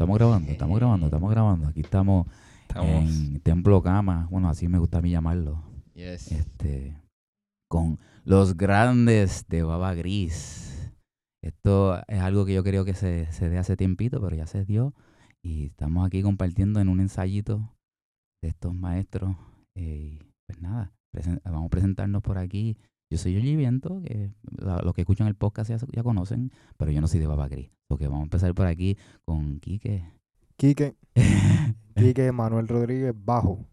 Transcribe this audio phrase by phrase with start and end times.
[0.09, 1.69] Estamos, grabando, estamos grabando, estamos grabando.
[1.69, 2.27] Aquí estamos,
[2.75, 5.63] en Templo Cama, bueno, así me gusta a mí llamarlo.
[5.95, 6.33] Yes.
[6.33, 6.97] Este,
[7.69, 10.93] con los grandes de Baba Gris.
[11.43, 14.65] Esto es algo que yo creo que se, se dé hace tiempito, pero ya se
[14.65, 14.95] dio.
[15.43, 17.75] Y estamos aquí compartiendo en un ensayito
[18.43, 19.37] de estos maestros.
[19.77, 20.93] Eh, pues nada,
[21.45, 22.77] vamos a presentarnos por aquí.
[23.11, 24.33] Yo soy Yoyi Viento, que
[24.85, 27.71] los que escuchan el podcast ya, conocen, pero yo no soy de Baba Gris.
[27.87, 30.05] Porque vamos a empezar por aquí con Quique.
[30.57, 30.95] Quique.
[31.95, 33.65] Quique Manuel Rodríguez, bajo.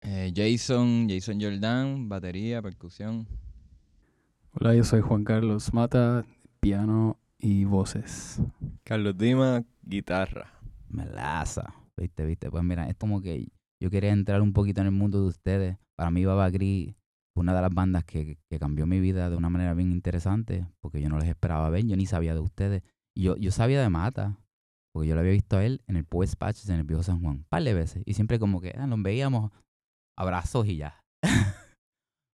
[0.00, 3.28] Eh, Jason, Jason Jordan, batería, percusión.
[4.54, 6.26] Hola, yo soy Juan Carlos Mata,
[6.58, 8.40] piano y voces.
[8.82, 10.52] Carlos Dima, guitarra.
[10.88, 11.74] Melaza.
[11.96, 12.50] Viste, viste.
[12.50, 15.76] Pues mira, es como que yo quería entrar un poquito en el mundo de ustedes.
[15.94, 16.97] Para mí, Baba Gris
[17.38, 21.08] una de las bandas que, cambió mi vida de una manera bien interesante, porque yo
[21.08, 22.82] no les esperaba ver, yo ni sabía de ustedes.
[23.16, 24.38] Yo, yo sabía de Mata,
[24.92, 27.20] porque yo lo había visto a él en el Pues Patches en el Viejo San
[27.20, 28.02] Juan, un par de veces.
[28.06, 29.50] Y siempre como que ah, nos veíamos
[30.16, 31.04] abrazos y ya.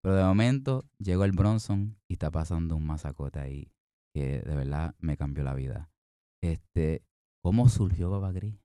[0.03, 3.71] Pero de momento llegó el Bronson y está pasando un masacote ahí
[4.13, 5.91] que de verdad me cambió la vida.
[6.41, 7.03] Este,
[7.43, 8.59] ¿Cómo surgió Baba Gris?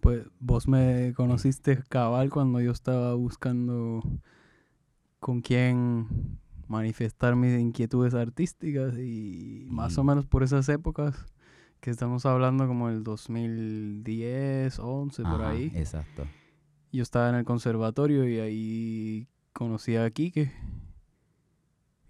[0.00, 4.02] Pues vos me conociste cabal cuando yo estaba buscando
[5.20, 6.38] con quién
[6.68, 11.26] manifestar mis inquietudes artísticas y más o menos por esas épocas
[11.80, 15.72] que estamos hablando como el 2010, 11, por ahí.
[15.74, 16.26] Exacto.
[16.92, 20.52] Yo estaba en el conservatorio y ahí conocí a Quique.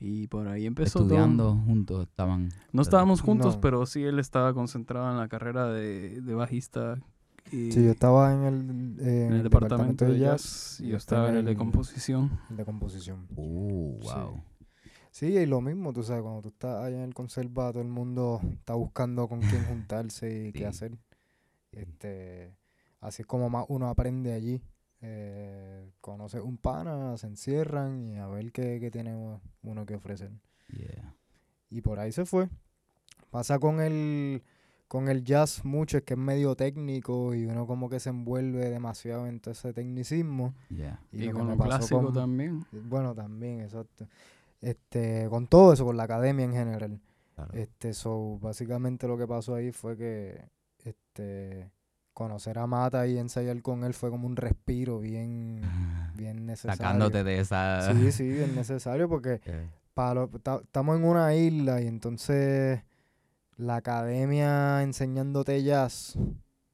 [0.01, 2.51] Y por ahí empezó Estudiando juntos estaban.
[2.73, 7.01] No estábamos juntos, pero sí él estaba concentrado en la carrera de, de bajista
[7.51, 12.39] sí, yo estaba en el, departamento, de jazz, y yo estaba en el de composición.
[12.51, 13.27] de composición.
[13.37, 14.43] Uh, wow.
[15.11, 15.27] Sí.
[15.27, 18.41] y lo mismo, tú sabes, cuando tú estás allá en el conserva, todo el mundo
[18.53, 20.99] está buscando con quién juntarse y qué hacer.
[21.73, 22.55] Este,
[23.01, 24.63] así es como más uno aprende allí.
[25.01, 29.15] Eh, conoce un pana, se encierran y a ver qué, qué tiene
[29.63, 30.33] uno que ofrecer.
[31.71, 32.49] Y por ahí se fue.
[33.31, 34.43] Pasa con el
[34.89, 38.71] con el jazz mucho es que es medio técnico y uno como que se envuelve
[38.71, 40.55] demasiado en todo ese tecnicismo.
[41.13, 42.65] Y, con lo clásico también.
[42.73, 44.09] Bueno, también, exacto.
[44.63, 47.01] Este, con todo eso, con la academia en general.
[47.53, 50.43] Este, so, básicamente lo que pasó ahí fue que
[50.83, 51.71] este
[52.13, 55.61] conocer a Mata y ensayar con él fue como un respiro bien,
[56.17, 56.77] bien necesario.
[56.77, 57.93] Sacándote de esa...
[57.95, 59.41] Sí, sí, bien necesario porque
[60.65, 62.83] estamos en una isla y entonces
[63.59, 66.17] la academia enseñándote jazz,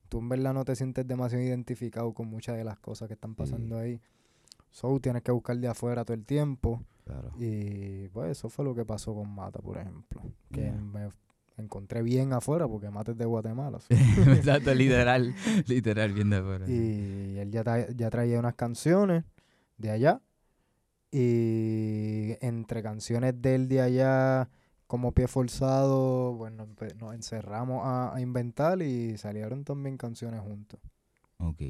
[0.08, 3.34] tú en verdad no te sientes demasiado identificado con muchas de las cosas que están
[3.34, 4.00] pasando ahí.
[4.70, 6.82] So, tienes que buscar de afuera todo el tiempo.
[7.38, 10.22] Y pues eso fue lo que pasó con Mata, por ejemplo.
[10.50, 11.08] Que me
[11.56, 13.78] encontré bien afuera porque Mata es de Guatemala.
[13.88, 15.34] Exacto, literal,
[15.66, 16.69] literal, bien de afuera.
[16.69, 19.25] Y él ya, ya traía unas canciones
[19.78, 20.20] de allá.
[21.10, 24.50] Y entre canciones de él de allá
[24.94, 26.69] como pie forzado, bueno,
[27.00, 30.79] nos encerramos a, inventar y salieron también canciones juntos.
[31.38, 31.62] Ok.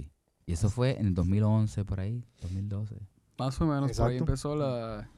[0.45, 2.23] ¿Y eso fue en el 2011 por ahí?
[2.43, 2.99] 2012.
[3.39, 5.09] Más o menos, por ahí empezó la,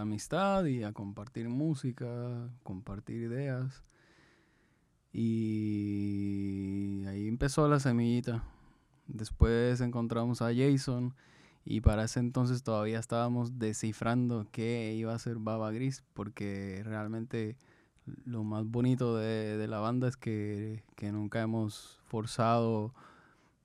[0.00, 3.84] amistad y a compartir música, compartir ideas.
[5.12, 8.42] Y ahí empezó la semillita.
[9.06, 11.14] Después encontramos a Jason
[11.64, 17.56] y para ese entonces todavía estábamos descifrando qué iba a ser Baba Gris, porque realmente
[18.24, 22.92] lo más bonito de, la banda es que, nunca hemos forzado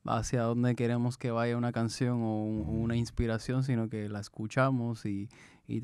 [0.05, 5.29] hacia dónde queremos que vaya una canción o una inspiración, sino que la escuchamos y,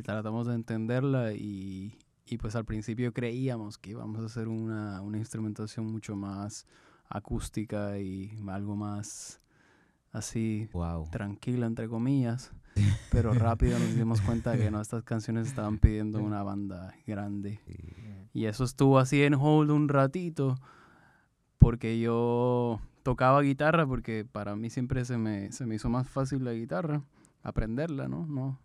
[0.03, 1.97] tratamos de entenderla y,
[2.39, 6.65] pues al principio creíamos que íbamos a hacer una, una instrumentación mucho más
[7.09, 9.42] acústica y algo más
[10.13, 10.69] así
[11.11, 12.53] tranquila, entre comillas.
[13.11, 17.59] Pero rápido nos dimos cuenta que nuestras canciones estaban pidiendo una banda grande.
[18.33, 20.55] Y eso estuvo así en hold un ratito,
[21.57, 26.43] porque yo tocaba guitarra, porque para mí siempre se me, se me hizo más fácil
[26.45, 27.03] la guitarra,
[27.43, 28.25] aprenderla, ¿no?
[28.25, 28.59] no.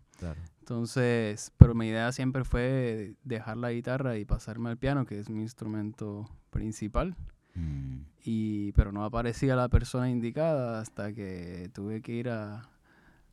[0.59, 5.29] Entonces, pero mi idea siempre fue dejar la guitarra y pasarme al piano, que es
[5.29, 7.15] mi instrumento principal.
[7.55, 8.01] Mm.
[8.25, 12.69] Y, pero no aparecía la persona indicada hasta que tuve que ir a,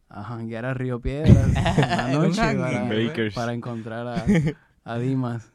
[0.09, 4.25] a janguear a Río Piedras la noche para, encontrar a,
[4.85, 5.51] a, Dimas.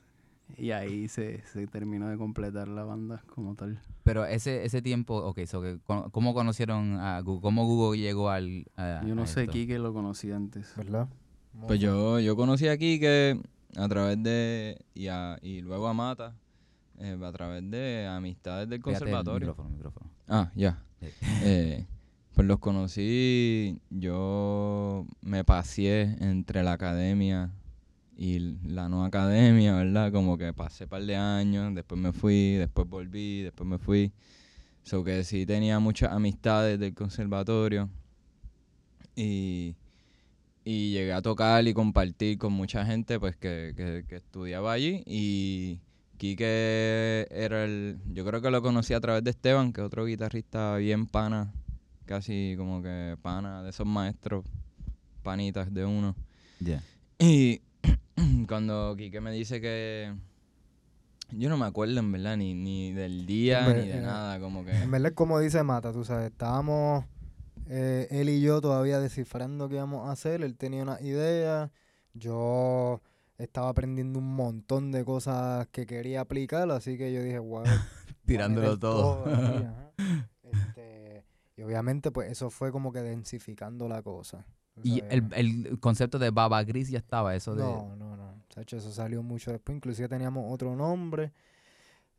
[0.57, 3.79] Y ahí se, se, terminó de completar la banda como tal.
[4.03, 7.41] Pero ese ese tiempo, ok, so que, ¿cómo conocieron a Google?
[7.41, 8.65] ¿Cómo Google llegó al
[9.07, 10.73] Yo no sé, Kike lo conocí antes.
[10.75, 11.07] ¿Verdad?
[11.67, 13.39] Pues yo, yo conocí a Kike
[13.75, 14.77] a través de...
[14.93, 16.33] Y, a, y luego a Mata
[17.01, 19.47] eh, a través de amistades del Fíjate el conservatorio.
[19.49, 20.09] micrófono, micrófono.
[20.27, 20.83] Ah, ya.
[20.99, 21.07] Sí.
[21.43, 21.85] Eh,
[22.33, 27.51] pues los conocí, yo me paseé entre la academia
[28.15, 30.11] y la no academia, ¿verdad?
[30.11, 34.11] Como que pasé un par de años, después me fui, después volví, después me fui.
[34.83, 37.89] So que sí tenía muchas amistades del conservatorio
[39.15, 39.75] y,
[40.63, 45.03] y llegué a tocar y compartir con mucha gente pues que, que, que estudiaba allí
[45.05, 45.79] y
[46.21, 50.05] Quique era el, yo creo que lo conocí a través de Esteban, que es otro
[50.05, 51.51] guitarrista bien pana,
[52.05, 54.45] casi como que pana de esos maestros,
[55.23, 56.15] panitas de uno.
[56.59, 56.83] Ya.
[57.17, 57.63] Y
[58.47, 60.13] cuando Quique me dice que
[61.31, 64.73] yo no me acuerdo en verdad ni, ni del día ni de nada, como que
[64.73, 67.03] En verdad es como dice Mata, tú sabes, estábamos
[67.67, 71.71] eh, él y yo todavía descifrando qué íbamos a hacer, él tenía una idea,
[72.13, 73.01] yo
[73.41, 77.63] estaba aprendiendo un montón de cosas que quería aplicar, así que yo dije, wow,
[78.25, 79.25] Tirándolo todo.
[80.43, 81.23] Este,
[81.55, 84.45] y obviamente pues eso fue como que densificando la cosa.
[84.83, 87.63] Y el, el concepto de baba gris ya estaba, eso de...
[87.63, 88.43] No, no, no.
[88.49, 89.77] Sacho, eso salió mucho después.
[89.77, 91.31] Inclusive teníamos otro nombre.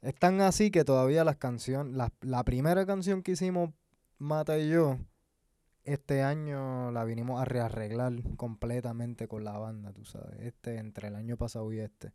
[0.01, 3.71] Es tan así que todavía las canciones, la, la primera canción que hicimos
[4.19, 4.99] Mata y yo,
[5.85, 10.41] este año la vinimos a rearreglar completamente con la banda, tú sabes.
[10.41, 12.13] Este, entre el año pasado y este.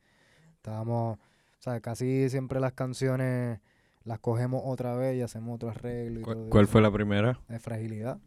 [0.56, 3.60] Estábamos, o sea, casi siempre las canciones
[4.04, 7.40] las cogemos otra vez y hacemos otro arreglo y ¿Cuál, todo cuál fue la primera?
[7.50, 8.20] De fragilidad.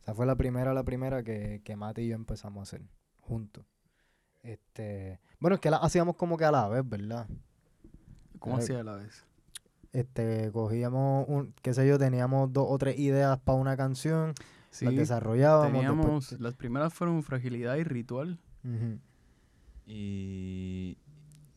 [0.00, 2.86] O sea, fue la primera, la primera que, que Mati y yo empezamos a hacer
[3.20, 3.64] juntos.
[4.42, 7.26] Este, bueno, es que la hacíamos como que a la vez, ¿verdad?
[8.38, 9.24] ¿Cómo hacía a la vez?
[9.92, 14.34] Este, cogíamos un, qué sé yo, teníamos dos o tres ideas para una canción,
[14.74, 16.28] Sí, las desarrollábamos.
[16.28, 18.38] después- las primeras fueron Fragilidad y Ritual.
[19.86, 20.96] Y,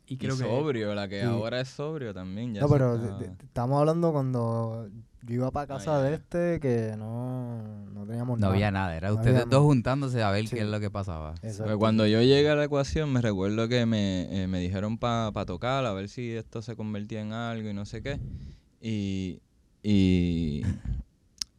[0.10, 1.26] Y y creo que sobrio, la que Sí.
[1.26, 2.54] ahora es sobrio también.
[2.54, 4.90] Ya No, pero está- estamos hablando cuando
[5.24, 8.54] yo iba para casa de este que no, no teníamos No nada.
[8.54, 10.56] había nada, era No ustedes había dos juntándose a ver Sí.
[10.56, 11.34] qué es lo que pasaba.
[11.42, 11.66] Exacto.
[11.66, 15.32] Pues cuando yo llegué a la ecuación, me recuerdo que me, eh, me dijeron para
[15.46, 18.20] tocar, a ver si esto se convertía en algo y no sé qué.
[18.82, 19.42] Y,
[19.84, 20.62] y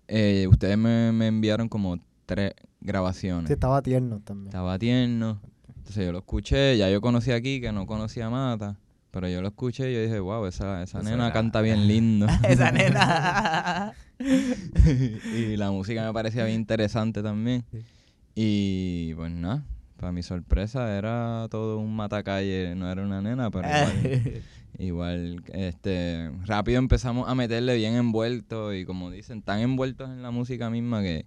[0.08, 3.46] eh, ustedes me, me enviaron como tres grabaciones.
[3.48, 4.48] Sí, estaba tierno también.
[4.48, 5.40] Estaba tierno.
[5.76, 8.76] Entonces yo lo escuché, ya yo conocí aquí, que no conocía a Mata.
[9.10, 12.26] Pero yo lo escuché y yo dije, wow, esa, esa nena era- canta bien lindo.
[12.44, 13.94] Esa nena.
[14.18, 17.64] y la música me parecía bien interesante también.
[17.70, 17.78] Sí.
[18.34, 19.64] Y pues nada,
[19.96, 24.42] para mi sorpresa era todo un matacalle, no era una nena, pero igual,
[24.78, 30.30] igual, este, rápido empezamos a meterle bien envuelto y como dicen, tan envueltos en la
[30.30, 31.26] música misma que,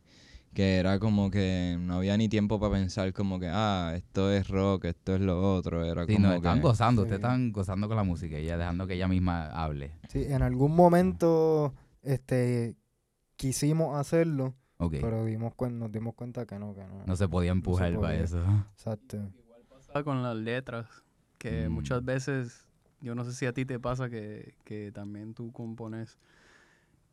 [0.53, 4.48] que era como que no había ni tiempo para pensar como que, ah, esto es
[4.48, 6.63] rock, esto es lo otro, era Sí, como no, están que...
[6.63, 7.05] gozando, Sí.
[7.05, 9.91] ustedes están gozando con la música y ella dejando que ella misma hable.
[10.10, 12.75] Sí, en algún momento este
[13.36, 14.96] quisimos hacerlo, Ok.
[15.01, 17.03] pero dimos cuen- nos dimos cuenta que no, que no.
[17.05, 18.24] no se podía empujar para podía.
[18.24, 18.43] eso.
[18.74, 19.29] Exacto.
[19.70, 20.88] pasaba con las letras,
[21.38, 21.72] que Mm.
[21.74, 22.67] muchas veces,
[23.01, 26.17] yo no sé si a ti te pasa que, que también tú compones,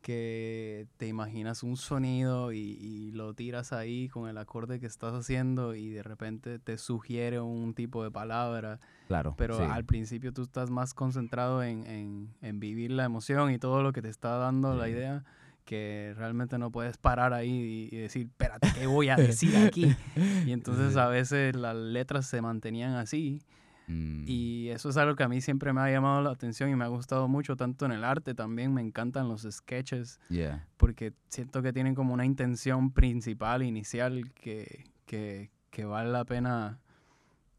[0.01, 5.13] que te imaginas un sonido y, y lo tiras ahí con el acorde que estás
[5.13, 9.33] haciendo y de repente te sugiere un tipo de palabra, Claro.
[9.37, 9.63] pero sí.
[9.67, 13.91] al principio tú estás más concentrado en, en- en vivir la emoción y todo lo
[13.91, 15.23] que te está dando la idea
[15.65, 19.93] que realmente no puedes parar ahí y, y decir, espérate, ¿qué voy a decir aquí?
[20.47, 23.41] Y entonces a veces las letras se mantenían así
[23.89, 26.75] Mm, y eso es algo que a mí siempre me ha llamado la atención y
[26.75, 30.67] me ha gustado mucho, tanto en el arte también, me encantan los sketches yeah.
[30.77, 36.79] porque siento que tienen como una intención principal, inicial, que, que, que vale la pena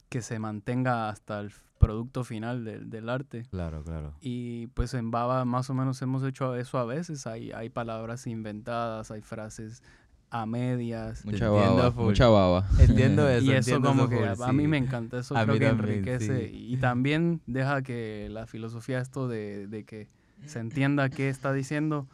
[0.08, 3.46] que se mantenga hasta el producto final del, del arte.
[3.50, 4.14] Claro, claro.
[4.20, 8.28] Y pues en Baba más o menos hemos hecho eso a veces, hay, hay palabras
[8.28, 9.82] inventadas, hay frases
[10.30, 11.24] a medias.
[11.24, 12.04] Mucha Entiendo baba, full.
[12.04, 12.66] mucha baba.
[12.78, 13.44] Entiendo eso.
[13.44, 14.68] Y eso como full, que a- a mí sí.
[14.68, 16.56] me encanta, eso A creo mí que también, enriquece sí.
[16.72, 20.08] y también deja que la filosofía esto de, de que
[20.46, 22.08] se entienda qué está diciendo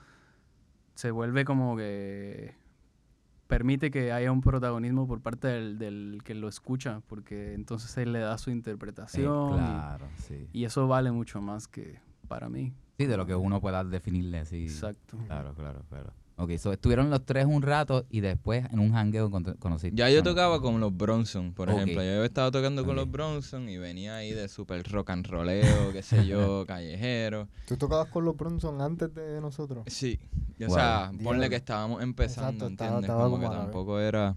[0.94, 2.54] se vuelve como que
[3.48, 8.12] permite que haya un protagonismo por parte del, del que lo escucha, porque entonces él
[8.12, 10.48] le da su Eh, interpretación y- claro, sí.
[10.52, 12.72] y, eso vale mucho más que para mí.
[12.98, 14.64] Sí, de lo que uno pueda definirle así.
[14.64, 15.18] Exacto.
[15.26, 16.12] Claro, claro, claro.
[16.38, 19.90] Ok, so estuvieron los tres un rato y después en un hangueo con conocí.
[19.94, 22.02] Ya yo tocaba con los Bronson, por ejemplo.
[22.02, 26.02] Yo estado tocando con los Bronson y venía ahí de super rock and rolleo, qué
[26.02, 27.48] sé yo, callejero.
[27.66, 29.84] ¿Tú tocabas con los Bronson antes de nosotros?
[29.86, 30.18] Sí,
[30.60, 30.74] o Wow.
[30.74, 31.48] sea, ponle Diablo.
[31.50, 33.10] que estábamos empezando, Exacto, estaba- ¿entiendes?
[33.10, 34.36] estaba como como que tampoco era...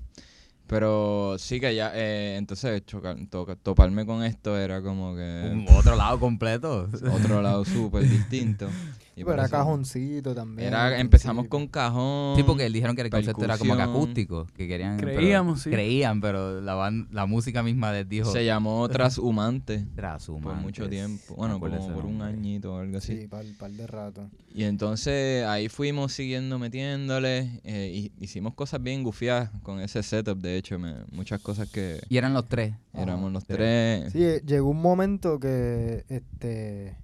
[0.67, 5.65] Pero sí que ya, eh, entonces chocar, toca- toparme con esto era como que Un
[5.67, 6.87] otro lado completo.
[7.11, 8.69] otro lado súper distinto.
[9.19, 10.69] Y Pero por era eso- cajoncito también.
[10.69, 12.38] Era, empezamos con cajón.
[12.38, 14.97] Sí, porque dijeron que el concepto era como que acústico, que querían...
[14.97, 15.69] pero- Creíamos, sí.
[15.69, 18.31] Creían, pero la, la música misma les dijo...
[18.31, 20.63] Se llamó Trashumante por Transhumantes.
[20.63, 21.31] mucho tiempo.
[21.31, 22.38] Me Bueno, como por un nombre.
[22.38, 23.17] añito o algo así.
[23.21, 24.29] Sí, par, par de rato.
[24.53, 27.59] Y entonces ahí fuimos siguiendo metiéndole.
[27.63, 30.79] eh, y hicimos cosas bien gufiadas con ese setup, de hecho.
[30.79, 32.73] me- muchas cosas que Y eran los tres.
[32.93, 33.47] éramos los sí.
[33.53, 34.11] tres.
[34.13, 36.95] Sí, eh, llegó un momento que, este,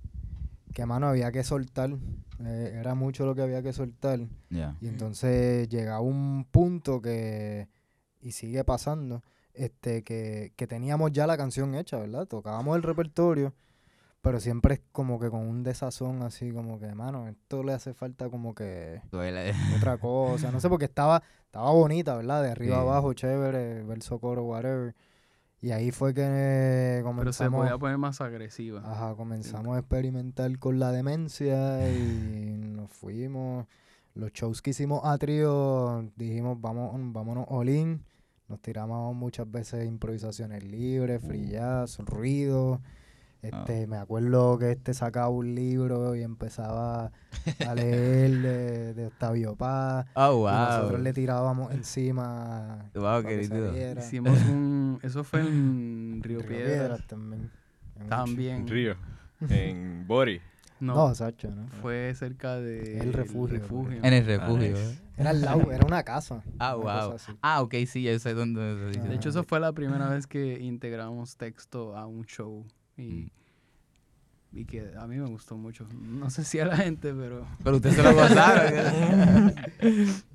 [0.76, 1.90] que mano había que soltar.
[2.46, 4.20] eh, era mucho lo que había que soltar.
[4.82, 7.68] Y entonces llegaba un punto que,
[8.22, 12.28] y sigue pasando, este, que, que teníamos ya la canción hecha, ¿verdad?
[12.28, 13.54] Tocábamos el repertorio,
[14.22, 17.94] pero siempre es como que con un desazón así, como que, mano, esto le hace
[17.94, 19.54] falta como que Duele.
[19.78, 22.44] otra cosa, no sé, porque estaba, estaba bonita, ¿verdad?
[22.44, 22.80] De arriba Sí.
[22.80, 24.94] a abajo, chévere, verso, coro, whatever.
[25.66, 28.82] Y ahí fue que Pero se comenzamos, podía poner más agresiva.
[28.86, 33.66] ajá, comenzamos a experimentar con la demencia y nos fuimos.
[34.14, 38.04] Los shows que hicimos a trío, dijimos, vamos, vámonos all in.
[38.48, 42.80] Nos tiramos muchas veces improvisaciones libres, frillazos, ruido.
[43.42, 47.12] Este, Me acuerdo que este sacaba un libro y empezaba
[47.68, 50.06] a leer de, de Octavio Paz.
[50.16, 52.90] Oh, Y nosotros le tirábamos encima.
[52.94, 53.96] Wow, qué.
[53.98, 55.00] Hicimos un...
[55.04, 56.68] Eso fue en Río, Río Piedras.
[56.72, 57.52] Piedras también.
[58.00, 58.68] En También.
[58.68, 58.96] Río.
[59.50, 60.42] En Bori.
[60.80, 61.68] No, No, Sacho, ¿no?
[61.82, 63.00] fue cerca de...
[63.00, 63.62] El refugio,
[64.04, 64.72] En el refugio.
[64.72, 64.92] nice.
[64.92, 65.00] ¿eh?
[65.18, 66.44] Era al lado, era una casa.
[66.60, 67.18] Ah, una wow.
[67.42, 68.92] Ah, ok, sí, yo sé dónde.
[69.00, 69.02] Ah.
[69.08, 72.66] De hecho, eso fue la primera vez que integramos texto a un show.
[72.98, 73.28] Mm.
[74.56, 75.86] Y, que a mí me gustó mucho.
[76.02, 77.46] No sé si a la gente, pero...
[77.64, 79.54] Pero usted se lo gozaron.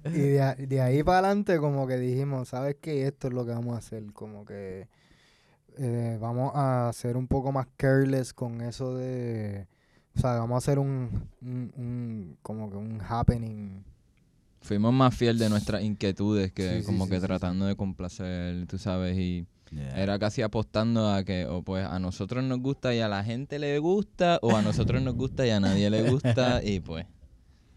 [0.05, 3.07] Y de, de ahí para adelante como que dijimos, ¿sabes qué?
[3.07, 4.13] Esto es lo que vamos a hacer.
[4.13, 4.89] Como que
[5.79, 9.67] eh, vamos a ser un poco más careless con eso de...
[10.17, 13.83] O sea, vamos a hacer un, un, un- como que un happening.
[14.63, 17.27] Fuimos más fiel de nuestras inquietudes que Sí, como sí, que sí, sí.
[17.27, 20.03] tratando de complacer, tú sabes, y Yeah.
[20.03, 23.61] era casi apostando a que o pues a nosotros nos gusta y a la gente
[23.61, 27.07] le gusta, o a nosotros nos gusta y a nadie le gusta, y pues.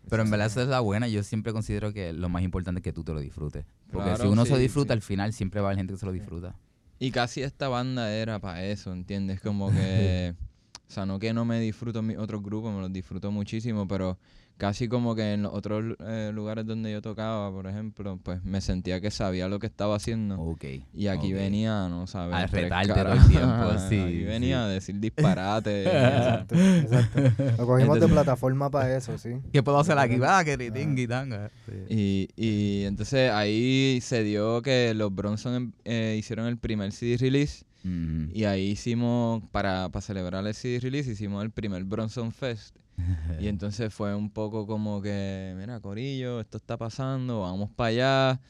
[0.09, 1.07] Pero en verdad esa es la buena.
[1.07, 3.65] Yo siempre considero que lo más importante es que tú te lo disfrutes.
[3.91, 4.97] Porque Claro, si uno se disfruta, sí.
[4.97, 6.55] al final siempre va a haber gente que se lo disfruta.
[6.99, 9.39] Y casi esta banda era para eso, ¿entiendes?
[9.39, 10.35] Como que,
[10.89, 14.17] o sea, no que no me disfruto mis otros grupos, me los disfruto muchísimo, pero
[14.57, 18.61] casi como que en los otros eh, lugares donde yo tocaba, por ejemplo, pues me
[18.61, 20.39] sentía que sabía lo que estaba haciendo.
[20.39, 20.65] Ok.
[20.93, 22.35] Y aquí venía, ¿no sabes?
[22.35, 24.63] A retarte todo el tiempo, sí, Aquí venía sí.
[24.63, 25.83] a decir disparate.
[25.83, 27.21] Exacto, exacto.
[27.57, 29.31] Lo cogimos de plataforma para eso, sí.
[29.51, 30.17] ¿Qué puedo hacer aquí?
[30.23, 31.49] Ah, que ritingui, tanga.
[31.65, 31.85] Sí.
[31.89, 37.65] y, y entonces ahí se dio que los Bronson eh, hicieron el primer CD release.
[37.83, 38.29] Mhm.
[38.33, 42.75] Y ahí hicimos, para, para celebrar el CD release, hicimos el primer Bronson Fest.
[43.39, 48.41] Y entonces fue un poco como que, mira, Corillo, esto está pasando, vamos para allá.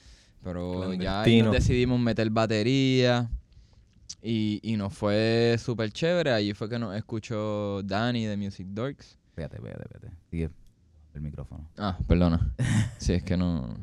[0.43, 3.29] Pero ya ahí nos decidimos meter batería.
[4.21, 6.31] Y, y nos fue súper chévere.
[6.31, 9.17] Allí fue que nos escuchó Danny de Music Dorks.
[9.29, 10.17] Espérate, espérate, espérate.
[10.29, 10.49] Sigue
[11.13, 11.69] el micrófono.
[11.77, 12.53] Ah, perdona.
[12.97, 13.75] Sí, es que no.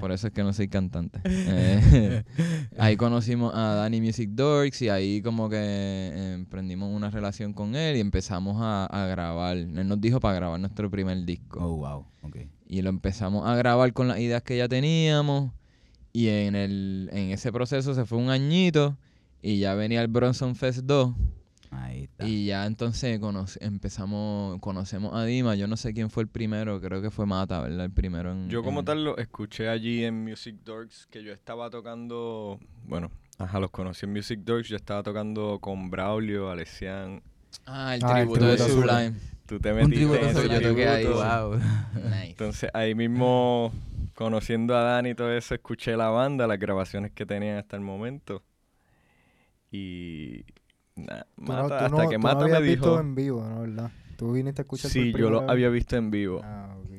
[0.00, 1.20] Por eso es que no soy cantante.
[1.54, 2.22] Eh,
[2.78, 7.74] ahí conocimos a Danny Music Dorks y ahí como que eh, emprendimos una relación con
[7.74, 9.56] él y empezamos a, a grabar.
[9.56, 11.60] Él nos dijo para grabar nuestro primer disco.
[11.60, 12.06] Oh, wow.
[12.22, 12.36] Ok.
[12.66, 15.52] Y lo empezamos a grabar con las ideas que ya teníamos.
[16.12, 18.96] Y en, el, en ese proceso se fue un añito
[19.40, 21.14] y ya venía el Bronson Fest 2.
[21.70, 22.01] Ahí.
[22.26, 25.54] Y ya entonces conoce- empezamos, conocemos a Dima.
[25.54, 27.84] Yo no sé quién fue el primero, creo que fue Mata, ¿verdad?
[27.86, 28.48] El primero en...
[28.48, 33.10] Yo como en- tal lo escuché allí en Music Dorks, que yo estaba tocando, bueno,
[33.38, 37.22] ajá, los conocí en Music Dorks, yo estaba tocando con Braulio, Alessian,
[37.66, 39.12] Ah, el Ah, el tributo de Sublime.
[39.46, 41.24] tú te Un metiste tributo en ese yo toqué ahí, tributo.
[41.50, 41.58] Wow.
[42.04, 42.30] Nice.
[42.30, 43.70] Entonces ahí mismo,
[44.14, 47.82] conociendo a Dani y todo eso, escuché la banda, las grabaciones que tenían hasta el
[47.82, 48.42] momento.
[49.70, 50.44] Y
[50.96, 53.00] no, Mata, tú hasta no- que tú no Mata habías me visto dijo...
[53.00, 53.60] en vivo, ¿no?
[53.62, 53.90] ¿Verdad?
[54.16, 55.50] Tú viniste a escuchar Sí, yo lo vez?
[55.50, 56.40] había visto en vivo.
[56.44, 56.90] Ah, ok.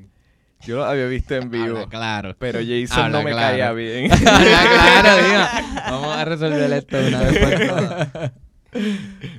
[0.66, 1.78] Yo lo había visto en vivo.
[1.78, 2.36] Habla claro.
[2.40, 3.48] Pero Jason Habla no me claro.
[3.52, 4.10] caía bien.
[4.24, 5.50] Claro, Dima.
[5.90, 8.32] Vamos a resolver esto de una vez por todas.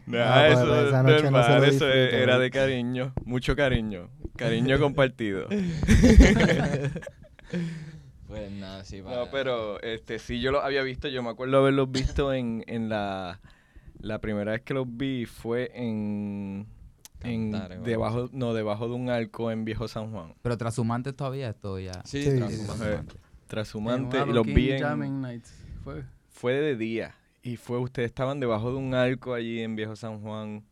[0.06, 2.38] Nada, Ah, pues, eso pues, esa es noche no se normal, eso disfruto, era ¿no?
[2.40, 5.48] de cariño, mucho cariño, cariño compartido.
[8.28, 9.16] Pues nada, sí, para...
[9.16, 12.88] No, pero este sí yo los había visto, yo me acuerdo haberlos visto en, en
[12.88, 13.40] la
[14.04, 16.66] la primera vez que los vi fue en,
[17.22, 21.78] en debajo no debajo de un arco en Viejo San Juan, Pero Trashumantes todavía esto
[21.78, 22.02] ya.
[22.04, 22.66] Sí, Sí, tras- sí, sí.
[22.66, 23.02] tras- Eh,
[23.46, 25.54] Trashumante y los vi en Jamming Nights.
[25.84, 26.02] fue.
[26.30, 27.14] Fue de día.
[27.42, 30.64] Y fue, ustedes estaban debajo de un arco allí en Viejo San Juan,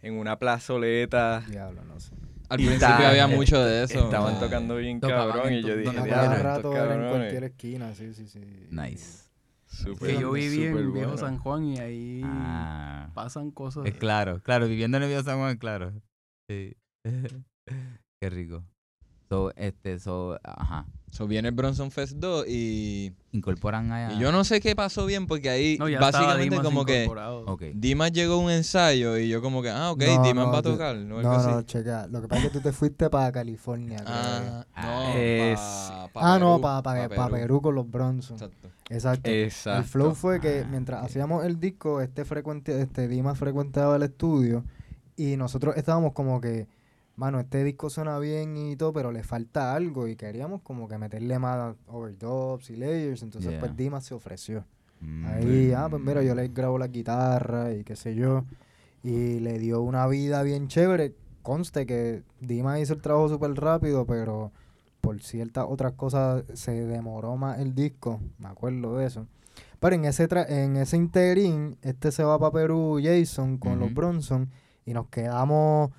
[0.00, 1.40] en una plazoleta.
[1.48, 2.12] Diablo, no sé.
[2.48, 4.04] Al Y principio está- había mucho de eso.
[4.04, 6.56] Estaban Ah, tocando bien Tocaban cabrón en y yo dije, donde A Diablo, cada "Diablo,
[6.56, 7.10] rato en cabrones".
[7.10, 8.40] cualquier esquina, sí, sí, sí.
[8.70, 9.24] Nice.
[9.70, 11.16] Súper, Que yo viví en súper Viejo bueno.
[11.16, 13.10] San Juan y ahí Ah.
[13.14, 13.86] pasan cosas.
[13.86, 15.92] Es claro, claro, viviendo en el Viejo San Juan, claro.
[16.48, 16.76] Sí.
[18.20, 18.64] Qué rico.
[19.28, 20.86] So, este, so, ajá.
[21.10, 24.12] So viene el Bronson Fest 2 y, Incorporan a...
[24.14, 26.84] y yo no sé qué pasó bien porque ahí No, ya estaba básicamente Dimas como
[26.84, 27.72] que.
[27.74, 30.58] Dimas llegó a un ensayo y yo como que, ah, ok, No, Dimas no, va
[30.58, 31.20] a tocar, ¿no?
[31.20, 32.06] No, checa.
[32.06, 33.98] Lo que pasa es que tú te fuiste para California.
[34.06, 37.60] Ah, no, Es- pa- pa ah, no, para pa Perú.
[37.60, 38.36] con los Bronson.
[38.36, 38.68] Exacto.
[38.88, 39.30] Exacto.
[39.30, 39.78] Exacto.
[39.80, 44.02] El flow fue que Ah, mientras hacíamos el disco, este frecuente, este Dimas frecuentaba el
[44.04, 44.64] estudio
[45.16, 46.66] y nosotros estábamos como que,
[47.20, 50.96] mano, este disco suena bien y todo, pero le falta algo y queríamos como que
[50.98, 53.60] meterle más overdubs y layers, entonces Yeah.
[53.60, 54.64] pues Dimas se ofreció.
[55.00, 55.26] Mm.
[55.26, 58.44] Ahí, ah, pues mira, yo le grabo la guitarra y qué sé yo.
[59.02, 61.14] Y le dio una vida bien chévere.
[61.42, 64.50] Conste que Dima hizo el trabajo súper rápido, pero
[65.00, 68.20] por ciertas otras cosas se demoró más el disco.
[68.38, 69.26] Me acuerdo de eso.
[69.78, 73.94] Pero en ese, tra- en ese interín, este se va para Perú, Jason, con los.
[73.94, 74.50] Bronson,
[74.84, 75.90] y nos quedamos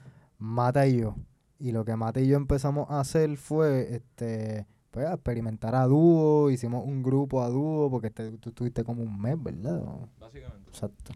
[0.41, 1.15] Mata y yo.
[1.60, 5.86] Y lo que Mata y yo empezamos a hacer fue, este, pues, a experimentar a
[5.86, 9.82] dúo, hicimos un grupo a dúo, porque te- tú estuviste como un mes, ¿verdad?
[10.19, 10.69] Básicamente.
[10.69, 11.13] Exacto.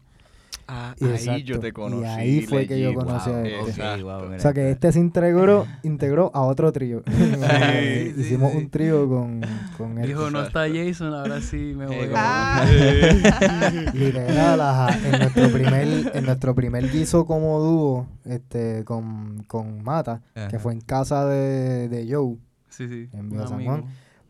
[0.67, 2.05] Ah, Y ahí yo te y conocí.
[2.05, 4.03] ahí fue que yo conocí a este.
[4.03, 7.03] wow, O sea que este se integró, integró a otro trío.
[7.15, 8.57] Sí, sí, Hicimos sí.
[8.57, 9.41] un trío con,
[9.77, 10.07] con él.
[10.07, 11.95] Dijo, no está Jason, ahora sí me voy.
[11.97, 12.65] Eh, a
[13.93, 14.97] Literal, ajá.
[15.05, 20.73] En nuestro primer, en nuestro primer guiso como dúo, este, con, con Mata, que fue
[20.73, 22.37] en casa de, de Joe,
[22.69, 23.07] Sí, sí.
[23.13, 23.71] En San amigo.
[23.71, 23.85] Juan.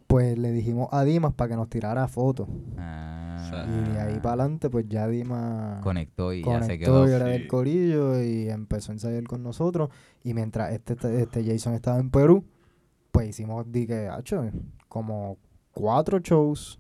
[0.08, 2.48] Pues le dijimos a Dimas para que nos tirara fotos.
[2.78, 7.08] Ah, Y de ahí para adelante, pues ya Dimas Conectó y ya se quedó.
[7.08, 7.32] y era sí.
[7.32, 9.90] del corillo y empezó a ensayar con nosotros.
[10.24, 12.44] Y mientras este, este Jason estaba en Perú,
[13.12, 14.44] pues hicimos, di que, hacho,
[14.88, 15.38] como
[15.74, 16.80] cuatro shows.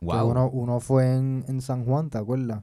[0.00, 0.30] Wow.
[0.30, 2.62] uno, uno fue en, en San Juan, ¿te acuerdas?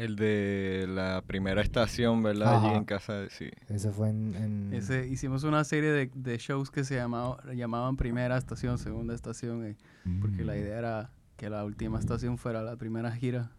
[0.00, 2.54] El de la primera estación, ¿verdad?
[2.56, 2.68] Ajá.
[2.68, 3.30] Allí en casa de...
[3.30, 3.50] Sí.
[3.68, 4.34] Ese fue en...
[4.34, 9.14] en- Ese, hicimos una serie de, de shows que se llamaba, llamaban primera estación, segunda
[9.14, 9.76] estación, eh,
[10.20, 10.58] porque la Mm.
[10.58, 13.50] idea era que la última estación fuera la primera gira,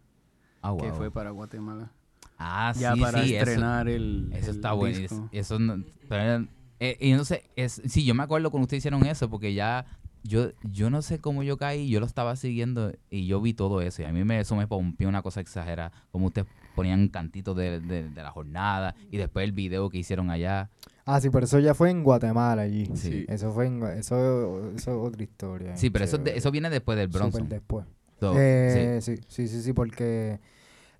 [0.62, 0.96] Ah, que wow.
[0.96, 1.92] fue para Guatemala.
[2.38, 5.28] Ah, ya sí, para sí, eso- estrenar el Eso el está bueno.
[5.30, 6.46] Eso no- pero,
[6.80, 9.86] eh, y entonces, es, sí, yo me acuerdo cuando ustedes hicieron eso, porque ya
[10.22, 13.80] yo, yo no sé cómo yo caí, yo lo estaba siguiendo y yo vi todo
[13.80, 14.02] eso.
[14.02, 17.80] Y a mí me, eso me pompió una cosa exagerada, como ustedes ponían cantitos de,
[17.80, 20.70] de, de la jornada y después el video que hicieron allá.
[21.04, 22.88] Ah, sí, pero eso ya fue en Guatemala allí.
[22.94, 23.26] Sí.
[23.28, 23.82] Eso fue en...
[23.82, 25.76] Eso, eso es otra historia.
[25.76, 26.38] Sí, pero eso, chévere.
[26.38, 27.48] eso viene después del Bronson.
[27.48, 27.84] después.
[28.20, 30.38] So, Eh, sí, sí, sí, sí, porque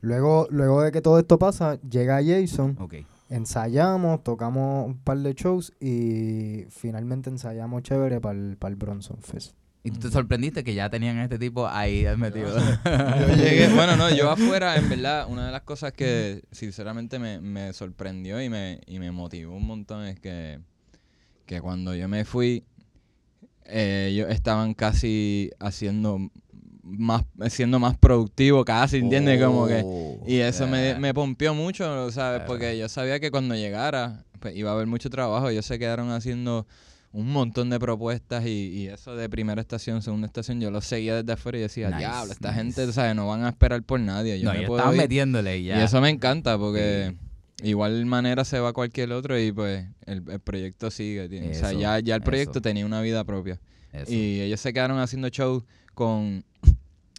[0.00, 2.94] luego, luego de que todo esto pasa, llega Jason, sí, ok.
[3.28, 9.54] Ensayamos, tocamos un par de shows y finalmente ensayamos chévere para el, Bronson Fest.
[9.84, 12.56] Y tú te sorprendiste que ya tenían a este tipo ahí metido.
[12.56, 17.40] Yo llegué, bueno, no, yo afuera, en verdad, una de las cosas que sinceramente me,
[17.40, 20.60] me sorprendió y me, y me motivó un montón es que,
[21.46, 22.64] que cuando yo me fui,
[23.64, 26.30] eh, ellos estaban casi haciendo
[26.82, 29.42] más, siendo más productivo casi, ¿entiendes?
[29.42, 29.82] Como que...
[29.84, 30.98] Oh, Y eso me, yeah.
[30.98, 32.38] me pompió mucho, ¿sabes?
[32.40, 32.44] Claro.
[32.46, 35.48] Porque yo sabía que cuando llegara pues, iba a haber mucho trabajo.
[35.48, 36.66] Ellos se quedaron haciendo
[37.12, 41.16] un montón de propuestas y, y eso de primera estación, segunda estación, yo lo seguía
[41.16, 42.62] desde afuera y decía, Nice, diablo, esta nice.
[42.62, 43.14] gente, ¿sabes?
[43.14, 44.40] No van a esperar por nadie.
[44.40, 45.02] Yo no, me ellos puedo estaban ir".
[45.02, 45.78] metiéndole y ya.
[45.78, 47.14] Y eso me encanta porque
[47.62, 51.28] igual manera se va cualquier otro y pues el, el proyecto sigue.
[51.28, 52.62] tiene- o sea, Eso, ya, ya el proyecto eso.
[52.62, 53.60] tenía una vida propia.
[53.92, 54.10] Eso.
[54.10, 55.64] Y ellos se quedaron haciendo shows
[55.94, 56.44] con...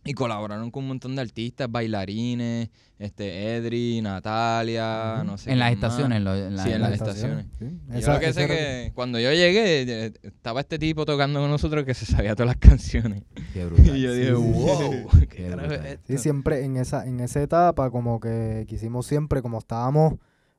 [0.06, 5.72] Y colaboraron con un montón de artistas, bailarines, este Edri, Natalia, no sé en las
[5.72, 6.22] estaciones.
[6.22, 7.46] lo- en la- Sí, en en las la- estaciones.
[7.58, 7.66] Sí.
[7.66, 11.06] Y Esa- yo lo que sé era- que cuando yo llegué, eh, estaba este tipo
[11.06, 13.24] tocando con nosotros que se sabía todas las canciones.
[13.54, 13.98] Qué brutal.
[13.98, 14.34] Y yo dije, Sí.
[14.34, 15.86] wow, Qué ¿qué es brutal.
[15.86, 16.04] esto?
[16.08, 20.16] Sí, siempre en esa, en esa etapa como que quisimos siempre, como estábamos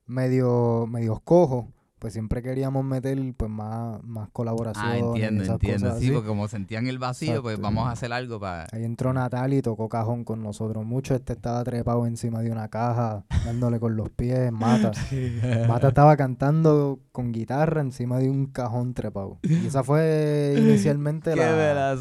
[0.07, 1.67] medio, medios cojos,
[2.05, 5.03] pues siempre queríamos meter pues más, más colaboraciones.
[5.03, 5.87] Ah, entiendo, esas entiendo.
[5.87, 6.13] cosas Sí, así.
[6.15, 8.67] porque como sentían el vacío, pues vamos a hacer algo para...
[8.73, 11.15] Ahí entró Natal y tocó cajón con nosotros mucho.
[11.15, 14.91] Este estaba trepado encima de una caja, dándole con los pies, Mata.
[15.67, 19.39] Mata estaba cantando con guitarra encima de un cajón trepado.
[19.43, 21.97] Y esa fue inicialmente la,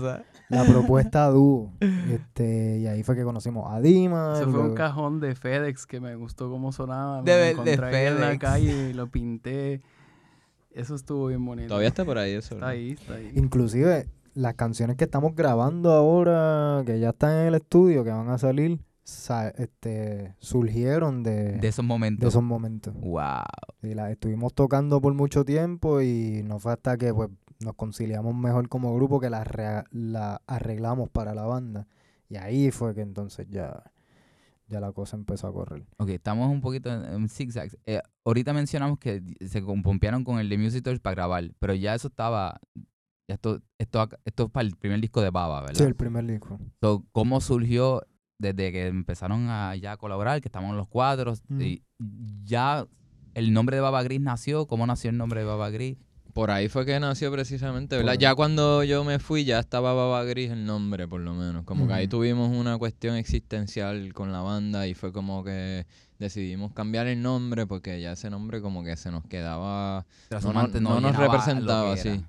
[0.50, 1.72] la propuesta dúo.
[1.80, 4.34] Este, y ahí fue que conocimos a Dima.
[4.36, 7.22] Ese fue un cajón de FedEx que me gustó cómo sonaba.
[7.22, 9.82] De- me de encontré en la calle y lo pinté.
[10.74, 11.68] Eso estuvo bien bonito.
[11.70, 12.56] Todavía está por ahí eso.
[12.56, 13.32] Está ahí, está ahí.
[13.36, 18.30] Inclusive, las canciones que estamos grabando ahora, que ya están en el estudio, que van
[18.30, 22.28] a salir, sa- este, surgieron de, De esos de momentos.
[22.30, 22.94] esos momentos.
[22.96, 23.22] Wow.
[23.84, 28.34] Y las estuvimos tocando por mucho tiempo y no fue hasta que pues, nos conciliamos
[28.36, 31.88] mejor como grupo que las rea- la arreglamos para la banda.
[32.30, 33.84] Y ahí fue que entonces ya,
[34.68, 35.86] ya la cosa empezó a correr.
[35.98, 37.78] Ok, estamos un poquito en, en zigzags.
[37.86, 41.96] Eh, ahorita mencionamos que se compompearon con el de Music Tours para grabar, pero ya
[41.96, 42.60] eso estaba.
[43.28, 45.76] Ya esto, esto, esto es para el primer disco de Baba, ¿verdad?
[45.76, 46.60] Sí, el primer disco.
[46.82, 48.02] So, ¿Cómo surgió
[48.38, 51.34] desde que empezaron a ya colaborar, que estamos los cuatro?
[51.48, 51.62] Mm.
[51.62, 51.84] y
[52.44, 52.86] ya
[53.34, 54.68] el nombre de Baba Gris nació.
[54.68, 55.98] ¿Cómo nació el nombre de Baba Gris?
[56.34, 58.14] Por ahí fue que nació precisamente, ¿verdad?
[58.14, 61.64] Por- Ya cuando yo me fui ya estaba Baba Gris el nombre, por lo menos.
[61.64, 65.86] Como que ahí tuvimos una cuestión existencial con la banda y fue como que
[66.18, 70.06] decidimos cambiar el nombre porque ya ese nombre como que se nos quedaba...
[70.06, 72.24] No, no- Trashumante no nos representaba, sí.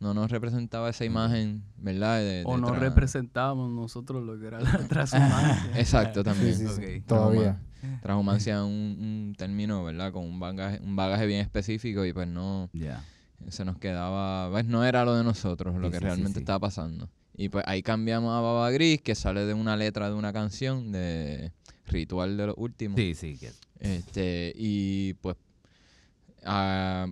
[0.00, 2.18] No nos representaba esa imagen, ¿verdad?
[2.18, 5.70] De- O no representábamos nosotros lo que era la transhumancia.
[5.78, 6.54] Exacto, también.
[6.54, 7.00] Sí, sí, sí.
[7.06, 7.58] Todavía.
[8.02, 8.68] Transhumancia es un,
[9.00, 10.12] un término, ¿verdad?
[10.12, 12.68] Con un bagaje, un bagaje bien específico y pues no...
[12.74, 13.02] Ya.
[13.48, 16.38] Se nos quedaba, pues no era lo de nosotros, lo Sí, que sí, realmente sí.
[16.40, 17.08] estaba pasando.
[17.36, 20.90] Y pues ahí cambiamos a Baba Gris, que sale de una letra de una canción
[20.92, 21.52] de
[21.86, 22.96] Ritual de los Últimos.
[22.98, 23.36] Sí, sí.
[23.38, 25.36] que- Este, y pues
[26.44, 27.06] ah,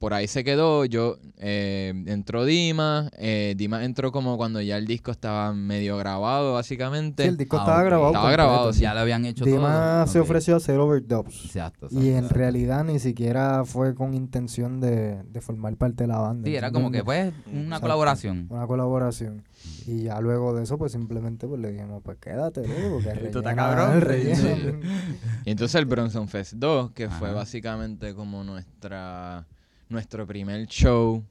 [0.00, 0.86] por ahí se quedó.
[0.86, 3.10] Yo eh, entró Dima.
[3.18, 7.22] eh, Dima entró como cuando ya el disco estaba medio grabado, básicamente.
[7.24, 7.84] Sí, el disco Ah, estaba ok.
[7.84, 8.08] grabado.
[8.08, 8.42] Estaba completo.
[8.50, 8.80] grabado, sí.
[8.80, 10.06] Ya lo habían hecho Dima todo.
[10.12, 10.24] se Ok.
[10.24, 11.44] ofreció a hacer overdubs.
[11.44, 11.88] Exacto.
[11.90, 12.34] Y en exacto.
[12.34, 16.48] realidad ni siquiera fue con intención de, de formar parte de la banda.
[16.48, 17.80] Sí, era como que pues una Exacto.
[17.82, 18.46] colaboración.
[18.48, 19.44] Una colaboración.
[19.86, 23.40] Y ya luego de eso, pues simplemente pues le dijimos, pues quédate, loco, que Esto
[23.40, 24.00] está rellena, cabrón.
[24.00, 24.38] rellena.
[24.38, 24.88] Sí.
[25.44, 27.36] Y entonces el Bronson Fest 2, que fue Ajá.
[27.36, 29.46] básicamente como nuestra
[29.90, 31.22] nuestro primer show.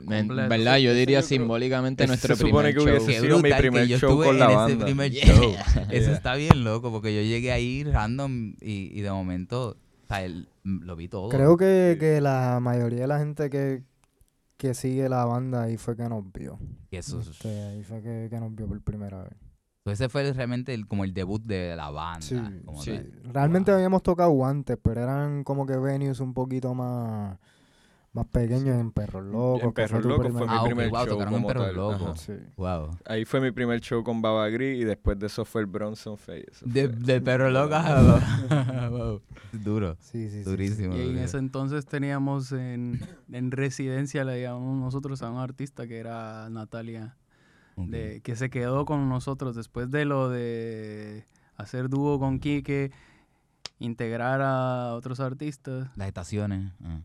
[0.00, 0.48] En- Completo.
[0.48, 0.76] ¿Verdad?
[0.78, 2.88] Yo diría yo creo- simbólicamente ese nuestro se supone primer que show.
[3.04, 4.74] hubiese Qué sido mi primer que yo show con la en banda.
[4.74, 5.26] ese primer Yeah.
[5.26, 5.52] show.
[5.90, 6.12] Eso Yeah.
[6.12, 10.48] está bien loco porque yo llegué ahí random y, y de momento, o sea, el-
[10.64, 11.28] lo vi todo.
[11.30, 13.82] Creo que, que la mayoría de la gente que,
[14.56, 16.58] que sigue la banda ahí fue que nos vio.
[16.90, 19.32] que eso, Este, ahí fue que, que nos vio por primera vez.
[19.86, 22.20] ese fue realmente el- como el debut de la banda.
[22.20, 22.92] Sí, como sí.
[23.32, 23.76] Realmente Wow.
[23.78, 27.36] habíamos tocado antes, pero eran como que venues un poquito más,
[28.18, 29.62] más pequeños en Perros Locos.
[29.62, 31.74] En Perros Locos fue mi Ah, primer wow, show como Perros.
[31.74, 32.20] Locos.
[32.20, 32.32] Sí.
[32.56, 32.90] Wow.
[33.06, 36.16] Ahí fue mi primer show con Baba Gris y después de eso fue el Bronson
[36.18, 36.46] Face.
[36.64, 37.80] De, de perro loca.
[38.90, 39.20] wow.
[39.52, 39.96] Duro.
[40.00, 40.50] Sí, sí, sí, sí.
[40.50, 40.94] Durísimo.
[40.94, 41.24] Y en durísimo.
[41.24, 43.00] ese entonces teníamos en,
[43.32, 47.16] en residencia, le llamamos nosotros a un artista que era Natalia,
[47.76, 51.24] de, que se quedó con nosotros después de lo de
[51.56, 52.90] hacer dúo con Quique,
[53.78, 55.88] integrar a otros artistas.
[55.96, 56.72] Las estaciones.
[56.82, 57.00] ah.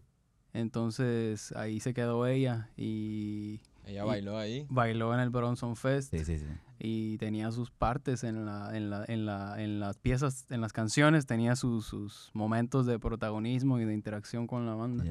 [0.54, 4.66] Entonces ahí se quedó ella y Ella bailó ahí.
[4.70, 6.46] bailó en el Bronson Fest Sí, sí, sí.
[6.80, 10.72] y tenía sus partes en la, en la, en la, en las piezas, en las
[10.72, 15.04] canciones, tenía sus, sus momentos de protagonismo y de interacción con la banda.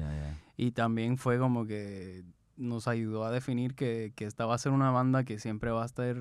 [0.55, 2.23] Y también fue como que
[2.55, 5.83] nos ayudó a definir que, que esta va a ser una banda que siempre va
[5.83, 6.15] a estar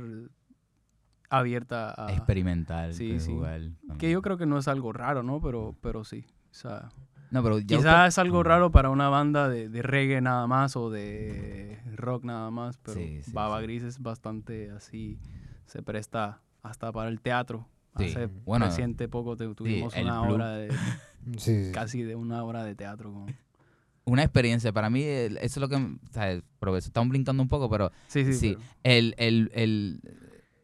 [1.30, 2.12] abierta a...
[2.12, 2.92] Experimental.
[2.94, 3.32] sí, que sí.
[3.32, 3.60] jugar
[3.98, 5.40] Que yo creo que no es algo raro, ¿no?
[5.40, 6.24] Pero, pero sí.
[6.50, 6.90] O sea,
[7.32, 10.46] No, pero ya quizás usted- es algo raro para una banda de, de reggae nada
[10.46, 13.62] más o de rock nada más, pero Sí, sí, Baba sí.
[13.64, 15.18] Gris es bastante así,
[15.66, 17.66] se presta hasta para el teatro.
[17.98, 20.68] Sí, Hace bueno, reciente poco te- tuvimos una obra de,
[21.38, 21.72] Sí, sí.
[21.72, 23.12] casi de una obra de teatro.
[23.12, 23.34] con-
[24.04, 24.72] Una experiencia.
[24.72, 25.76] Para mí, el- eso es lo que.
[25.76, 28.54] O sea, profesor, estamos brincando un poco, pero Sí, sí, Sí.
[28.56, 30.00] pero- el, el, el,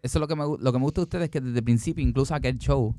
[0.03, 1.65] eso es lo que me, lo que me gusta de ustedes es que desde el
[1.65, 2.95] principio, incluso aquel show,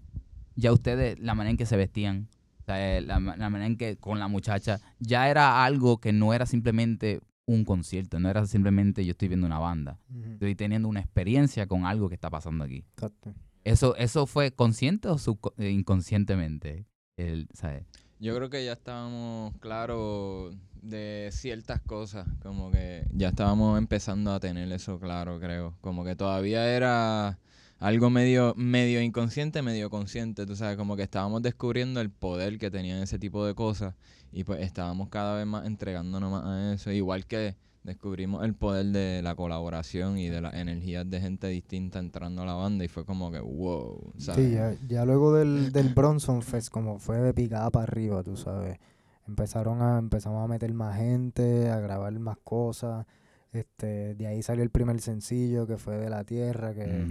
[0.55, 2.27] ya ustedes, la manera en que se vestían,
[2.69, 6.12] sea, eh, la, ma- la manera en que con la muchacha, ya era algo que
[6.13, 9.99] no era simplemente un concierto, no era simplemente yo estoy viendo una banda,
[10.34, 12.86] estoy teniendo una experiencia con algo que está pasando aquí.
[12.93, 13.34] exacto.
[13.63, 16.86] ¿Eso, eso fue consciente o subco- eh, inconscientemente?
[17.17, 17.84] El, ¿sabes?
[18.19, 24.39] Yo creo que ya estábamos claros de ciertas cosas, como que ya estábamos empezando a
[24.39, 25.75] tener eso claro, creo.
[25.82, 27.38] Como que todavía era
[27.80, 32.70] algo medio, medio inconsciente, medio consciente, tú sabes, como que estábamos descubriendo el poder que
[32.70, 33.96] tenían ese tipo de cosas
[34.32, 38.88] y pues estábamos cada vez más entregándonos más a eso, igual que descubrimos el poder
[38.88, 42.89] de la colaboración y de las energías de gente distinta entrando a la banda y
[42.89, 44.46] fue como que wow, ¿sabes?
[44.46, 48.36] Sí, ya, ya luego del, del Bronson Fest, como fue de picada para arriba, tú
[48.36, 48.78] sabes.
[49.26, 53.06] Empezaron a, empezamos a meter más gente, a grabar más cosas.
[53.52, 57.06] Este, de ahí salió el primer sencillo que fue de la tierra, que.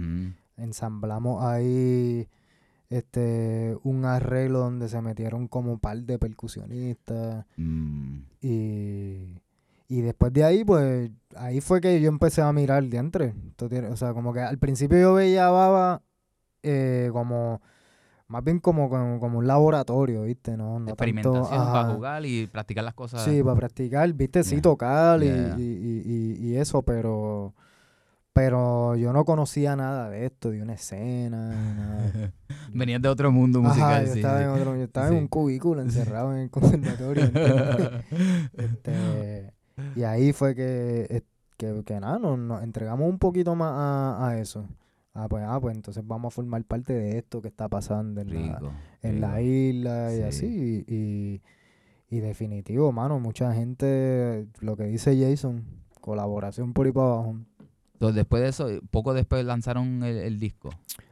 [0.61, 2.27] Ensamblamos ahí
[2.89, 9.37] este un arreglo donde se metieron como un par de percusionistas Mm, y,
[9.91, 13.33] Y después de ahí, pues, ahí fue que yo empecé a mirar diantre.
[13.47, 16.01] Esto tiene- O sea, como que al principio yo veía a Baba
[16.61, 17.59] eh, como,
[18.27, 20.55] más bien como, como, como un laboratorio, ¿viste?
[20.57, 21.93] No, no tanto, Experimentación para ajá.
[21.95, 23.23] jugar y practicar las cosas.
[23.23, 24.61] Sí, para practicar, viste, sí, Yeah.
[24.61, 25.55] tocar y- Yeah.
[25.57, 27.55] y, y- y- y eso, pero
[28.33, 32.11] pero yo no conocía nada de esto, de una escena, nada.
[32.11, 32.31] de-
[32.73, 33.91] Venías de otro mundo musical.
[33.93, 34.43] Ajá, yo sí, estaba, sí.
[34.43, 35.15] en otro, yo estaba Sí.
[35.15, 37.23] en un cubículo encerrado en el conservatorio.
[38.53, 39.53] Este,
[39.95, 41.23] y ahí fue que,
[41.57, 44.65] que, que nada, nos, nos entregamos un poquito más a, a eso.
[45.13, 48.33] Ah, pues, ah, pues entonces vamos a formar parte de esto que está pasando en,
[48.33, 48.71] la, Rico.
[49.01, 50.23] en la isla y Sí.
[50.23, 50.85] así.
[50.87, 51.41] Y, y,
[52.15, 55.63] y definitivo, mano, mucha gente, lo que dice Jason,
[56.01, 57.35] colaboración por ahí para abajo.
[57.99, 60.69] Entonces, después de eso, poco después lanzaron el, el disco.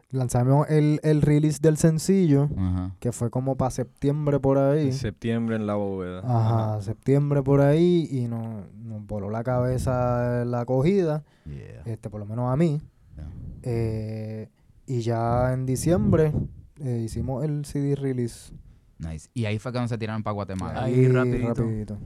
[0.10, 2.95] Lanzamos el, el release del sencillo, Ajá.
[3.02, 4.93] que fue como para septiembre por ahí.
[4.93, 6.21] Septiembre en la bóveda.
[6.23, 11.82] Ajá, septiembre por ahí y nos, nos voló la cabeza la acogida, Yeah.
[11.86, 12.82] este, por lo menos a mí.
[13.17, 13.30] Yeah.
[13.63, 14.50] Eh,
[14.86, 16.32] y ya en diciembre
[16.80, 18.54] eh, hicimos el CD release.
[19.00, 19.30] Nice.
[19.34, 20.84] Y ahí fue cuando se tiraron para Guatemala.
[20.86, 21.54] Ahí, rapidito.
[21.54, 21.97] rapidito.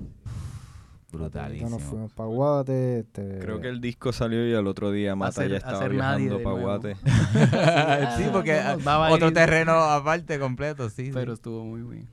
[1.11, 1.69] Brutalísimo.
[1.71, 2.99] Nos fuimos para Guate.
[2.99, 5.93] Este, Creo que el disco salió y al otro día Mata Hacer- ya estaba hacer
[5.95, 6.61] nadie viajando para.
[6.61, 6.95] Guate.
[8.17, 9.33] sí, porque Ah, ah, Baba otro Gris.
[9.39, 11.05] terreno aparte completo, sí.
[11.07, 11.11] sí.
[11.13, 12.07] Pero estuvo muy bien.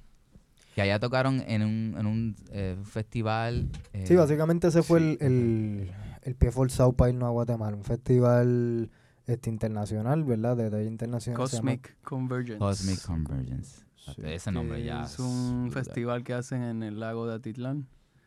[0.75, 3.69] Que allá tocaron en un, en un eh, festival.
[3.93, 5.91] eh, Sí, básicamente ese fue sí, el, el,
[6.23, 7.77] el pie forzado para irnos a Guatemala.
[7.77, 8.91] Un festival
[9.27, 10.57] este, internacional, ¿verdad?
[10.57, 11.37] De talla internacional.
[11.41, 12.59] Cosmic Convergence.
[12.59, 13.83] Cosmic Convergence.
[13.97, 14.13] Sí.
[14.25, 15.03] Ese nombre ya.
[15.03, 15.85] Es un brutal.
[15.85, 17.87] festival que hacen en el lago de Atitlán,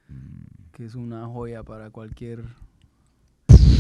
[0.10, 0.61] Mm.
[0.72, 2.44] Que es una joya para cualquier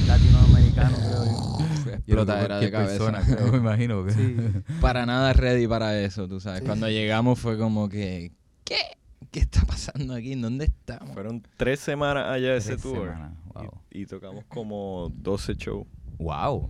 [0.08, 1.91] latinoamericano, creo yo.
[1.91, 3.12] Explotadera de cabeza.
[3.12, 4.06] persona, me imagino.
[4.06, 4.36] que- Sí.
[4.82, 6.60] Para nada ready para eso, tú sabes.
[6.62, 6.65] Sí.
[6.65, 8.32] Cuando llegamos fue como que,
[8.63, 8.77] ¿qué?
[9.32, 10.34] ¿Qué está pasando aquí?
[10.34, 11.13] ¿En dónde estamos?
[11.13, 13.08] Fueron tres semanas allá de ese tour.
[13.08, 13.71] semanas, Wow.
[13.91, 15.86] Y, y tocamos como 12 shows.
[16.17, 16.69] Wow.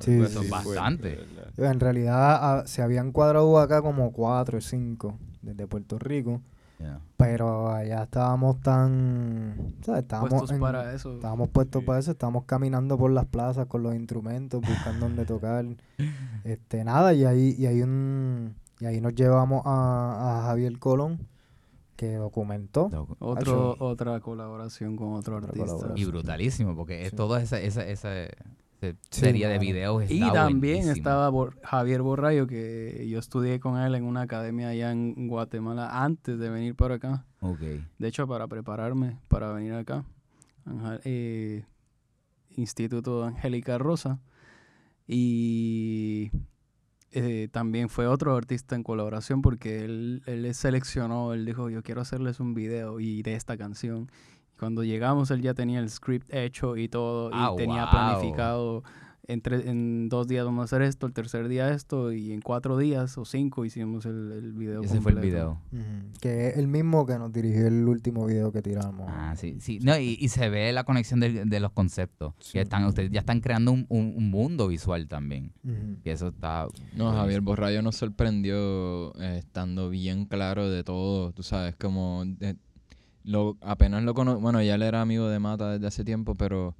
[0.00, 1.18] Sí, Algo sí, Bastante.
[1.56, 6.40] En realidad ah, se habían cuadrado acá como cuatro o cinco desde Puerto Rico.
[6.78, 7.00] Yeah.
[7.16, 9.74] Pero allá estábamos tan.
[9.82, 10.02] ¿sabes?
[10.02, 11.14] Estábamos, Puestos en- para eso.
[11.14, 11.86] estábamos puestos Sí.
[11.86, 12.10] para eso.
[12.12, 15.64] Estábamos caminando por las plazas con los instrumentos, buscando dónde tocar.
[16.44, 18.54] Este, nada, y ahí, y ahí un.
[18.80, 21.26] Y ahí nos llevamos a, a Javier Colón,
[21.96, 22.88] que documentó.
[23.18, 25.92] Otro, otra colaboración con otro Otra artista.
[25.96, 27.16] Y brutalísimo, porque es Sí.
[27.16, 28.10] toda esa, esa, esa,
[28.80, 30.08] Sí, serie de videos.
[30.10, 30.92] Y también buenísimo.
[30.92, 36.04] estaba Bor- Javier Borrayo, que yo estudié con él en una academia allá en Guatemala
[36.04, 37.24] antes de venir para acá.
[37.40, 37.60] Ok.
[37.98, 40.04] De hecho, para prepararme para venir acá.
[41.04, 41.64] Eh,
[42.56, 44.20] Instituto Angélica Rosa.
[45.06, 46.30] Y
[47.12, 52.02] eh, también fue otro artista en colaboración porque él, él seleccionó, él dijo, yo quiero
[52.02, 54.10] hacerles un video y de esta canción.
[54.58, 57.90] Y cuando llegamos, él ya tenía el script hecho y todo, y Ah, tenía wow.
[57.92, 58.82] planificado,
[59.28, 62.78] en, en dos días vamos a hacer esto, el tercer día esto, y en cuatro
[62.78, 64.80] días o cinco hicimos el, el video.
[64.82, 65.60] Ese fue el video.
[66.20, 69.06] Que es el mismo que nos dirigió el último video que tiramos.
[69.06, 69.80] Ah, sí, sí.
[69.82, 72.32] No, y, y se ve la conexión de, de los conceptos.
[72.40, 72.54] Sí.
[72.54, 75.52] Que están, ustedes ya están creando un, un- un mundo visual también.
[76.02, 76.66] Que eso está.
[76.96, 77.42] No, Javier.
[77.42, 82.56] Borrayo nos sorprendió eh, estando bien claro de todo, tú sabes, como de-
[83.28, 86.74] lo apenas lo cono bueno, ya él era amigo de Mata desde hace tiempo, pero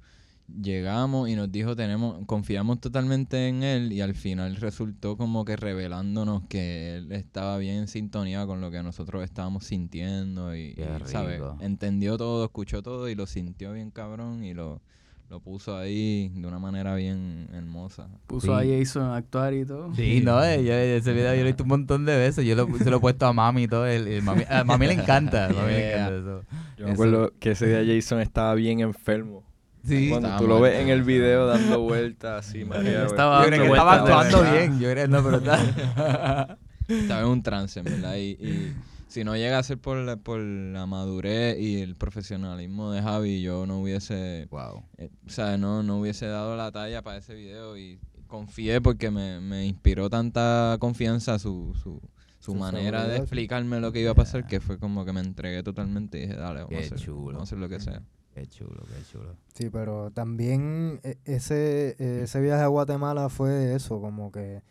[0.61, 5.55] llegamos y nos dijo, tenemos confiamos totalmente en él y al final resultó como que
[5.55, 10.85] revelándonos que él estaba bien en sintonía con lo que nosotros estábamos sintiendo y, y,
[11.05, 11.39] ¿sabes?
[11.59, 14.81] Entendió todo, escuchó todo y lo sintió bien cabrón y lo
[15.29, 18.07] lo puso ahí de una manera bien hermosa.
[18.25, 18.79] Puso a Sí.
[18.79, 19.93] Jason a actuar y todo.
[19.95, 22.45] Sí, no, eh, yo ese video yo lo he visto un montón de veces.
[22.45, 23.85] Yo lo, se lo he puesto a mami y todo.
[23.85, 25.45] El, el mami, a mami le encanta.
[25.45, 26.41] A mami le encanta eso.
[26.77, 29.43] Yo me acuerdo que ese día Jason estaba bien enfermo.
[29.85, 30.09] Sí.
[30.09, 33.61] Cuando Estaba tú lo ves en el video dando vueltas así, mareado, Estaba Yo creo
[33.61, 34.79] que estaba actuando bien.
[34.79, 36.57] Yo creo, no, pero está.
[36.87, 38.15] Estaba en un trance, en verdad.
[38.15, 38.75] Y, y
[39.09, 43.41] si no llega a ser por la, por la madurez y el profesionalismo de Javi,
[43.41, 44.83] yo no hubiese, wow.
[44.97, 49.11] eh, o sea, no, no hubiese dado la talla para ese video y confié porque
[49.11, 51.99] me, me inspiró tanta confianza su, su,
[52.39, 54.47] su manera de explicarme lo que iba a pasar Yeah.
[54.49, 57.25] que fue como que me entregué totalmente y dije, dale, vamos, Qué a, hacer, chulo.
[57.33, 58.01] vamos a hacer lo que sea.
[58.35, 59.35] Qué chulo, qué chulo.
[59.55, 64.61] Sí, pero también e- ese, eh, ese viaje a Guatemala fue eso, como que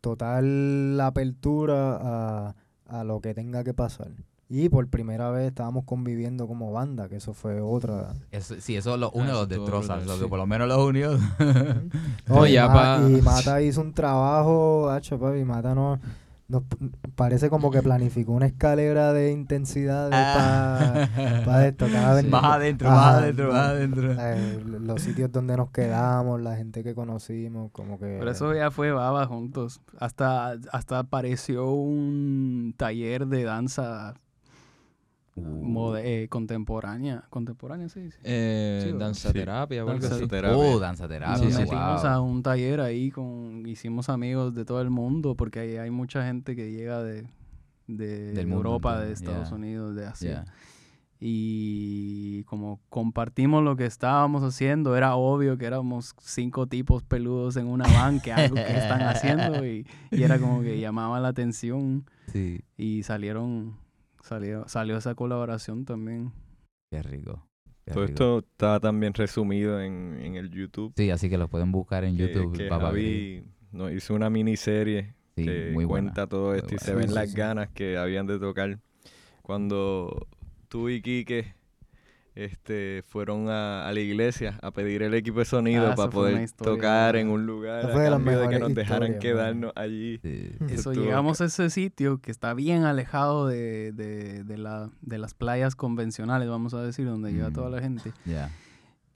[0.00, 2.56] total apertura a,
[2.92, 4.08] a lo que tenga que pasar.
[4.48, 8.12] Y por primera vez estábamos conviviendo como banda, que eso fue otra.
[8.30, 9.94] Eso, sí, eso los Ah, los eso estuvo destroza.
[9.96, 10.28] brutal, Lo que sí.
[10.28, 11.12] por lo menos los unió.
[12.28, 15.98] No, y, ya Ma- pa- y Mata hizo un trabajo, hacho, papi, Mata no,
[16.52, 16.62] nos
[17.16, 21.08] parece como que planificó una escalera de intensidad Ah.
[21.44, 21.86] para esto.
[21.90, 24.12] Cada vez Más adentro, Ajá, más adentro, más adentro.
[24.18, 28.18] eh, los sitios donde nos quedamos, la gente que conocimos, como que...
[28.18, 29.80] Por eso ya fue baba juntos.
[29.98, 34.14] Hasta, hasta apareció un taller de danza
[35.34, 35.40] Uh.
[35.40, 37.24] mode- eh, contemporánea.
[37.30, 38.18] ¿Contemporánea se dice?
[38.22, 39.06] Eh, Sí, ¿verdad?
[39.06, 40.26] danza terapia Danza así.
[40.26, 40.56] terapia.
[40.58, 41.42] Oh, danza terapia.
[41.44, 42.10] Nos sí, metimos wow.
[42.10, 46.24] a un taller ahí con hicimos amigos de todo el mundo porque ahí hay mucha
[46.26, 47.24] gente que llega de,
[47.86, 49.56] de Del Europa, de Estados yeah.
[49.56, 50.44] Unidos, de Asia.
[50.44, 50.54] Yeah.
[51.24, 57.68] Y como compartimos lo que estábamos haciendo, era obvio que éramos cinco tipos peludos en
[57.68, 62.04] una van que algo que están haciendo y, y era como que llamaba la atención
[62.26, 63.76] Sí, y salieron
[64.22, 66.32] salió salió esa colaboración también.
[66.90, 67.46] qué rico.
[67.84, 68.12] qué Todo rico.
[68.12, 70.92] esto está también resumido en, en el YouTube.
[70.96, 72.52] Sí, así que lo pueden buscar en que- YouTube.
[72.56, 72.70] Que, Gris.
[72.80, 76.08] Javi nos hizo una miniserie Sí, que muy buena.
[76.12, 76.84] cuenta todo muy esto y buena.
[76.84, 77.36] se ven sí, las sí.
[77.36, 78.78] ganas que habían de tocar
[79.42, 80.26] cuando
[80.68, 81.54] tú y Quique
[82.34, 86.40] este, fueron a, a la iglesia a pedir el equipo de sonido Ah, para poder
[86.42, 89.72] historia, tocar en un lugar a fue de las cambio de que nos dejaran quedarnos
[89.76, 90.18] allí.
[90.22, 90.52] Sí.
[90.70, 95.34] Eso llegamos a ese sitio que está bien alejado de, de, de la, de las
[95.34, 97.72] playas convencionales, vamos a decir, donde llega toda Mm.
[97.72, 98.12] la gente.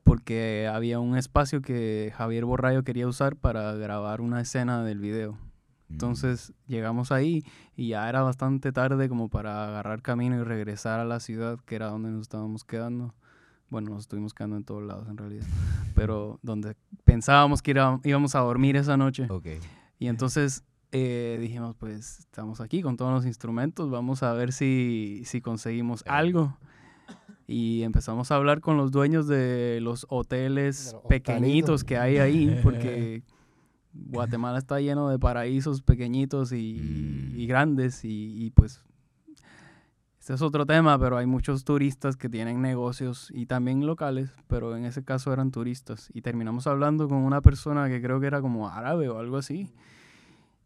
[0.05, 5.37] Porque había un espacio que Javier Borrayo quería usar para grabar una escena del video.
[5.89, 5.93] Mm.
[5.93, 7.45] Entonces llegamos ahí
[7.77, 11.77] y ya era bastante tarde como para agarrar camino y regresar a la ciudad, que
[11.77, 13.15] era donde nos estábamos quedando.
[13.69, 15.47] Bueno, nos estuvimos quedando en todos lados en realidad,
[15.95, 17.73] pero donde pensábamos que
[18.05, 19.27] íbamos a dormir esa noche.
[19.29, 19.47] Ok.
[19.99, 20.63] Y entonces
[20.93, 26.01] eh, dijimos, pues estamos aquí con todos los instrumentos, vamos a ver si, si conseguimos
[26.01, 26.07] Sí.
[26.09, 26.57] algo.
[27.49, 31.85] Y empezamos a hablar con los dueños de los hoteles los pequeñitos hostalitos.
[31.85, 33.23] que hay ahí, porque
[34.09, 37.49] Guatemala está lleno de paraísos pequeñitos y, y Mm.
[37.49, 38.05] grandes.
[38.05, 38.83] Y, y, pues
[40.21, 44.77] este es otro tema, pero hay muchos turistas que tienen negocios y también locales, pero
[44.77, 46.11] en ese caso eran turistas.
[46.13, 49.73] Y terminamos hablando con una persona que creo que era como árabe o algo así.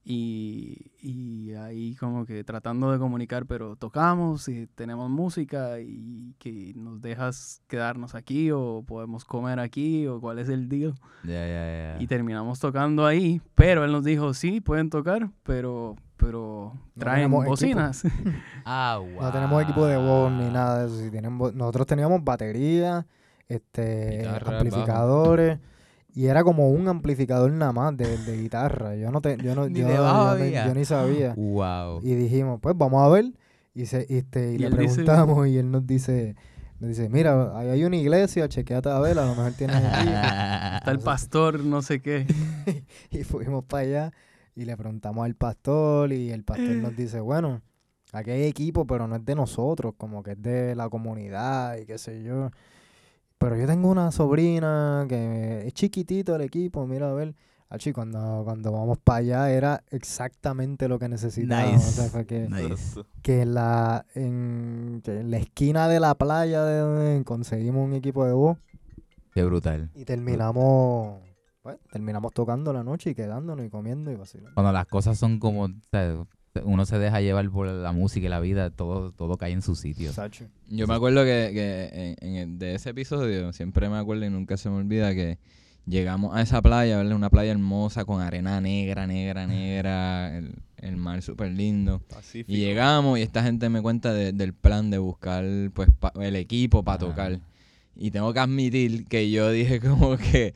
[0.02, 6.72] Y, y ahí como que tratando de comunicar, pero tocamos y tenemos música y que
[6.74, 10.94] nos dejas quedarnos aquí o podemos comer aquí o cuál es el deal.
[12.00, 18.02] Y terminamos tocando ahí, pero él nos dijo, sí, pueden tocar, pero, pero traen bocinas.
[18.64, 19.22] Ah, wow.
[19.22, 21.52] No tenemos equipo de voz ni nada de eso.
[21.54, 23.06] Nosotros teníamos batería,
[23.48, 25.58] este, Guitarra, amplificadores.
[26.14, 28.96] Y era como un amplificador nada más de, de guitarra.
[28.96, 29.98] Yo no, te, yo no, Ni yo, yo ni-
[30.42, 30.66] había.
[30.66, 31.34] yo ni sabía.
[31.36, 32.00] Wow.
[32.02, 33.32] Y dijimos, pues vamos a ver.
[33.74, 36.34] Y, se, y este, y Y le dice- preguntamos y él nos dice,
[36.80, 40.08] nos dice, mira, ahí hay una iglesia, chequeate a ver, a lo mejor tienen aquí.
[40.78, 42.26] Está el pastor, no sé qué.
[43.10, 44.12] y fuimos para allá
[44.56, 47.62] y le preguntamos al pastor y el pastor nos dice, bueno,
[48.12, 51.86] aquí hay equipo, pero no es de nosotros, como que es de la comunidad y
[51.86, 52.50] qué sé yo.
[53.40, 57.34] Pero yo tengo una sobrina que es chiquitito el equipo, mira a ver.
[57.72, 61.82] Achi, cuando, cuando vamos para allá era exactamente lo que necesitábamos.
[61.84, 62.10] O sea, Nice.
[62.10, 63.00] fue que, Nice.
[63.22, 67.94] que en la, en, que en la esquina de la playa de donde conseguimos un
[67.94, 68.58] equipo de voz
[69.32, 69.88] Qué brutal.
[69.94, 71.20] y terminamos,
[71.62, 74.52] pues, terminamos tocando la noche y quedándonos y comiendo y vacilando.
[74.54, 76.26] Cuando las cosas son como, o sea,
[76.64, 79.74] uno se deja llevar por la música y la vida, todo, todo cae en su
[79.76, 80.12] sitio.
[80.12, 80.46] Sacho.
[80.68, 84.30] Yo me acuerdo que, que en, en el- de ese episodio, siempre me acuerdo y
[84.30, 85.38] nunca se me olvida que
[85.86, 87.14] llegamos a esa playa, ¿verdad?
[87.16, 92.00] Una playa hermosa con arena negra, negra, negra, el, el mar súper lindo.
[92.00, 92.52] Pacífico.
[92.52, 96.36] Y llegamos y esta gente me cuenta de- del plan de buscar pues pa- el
[96.36, 97.40] equipo para tocar.
[97.96, 100.54] Y tengo que admitir que yo dije como que,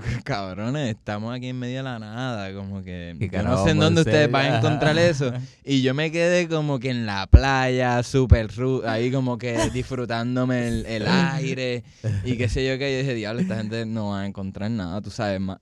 [0.24, 3.78] cabrones, estamos aquí en medio de la nada, como que ¿Qué yo no sé en
[3.78, 5.32] dónde ustedes van a encontrar eso.
[5.64, 8.50] Y yo me quedé como que en la playa, súper
[8.86, 11.84] ahí como que disfrutándome el, el aire
[12.24, 15.00] y qué sé yo que yo dije, diablo, esta gente no va a encontrar nada,
[15.00, 15.58] tú sabes, ma-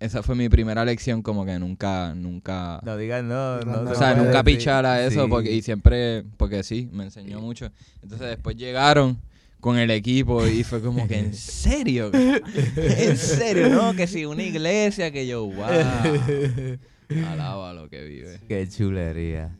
[0.00, 2.80] esa fue mi primera lección como que nunca, nunca...
[2.84, 4.58] No digas no, No, O se sea, nunca decir.
[4.58, 5.28] pichar a eso Sí.
[5.30, 7.70] porque, y siempre, porque sí, me enseñó mucho.
[8.02, 9.18] Entonces después llegaron
[9.64, 12.10] con el equipo y fue como que, ¿en serio?
[12.12, 13.70] ¿En serio?
[13.70, 15.64] No, que si una iglesia, que yo, wow.
[17.26, 18.40] Alaba lo que vive.
[18.46, 19.56] Qué chulería.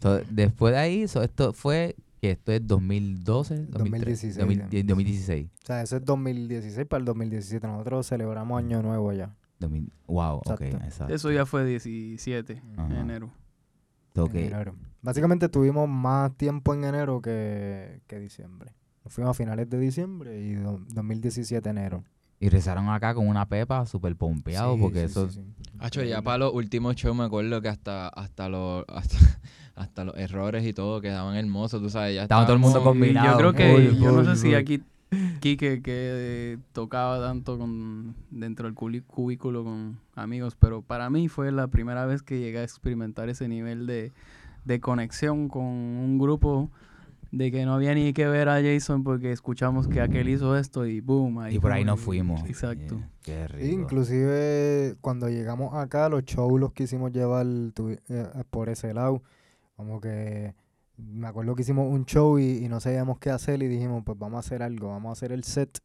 [0.00, 4.86] So, después de ahí, so, esto fue, que esto es 2012, 2016, 2016.
[4.86, 5.46] 2016.
[5.50, 7.66] O sea, eso es 2016 para el 2017.
[7.66, 9.34] Nosotros celebramos Año Nuevo ya.
[9.58, 10.84] 2000 wow, ok, Exacto.
[10.84, 11.14] exacto.
[11.16, 12.94] Eso ya fue 17 Ajá.
[12.94, 13.32] de enero.
[14.14, 14.36] Ok.
[14.36, 14.76] En enero.
[15.02, 18.70] Básicamente tuvimos más tiempo en enero que, que dicembre.
[19.08, 22.04] Nos fuimos a finales de diciembre y do- 2017 enero.
[22.40, 25.30] Y rezaron acá con una pepa súper pompeado Sí, porque sí, eso...
[25.30, 25.62] sí, sí.
[25.78, 29.16] Hacho, ya para los últimos shows me acuerdo que hasta, hasta los hasta,
[29.76, 33.30] hasta los errores y todo quedaban hermosos, tú sabes, ya Estaba todo el mundo combinado.
[33.30, 34.82] Yo creo que, yo no sé si aquí
[35.40, 41.68] Quique que tocaba tanto con dentro del cubículo con amigos, pero para mí fue la
[41.68, 44.12] primera vez que llegué a experimentar ese nivel de,
[44.66, 46.70] de conexión con un grupo
[47.30, 50.86] de que no había ni que ver a Jason porque escuchamos que aquel hizo esto
[50.86, 51.40] y boom.
[51.40, 52.42] Ahí Y por ahí nos fuimos.
[52.48, 52.96] Exacto.
[52.96, 53.74] Yeah, Qué rico.
[53.82, 59.22] inclusive cuando llegamos acá, los shows los quisimos llevar eh, por ese lado.
[59.76, 60.54] Como que
[60.96, 64.18] me acuerdo que hicimos un show y, y no sabíamos qué hacer y dijimos, pues
[64.18, 65.78] vamos a hacer algo, vamos a hacer el set.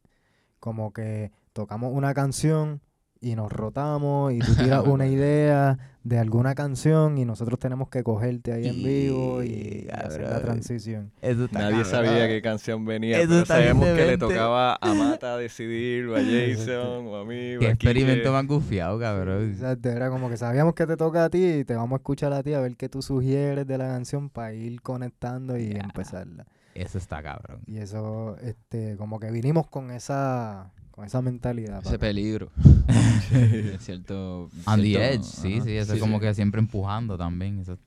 [0.58, 2.80] Como que tocamos una canción
[3.24, 8.02] y nos rotamos y tú tiras una idea de alguna canción y nosotros tenemos que
[8.02, 10.42] cogerte ahí en vivo y, hacer la cabrón.
[10.42, 11.12] transición.
[11.22, 11.90] Eso está Nadie cabrón.
[11.90, 16.20] sabía qué canción venía, Eso pero sabemos que le tocaba a Mata decidir, o a
[16.20, 19.52] Jason, o a mí, o Qué a experimento más gufiado, cabrón.
[19.52, 22.34] Exacto, era como que sabíamos que te toca a ti y te vamos a escuchar
[22.34, 26.44] a ti a ver qué tú sugieres de la canción para ir conectando y empezarla.
[26.74, 27.60] Eso está cabrón.
[27.66, 31.82] Y eso, este, como que vinimos con esa, con esa mentalidad.
[31.84, 32.50] Ese peligro.
[33.32, 37.58] En cierto, On the edge, sí, ajá, sí, eso es como que siempre empujando también.
[37.58, 37.78] Eso.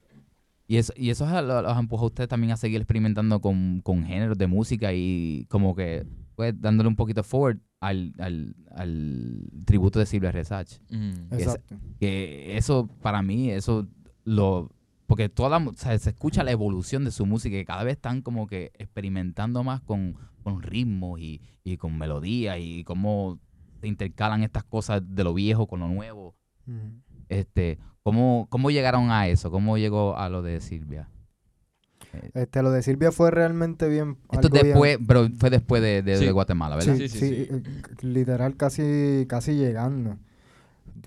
[0.68, 3.80] Y eso, y eso es- lo- los empuja a ustedes también a seguir experimentando con,
[3.82, 6.06] con géneros de música y como que
[6.36, 10.74] pues dándole un poquito forward al, al, al tributo de Silvia Resach.
[10.90, 11.34] Mm.
[11.34, 11.76] Exacto.
[12.00, 13.88] Que eso, para mí, eso
[14.26, 14.72] lo...
[15.06, 17.84] Porque toda la, mu- o sea, se escucha la evolución de su música y cada
[17.86, 20.16] vez están como que experimentando más con,
[20.48, 23.38] con ritmos y, y con melodías y cómo
[23.82, 26.36] se intercalan estas cosas de lo viejo con lo nuevo.
[27.28, 29.52] Este, ¿cómo, ¿Cómo llegaron a eso?
[29.52, 31.10] ¿Cómo llegó a lo de Silvia?
[32.34, 34.18] Este, lo de Silvia fue realmente bien.
[34.32, 36.26] Esto bien- después, pero fue después de, de- Sí.
[36.26, 36.96] de Guatemala, ¿verdad?
[36.96, 37.48] Sí, Sí, sí, sí, sí.
[37.52, 37.62] eh,
[38.06, 40.16] literal casi, casi llegando.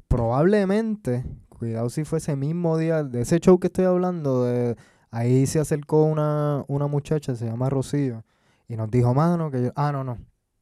[0.06, 4.76] Probablemente, cuidado si fue ese mismo día, de ese show que estoy hablando, de,
[5.10, 8.22] ahí se acercó una, una muchacha, se llama Rocío,
[8.70, 10.16] y nos dijo, mano, que yo, ah, no, no,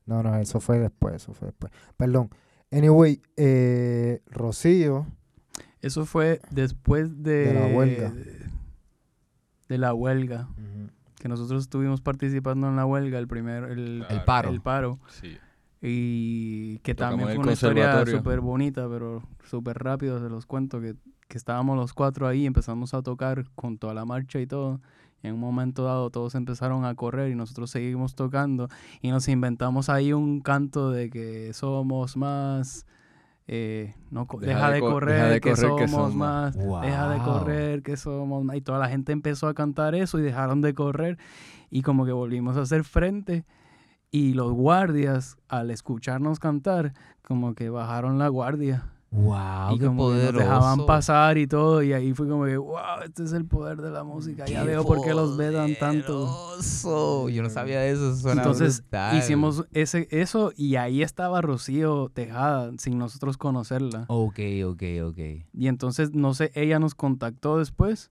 [0.06, 1.70] no, no, eso fue después, eso fue después.
[1.98, 2.30] Perdón.
[2.72, 5.06] Anyway, eh, Rocío,
[5.82, 8.12] Eso fue después de, De la huelga.
[9.68, 10.48] De la huelga.
[11.20, 14.48] Que nosotros estuvimos participando en la huelga, el primer, el, El paro.
[14.48, 14.98] el paro.
[15.08, 15.36] Sí.
[15.82, 20.80] Y que Tocamos también fue una historia súper bonita, pero súper rápido, se los cuento,
[20.80, 20.96] que,
[21.28, 24.80] que estábamos los cuatro ahí, empezamos a tocar junto a la marcha y todo.
[25.22, 28.68] En un momento dado todos empezaron a correr y nosotros seguimos tocando
[29.02, 32.86] y nos inventamos ahí un canto de que somos más,
[33.48, 37.08] eh, no, deja, de co- correr, deja de que, correr, que somos somos más, deja
[37.08, 38.56] de correr, que somos más.
[38.56, 41.18] Y toda la gente empezó a cantar eso y dejaron de correr
[41.70, 43.44] y como que volvimos a hacer frente
[44.10, 50.08] y los guardias al escucharnos cantar como que bajaron la guardia Wow, y qué como
[50.08, 50.38] que nos poderoso.
[50.44, 53.90] dejaban pasar y todo y ahí fue como que wow este es el poder de
[53.90, 57.28] la música ya Qué veo por qué los vedan tanto poderoso.
[57.30, 58.10] Yo no sabía eso.
[58.12, 59.16] eso suena entonces brutal.
[59.18, 65.18] hicimos ese eso y ahí estaba Rocío Tejada sin nosotros conocerla Ok, ok, ok.
[65.54, 68.10] y entonces no sé ella nos contactó después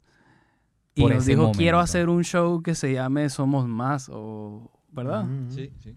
[0.96, 1.80] y Por nos dijo quiero momento.
[1.84, 5.52] hacer un show que se llame Somos Más o verdad ujú.
[5.54, 5.96] Sí, sí.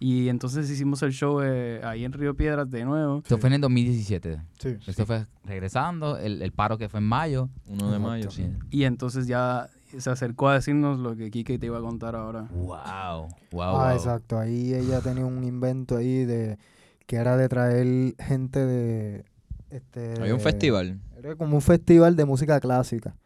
[0.00, 3.18] Y entonces hicimos el show eh, ahí en Río Piedras de nuevo.
[3.18, 4.40] Esto fue en el 2017.
[4.60, 4.76] Sí.
[4.86, 7.48] Esto fue regresando, el, el paro que fue en mayo.
[7.66, 8.48] 1 de mayo, sí.
[8.70, 12.42] Y entonces ya se acercó a decirnos lo que Kike te iba a contar ahora.
[12.52, 13.96] Wow, wow, Ah, wow.
[13.96, 14.38] exacto.
[14.38, 16.58] Ahí ella tenía un invento ahí de
[17.06, 19.24] que era de traer gente de
[19.70, 21.00] este Hay un festival.
[21.16, 23.16] Era como un festival de música clásica.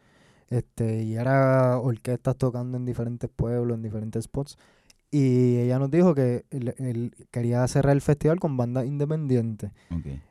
[0.49, 4.57] Este, y era orquestas tocando en diferentes pueblos, en diferentes spots.
[5.15, 9.71] Y ella nos dijo que él, él quería cerrar el festival con bandas independientes.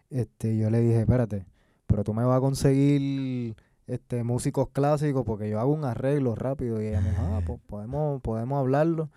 [0.10, 1.46] Este, yo le dije, espérate,
[1.86, 3.56] pero tú me vas a conseguir
[3.86, 6.82] este músicos clásicos porque yo hago un arreglo rápido.
[6.82, 9.12] Y ella me dijo, ah, pues podemos, podemos hablarlo.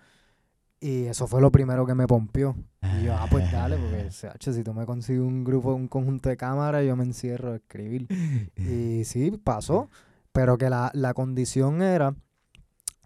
[0.79, 2.55] Y eso fue lo primero que me pompió.
[2.99, 6.29] Y yo, ah, pues dale, porque CH, si tú me consigues un grupo, un conjunto
[6.29, 8.07] de cámaras, yo me encierro a escribir.
[8.55, 9.89] Y sí, pasó.
[10.31, 12.13] Pero que la, la condición era,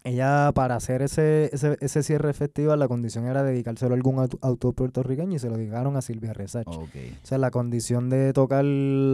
[0.04, 4.38] ella para hacer ese, ese, ese cierre festival, la condición era dedicárselo a algún auto-
[4.42, 6.66] autor puertorriqueño y se lo dedicaron a Silvia Resach.
[7.22, 8.64] O sea, la condición de tocar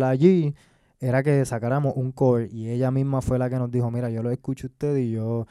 [0.04, 0.54] allí
[1.00, 4.22] era que sacáramos un cover y ella misma fue la que nos dijo, mira, yo
[4.22, 5.46] lo escucho a usted y yo,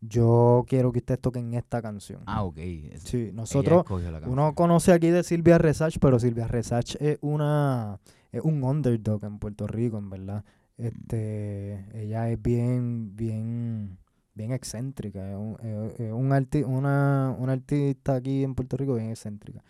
[0.00, 2.20] yo quiero que ustedes toquen esta canción.
[2.26, 2.58] Ah, ok.
[2.58, 3.84] Es- Sí, nosotros,
[4.30, 7.98] uno conoce aquí de Silvia Resach, pero Silvia Resach es una
[8.32, 10.44] es un underdog en Puerto Rico, en verdad.
[10.78, 13.98] Este, ella es bien, bien,
[14.34, 15.30] bien excéntrica.
[15.30, 15.56] Es un,
[16.12, 19.62] un arti- una, una artista aquí en Puerto Rico bien excéntrica.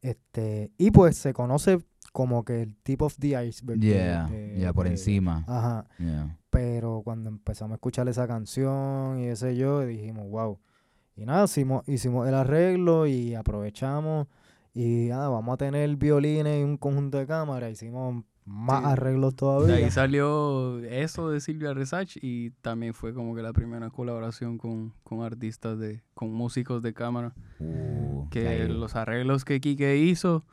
[0.00, 1.78] Este, y pues se conoce
[2.12, 3.80] como que el tip of the iceberg.
[3.80, 5.44] Yeah, de- yeah, por de- encima.
[5.46, 5.86] Ajá.
[5.98, 6.38] Yeah.
[6.50, 10.58] Pero cuando empezamos a escuchar esa canción y ese yo, dijimos, wow.
[11.16, 14.26] Y nada, hicimos, hicimos el arreglo y aprovechamos.
[14.74, 17.70] Y nada, vamos a tener violines y un conjunto de cámaras.
[17.72, 18.86] Hicimos más Sí.
[18.90, 19.74] arreglos De todavía.
[19.76, 24.92] ahí salió eso de Silvia Resach y también fue como que la primera colaboración con,
[25.04, 27.34] con artistas, de con músicos de cámara.
[27.60, 30.44] Uh, Que ahí- los arreglos que Kike hizo,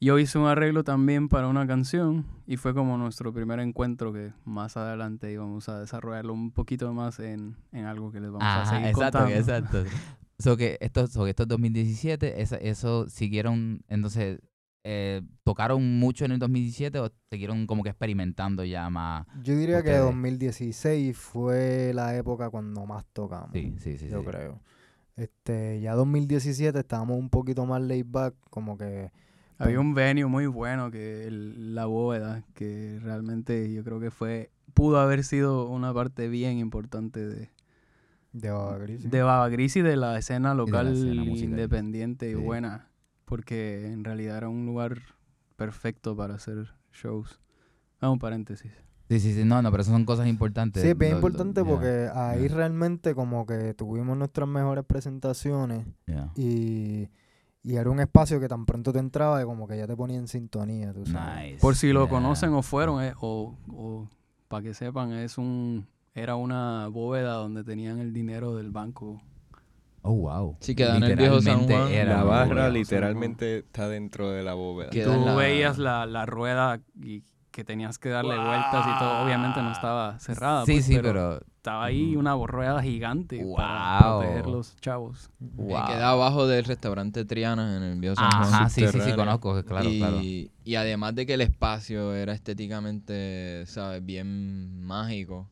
[0.00, 4.32] yo hice un arreglo también para una canción y fue como nuestro primer encuentro que
[4.46, 8.62] más adelante íbamos a desarrollarlo un poquito más en, en algo que les vamos a
[8.62, 9.38] Ajá, seguir exacto, contando.
[9.38, 9.84] exacto.
[10.38, 14.40] So que estos, so que estos 2017, esa- eso siguieron, entonces,
[14.84, 19.26] eh, ¿tocaron mucho en el 2017 o siguieron como que experimentando ya más?
[19.42, 20.00] Yo diría que Ustedes.
[20.04, 23.50] 2016 fue la época cuando más tocamos.
[23.52, 24.08] Sí, sí, sí.
[24.08, 24.26] yo sí.
[24.26, 24.60] creo.
[25.16, 29.10] Este, ya 2017 estábamos un poquito más laid back, como que
[29.58, 34.50] Había un venue muy bueno que el- la bóveda, que realmente yo creo que fue,
[34.72, 37.50] pudo haber sido una parte bien importante de,
[38.32, 41.50] de Baba Gris, de Baba Gris y de la escena local escena musical.
[41.50, 42.40] independiente y Sí.
[42.40, 42.88] buena,
[43.30, 44.98] porque en realidad era un lugar
[45.54, 47.40] perfecto para hacer shows.
[48.00, 48.72] Ah, un paréntesis.
[49.08, 50.82] Sí, sí, sí, no, no, pero eso son cosas importantes.
[50.82, 52.56] Sí, es bien Lo- lo- importante yeah, porque ahí yeah.
[52.56, 56.32] realmente como que tuvimos nuestras mejores presentaciones yeah.
[56.34, 57.08] y,
[57.62, 60.18] y era un espacio que tan pronto te entraba y como que ya te ponía
[60.18, 61.52] en sintonía, tú sabes.
[61.52, 61.60] Nice.
[61.60, 62.10] Por si lo yeah.
[62.10, 64.08] conocen o fueron, eh, o, o
[64.48, 69.22] para que sepan, es un era una bóveda donde tenían el dinero del banco.
[70.02, 70.56] Oh, wow.
[70.60, 71.92] Sí, queda en el viejo San Literalmente Juan.
[71.92, 72.68] era La barra bóveda.
[72.70, 74.90] literalmente está dentro de la bóveda.
[74.90, 79.24] Queda Tú la- veías la, la rueda y que tenías que darle vueltas y todo.
[79.24, 80.64] Obviamente no estaba cerrada.
[80.64, 81.40] Sí, pues, sí, pero, pero...
[81.56, 84.20] estaba ahí una rueda gigante para Wow.
[84.20, 85.30] proteger los chavos.
[85.40, 85.84] Wow.
[85.86, 88.54] queda abajo del restaurante Triana en el viejo San Juan.
[88.54, 90.20] Ajá, sí, sí, sí, conozco, claro, y, claro.
[90.64, 94.02] y además de que el espacio era estéticamente, ¿sabes?
[94.06, 95.48] Bien mágico,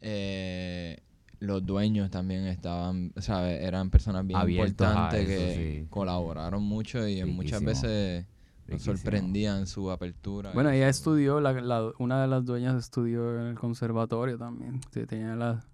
[0.00, 1.00] eh,
[1.42, 3.60] los dueños también estaban, ¿sabes?
[3.62, 5.86] Eran personas bien Abiertos importantes eso, que sí.
[5.90, 7.68] colaboraron mucho y en muchas Riquísimo.
[7.90, 8.96] veces nos Riquísimo.
[8.96, 10.52] sorprendían su apertura.
[10.54, 14.80] Bueno, ella estudió, la, la- una de las dueñas estudió en el conservatorio también.
[14.92, 15.64] Sí, tenía la,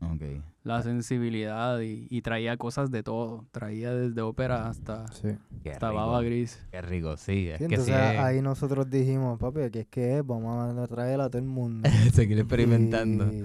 [0.65, 3.45] la sensibilidad y, y traía cosas de todo.
[3.53, 5.29] Traía desde ópera hasta, Sí.
[5.63, 6.59] Qué hasta baba gris.
[6.71, 7.49] Qué rico, sí.
[7.51, 10.77] Es Sí, que sí entonces es- ahí nosotros dijimos, papi, aquí es que es, vamos
[10.79, 11.89] a traer a todo el mundo.
[12.15, 13.27] seguir experimentando.
[13.33, 13.45] Y,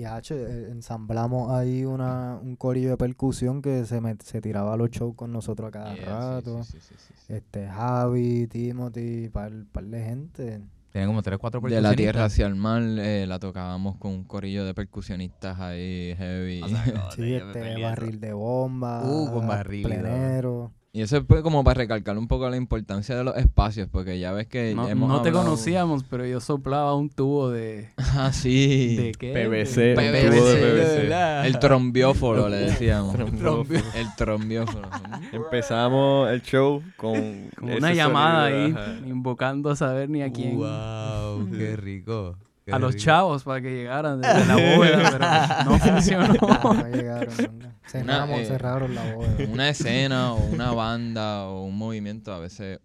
[0.00, 4.72] y hacho, eh, ensamblamos ahí una, un corillo de percusión que se, met- se tiraba
[4.74, 6.62] a los shows con nosotros a cada Yeah, rato.
[6.64, 7.32] sí, sí, sí, sí, sí.
[7.34, 10.60] Este, Javi, Timothy, par, par de gente.
[10.92, 14.24] Tienen como tres, cuatro De la tierra hacia el mar eh, la tocábamos con un
[14.24, 16.62] corillo de percusionistas ahí heavy.
[17.14, 20.72] Sí, este, barril de bomba, Uh, con barril, plenero.
[20.92, 24.32] Y eso fue como para recalcar un poco la importancia de los espacios, porque ya
[24.32, 27.90] ves que No, hemos no te hablado- conocíamos, pero yo soplaba un tubo de...
[28.16, 28.96] Ah, sí.
[28.96, 29.32] ¿De qué?
[29.32, 30.96] PVC, PVC, tubo de PVC.
[31.02, 31.46] verdad.
[31.46, 33.14] El trombióforo le decíamos.
[33.14, 33.64] Trombióforo.
[33.94, 34.88] El trombióforo.
[35.30, 38.94] Empezamos el show con, una llamada ahí, ajá.
[39.06, 40.56] invocando a saber ni a quién.
[40.56, 42.36] Wow, qué rico.
[42.70, 46.34] A los chavos para que llegaran desde la bóveda, pero no funcionó.
[46.62, 47.34] No llegaron.
[47.50, 47.74] nunca.
[47.86, 49.36] Cerramos, eh, cerraron la boda.
[49.50, 52.78] Una escena o una banda o un movimiento a veces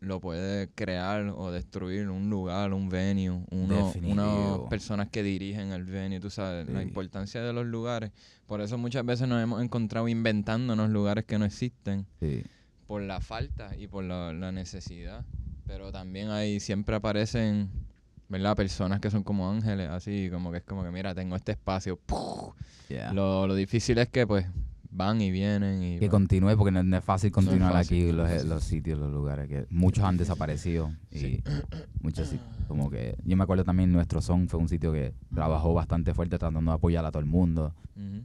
[0.00, 5.84] lo puede crear o destruir un lugar, un venue, uno, unas personas que dirigen el
[5.84, 8.10] venue, tú sabes, la importancia de los lugares.
[8.46, 12.06] Por eso muchas veces nos hemos encontrado inventándonos lugares que no existen.
[12.20, 12.44] Sí.
[12.86, 15.24] por la falta y por la, la necesidad.
[15.66, 17.70] Pero también ahí siempre aparecen,
[18.32, 18.56] ¿verdad?
[18.56, 22.00] Personas que son como ángeles, así como que es como que, mira, tengo este espacio.
[23.12, 24.46] Lo, lo difícil es que pues
[24.90, 25.92] van y vienen y...
[25.94, 28.98] Que pues, continúe porque no, no es fácil continuar fácil, aquí no los, los sitios,
[28.98, 31.42] los lugares que muchos han desaparecido y Sí.
[32.00, 32.34] muchos
[32.68, 36.38] como que yo me acuerdo también nuestro son fue un sitio que trabajó bastante fuerte
[36.38, 37.74] tratando de apoyar a todo el mundo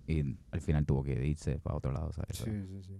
[0.07, 2.37] y al final tuvo que irse para otro lado, ¿sabes?
[2.37, 2.93] Sí, sí, sí.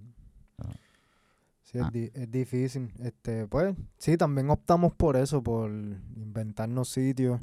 [1.68, 1.72] Ah.
[1.72, 1.90] Sí, es, Ah.
[1.92, 2.92] di- es difícil.
[3.00, 5.70] Este, pues, sí, también optamos por eso, por
[6.16, 7.40] inventarnos sitios,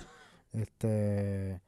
[0.53, 1.61] este,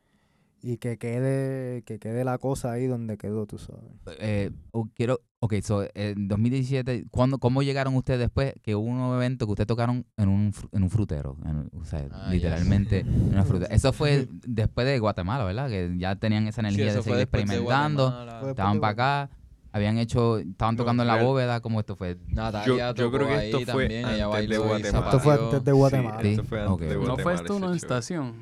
[0.62, 3.82] y que quede, que quede la cosa ahí donde quedó, tú sabes.
[4.18, 4.50] Eh,
[4.94, 9.52] quiero, ok, so, en 2017, ¿cuándo, ¿cómo llegaron ustedes después que hubo un evento que
[9.52, 11.36] ustedes tocaron en un, en un frutero?
[11.44, 13.66] En- o sea, Ah, literalmente en una fruta.
[13.66, 15.68] Eso fue después de Guatemala, ¿verdad?
[15.68, 18.48] Que ya tenían esa Sí, energía eso de seguir de experimentando.
[18.48, 18.92] Estaban para
[19.26, 19.30] acá,
[19.76, 22.16] habían hecho, estaban No, tocando en la bóveda, ¿cómo esto fue?
[22.28, 25.06] Natalia Yo- yo creo tocó que esto ahí fue también, ella antes bailó de Guatemala.
[25.06, 26.22] Esto fue antes de Guatemala.
[26.22, 28.34] Sí, esto fue antes de ¿No ¿No fue Guatemala esto una estación?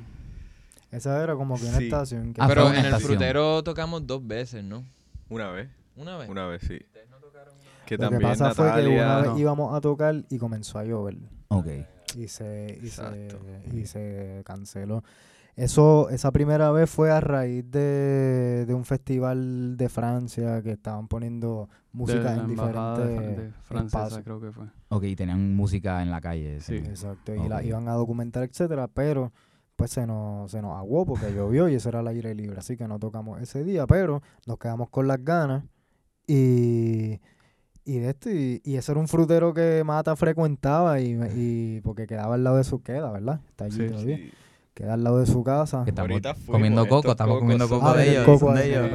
[0.91, 1.83] Esa era como que una Sí.
[1.85, 2.33] estación.
[2.33, 4.83] que- Ah, Pero en el frutero tocamos dos veces, ¿no?
[5.29, 5.69] Una vez.
[5.97, 6.29] Una vez.
[6.29, 6.79] Una vez, sí.
[7.85, 9.37] Que Lo que pasa fue que una vez No.
[9.39, 11.17] íbamos a tocar y comenzó a llover.
[11.49, 11.67] Ok.
[12.17, 13.27] y se, y se,
[13.73, 15.03] y se canceló.
[15.55, 21.07] Eso, esa primera vez fue a raíz de, de un festival de Francia que estaban
[21.07, 24.23] poniendo música de la en diferentes francesa, espacios.
[24.25, 24.65] creo que fue.
[24.89, 26.59] Ok, y tenían música en la calle.
[26.59, 26.75] Sí.
[26.75, 29.31] Exacto, y la iban a documentar, etcétera, pero
[29.77, 32.75] pues se nos, se nos aguó porque llovió y eso era al aire libre, así
[32.75, 35.63] que no tocamos ese día, pero nos quedamos con las ganas
[36.27, 37.19] y,
[37.85, 42.07] y de esto, y, y ese era un frutero que Mata frecuentaba y, y porque
[42.07, 43.39] quedaba al lado de su queda, ¿verdad?
[43.49, 44.17] Está allí Sí, todavía.
[44.17, 44.31] Sí.
[44.75, 45.85] Queda al lado de su casa.
[45.85, 48.25] Que estamos Ahorita fuimos, comiendo coco, estamos comiendo coco Ah, de ellos.
[48.25, 48.89] coco de ellos.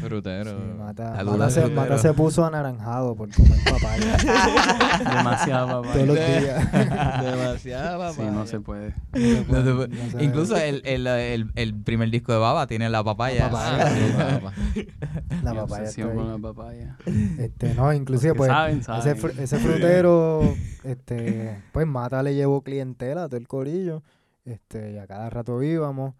[0.00, 0.50] frutero.
[0.52, 1.16] Sí, Mata,
[1.50, 1.70] se, frutero.
[1.80, 4.16] Mata se puso anaranjado por comer papaya
[5.16, 5.92] Demasiada papaya.
[5.92, 6.72] todos los días.
[7.22, 8.94] Demasiada Sí, no se puede.
[9.48, 9.88] No se puede.
[9.88, 13.46] No se- Incluso el, el, el, el primer disco de Baba tiene la papaya.
[13.46, 14.52] La papaya.
[15.42, 16.96] La Mi papaya con la papaya.
[17.38, 19.16] Este, no, inclusive pues saben, ese, saben.
[19.18, 20.42] fr- ese frutero,
[20.84, 24.02] este, pues Mata le llevó clientela a todo el corillo,
[24.46, 26.14] este, y a cada rato íbamos.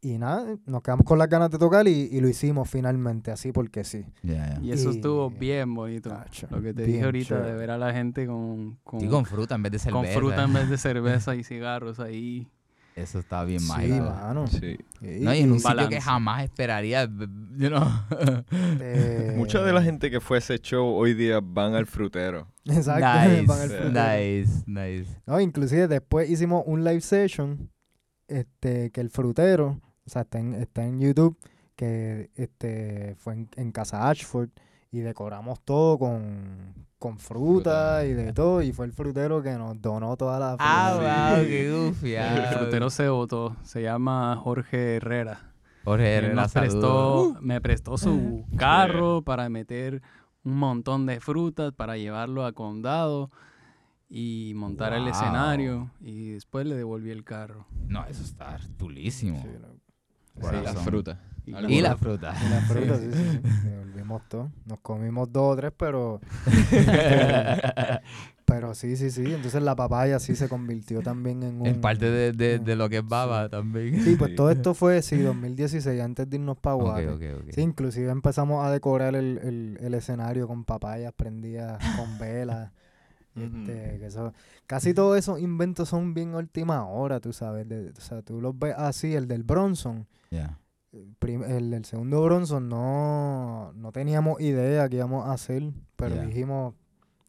[0.00, 3.52] Y nada, nos quedamos con las ganas de tocar y, y lo hicimos finalmente, así
[3.52, 4.04] porque sí.
[4.62, 6.14] Y eso Y- estuvo bien bonito.
[6.50, 9.62] Lo que te dije ahorita de ver a la gente con, con, con fruta en
[9.62, 10.18] vez de con cerveza.
[10.20, 12.46] fruta en vez de cerveza y cigarros ahí.
[12.94, 14.04] Eso estaba bien Sí, mágico.
[14.04, 14.46] mano.
[14.46, 14.76] Sí.
[15.00, 16.00] Sí, No, y en un y, sitio que Balance.
[16.00, 17.26] jamás esperaría, b-
[17.58, 17.82] you know.
[18.80, 22.48] este, Mucha de la gente que fue a ese show hoy día van al frutero.
[22.64, 23.90] Exacto, nice, van al frutero.
[23.90, 25.20] nice, nice.
[25.26, 27.70] No, inclusive después hicimos un live session,
[28.28, 31.36] este, que el frutero, o sea, está en, está en YouTube,
[31.76, 34.50] que este fue en, en casa Ashford
[34.92, 38.06] y decoramos todo con, con fruta Fruta.
[38.06, 40.64] y de todo, y fue el frutero que nos donó toda la fruta.
[40.66, 42.14] Ah, wow, qué goofy.
[42.14, 42.52] El ah.
[42.56, 43.54] frutero se votó.
[43.62, 45.52] Se llama Jorge Herrera.
[45.84, 50.00] Jorge Herrera, nos prestó, me prestó su carro para meter
[50.44, 53.30] un montón de frutas para llevarlo a condado
[54.08, 57.66] y montar el escenario y después le devolví el carro.
[57.86, 59.44] No, eso está tulísimo.
[60.40, 61.20] Sí, fruta.
[61.46, 62.00] Y, Y la más.
[62.00, 62.34] fruta.
[62.44, 63.68] Y la fruta, sí, sí, sí.
[63.68, 64.50] Devolvimos todo.
[64.66, 66.20] Nos comimos dos o tres, pero,
[68.44, 69.22] pero sí, sí, sí.
[69.24, 71.66] Entonces la papaya sí se convirtió también en un...
[71.66, 74.02] En parte de, de, de lo que es baba también.
[74.02, 77.00] Sí, pues todo esto fue, sí, 2016, antes de irnos para ok.
[77.52, 82.70] Sí, inclusive empezamos a decorar el, el, el escenario con papayas prendidas, con velas.
[83.36, 84.32] este, que eso,
[84.66, 87.68] casi todos esos inventos son bien última hora, tú sabes.
[87.68, 90.06] de- o sea, tú los ves así, el del Bronson.
[90.30, 90.58] Ya.
[90.94, 96.74] El prim- el segundo Bronson no, no teníamos idea qué íbamos a hacer, pero dijimos,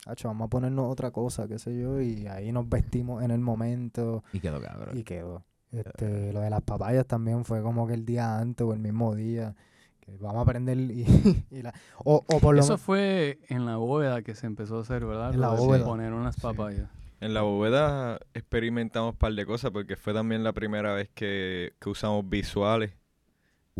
[0.05, 3.39] "Acho, vamos a ponernos otra cosa, qué sé yo, y ahí nos vestimos en el
[3.39, 4.97] momento Y quedó cabrón.
[4.97, 5.43] y quedó.
[5.71, 9.13] Este, lo de las papayas también fue como que el día antes o el mismo
[9.15, 9.55] día.
[9.99, 11.03] Que vamos a aprender y,
[11.49, 14.81] y la, o, o por lo Eso fue en la bóveda que se empezó a
[14.81, 15.33] hacer, ¿verdad?
[15.33, 15.83] En la bóveda.
[15.83, 16.87] Poner unas papayas.
[17.19, 21.73] En la bóveda experimentamos un par de cosas porque fue también la primera vez que,
[21.81, 22.91] que usamos visuales,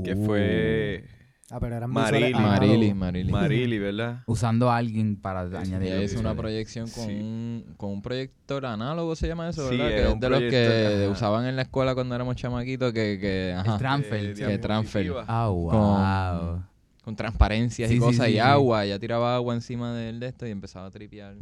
[0.04, 0.26] que Uh.
[0.26, 1.06] fue
[1.52, 2.26] ah, pero eran Marili.
[2.28, 2.94] visuales Marili.
[2.94, 3.32] Marili.
[3.32, 4.24] Marili, ¿verdad?
[4.28, 7.14] Usando a alguien para añadir hizo una proyección con, Sí.
[7.14, 9.88] un, con un proyector análogo, se llama eso, ¿verdad?
[9.88, 13.56] que es un de los que usaban en la escuela cuando éramos chamaquitos, que, que
[13.58, 14.26] ajá, El transfer.
[14.26, 15.14] Eh, que transfer.
[15.28, 15.70] Ah, wow.
[15.72, 16.76] Con-
[17.06, 18.40] con transparencias Sí, y sí, cosas sí, y sí.
[18.40, 18.84] agua.
[18.84, 21.36] Ella tiraba agua encima del de esto y empezaba a tripear.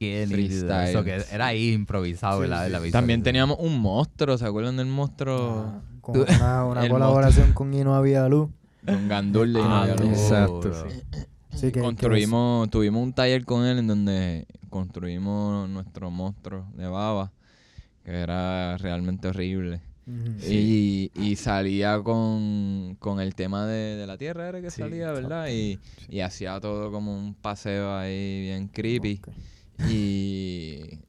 [0.00, 0.26] Qué.
[0.28, 0.88] Freestyle.
[0.88, 2.66] Eso que era ahí improvisado, Sí, ¿verdad?
[2.66, 2.72] sí.
[2.72, 2.90] La.
[2.90, 5.66] También teníamos un monstruo, ¿se acuerdan del monstruo?
[5.68, 8.50] Ah, con una, colaboración con Ino Luz.
[8.84, 10.90] Con Gandul y Ah, exacto, duro.
[10.90, 11.02] sí.
[11.50, 16.86] Sí, que- que construimos, tuvimos un taller con él en donde construimos nuestro monstruo de
[16.86, 17.32] baba,
[18.04, 19.80] que era realmente horrible.
[20.40, 25.10] Y, y salía con, con el tema de, de la tierra, era que Sí, salía,
[25.10, 25.48] ¿verdad?
[25.50, 29.20] Y, y hacía todo como un paseo ahí bien creepy.
[29.88, 31.00] Y,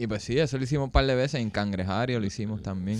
[0.00, 1.42] y pues sí, eso lo hicimos un par de veces.
[1.42, 2.98] En Cangrejario lo hicimos también.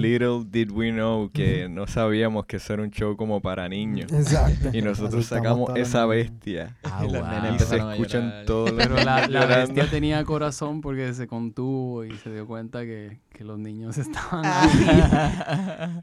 [0.00, 4.10] Little did we know que no sabíamos que eso era un show como para niños.
[4.10, 4.70] Exacto.
[4.72, 6.78] Y nosotros sacamos esa bestia.
[6.82, 7.54] Ah, Y wow.
[7.54, 12.32] Y se escuchan todos los Pero la, bestia tenía corazón porque se contuvo y se
[12.32, 16.02] dio cuenta que, que los niños estaban ahí.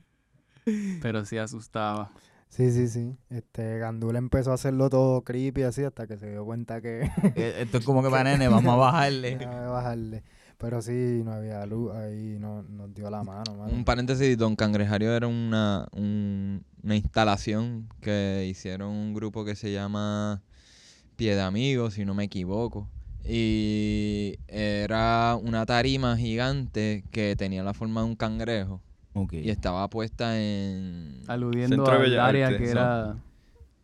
[1.01, 2.11] Pero sí asustaba.
[2.50, 3.16] Sí, sí, sí.
[3.30, 7.02] Este, Gandula empezó a hacerlo todo creepy así hasta que se dio cuenta que
[7.36, 9.32] Esto es como que para nene, vamos a bajarle.
[9.32, 10.24] tenía que bajarle.
[10.58, 13.72] Pero sí, no había luz ahí, no, nos dio la mano, mano.
[13.72, 19.72] Un paréntesis, Don Cangrejario era una, un- una instalación que hicieron un grupo que se
[19.72, 20.41] llama
[21.16, 22.88] Pie de Amigos, si no me equivoco.
[23.24, 28.82] Y era una tarima gigante que tenía la forma de un cangrejo
[29.18, 29.34] Ok.
[29.34, 31.22] y estaba puesta en...
[31.28, 32.70] Aludiendo Centro al área que ¿no?
[32.72, 33.15] era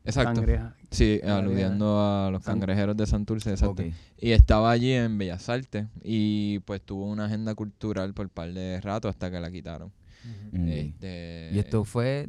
[0.05, 0.33] Exacto.
[0.41, 0.75] Cangreja.
[0.91, 3.81] Sí, aludiendo a los cangrejeros de Santurce, exacto.
[3.83, 3.93] Ok.
[4.19, 8.79] Y estaba allí en Bellas Artes y pues tuvo una agenda cultural por par de
[8.81, 9.91] rato hasta que la quitaron.
[10.51, 10.67] Mm.
[10.67, 12.27] Este, ¿Y esto fue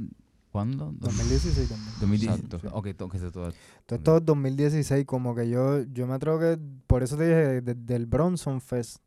[0.50, 0.92] cuándo?
[0.98, 1.92] 2016 también.
[2.00, 2.44] 2016.
[2.44, 2.76] Exacto.
[2.78, 3.52] Ok, to- que se todo.
[3.86, 7.60] Todo esto es 2016, como que yo, yo me atrevo que, por eso te dije,
[7.60, 8.98] desde el Bronson Fest,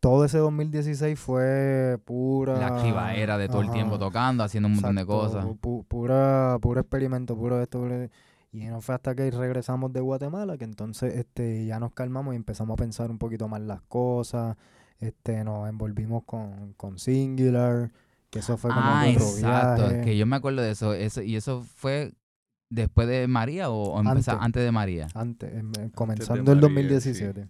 [0.00, 2.58] todo ese 2016 fue pura...
[2.58, 5.44] La activaera de todo el tiempo tocando, haciendo un montón de cosas.
[5.44, 7.80] pu- pura, puro experimento, puro esto.
[7.80, 8.08] puro-
[8.52, 12.36] Y no fue hasta que regresamos de Guatemala que entonces este, ya nos calmamos y
[12.36, 14.56] empezamos a pensar un poquito más las cosas.
[14.98, 17.90] Este, nos envolvimos con, con Singular,
[18.30, 19.88] que eso fue como ah, otro exacto.
[19.88, 20.00] viaje.
[20.04, 20.94] Que yo me acuerdo de eso.
[20.94, 21.20] eso.
[21.22, 22.12] ¿Y eso fue
[22.70, 24.28] después de María o, o Antes.
[24.28, 25.08] antes de María?
[25.14, 27.48] Antes, em, eh, comenzando el María, 2017.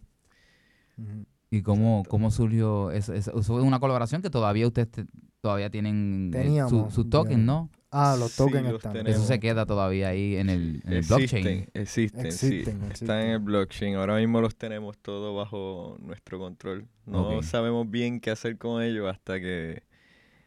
[0.98, 1.26] Ujú.
[1.50, 3.12] ¿Y cómo, cómo surgió eso?
[3.12, 5.06] Eso eso fue una colaboración que todavía ustedes te-
[5.40, 7.44] todavía tienen eh, su, Teníamos, su token, ya.
[7.44, 7.70] ¿no?
[7.90, 8.92] Ah, los Sí, tokens los están.
[8.92, 9.16] tenemos.
[9.18, 11.70] Eso se queda todavía ahí en el, en el Existen, blockchain.
[11.74, 12.92] existen, Existen, sí.
[12.92, 13.96] Están en el blockchain.
[13.96, 16.86] Ahora mismo los tenemos todos bajo nuestro control.
[17.04, 19.82] No sabemos bien qué hacer con ellos hasta que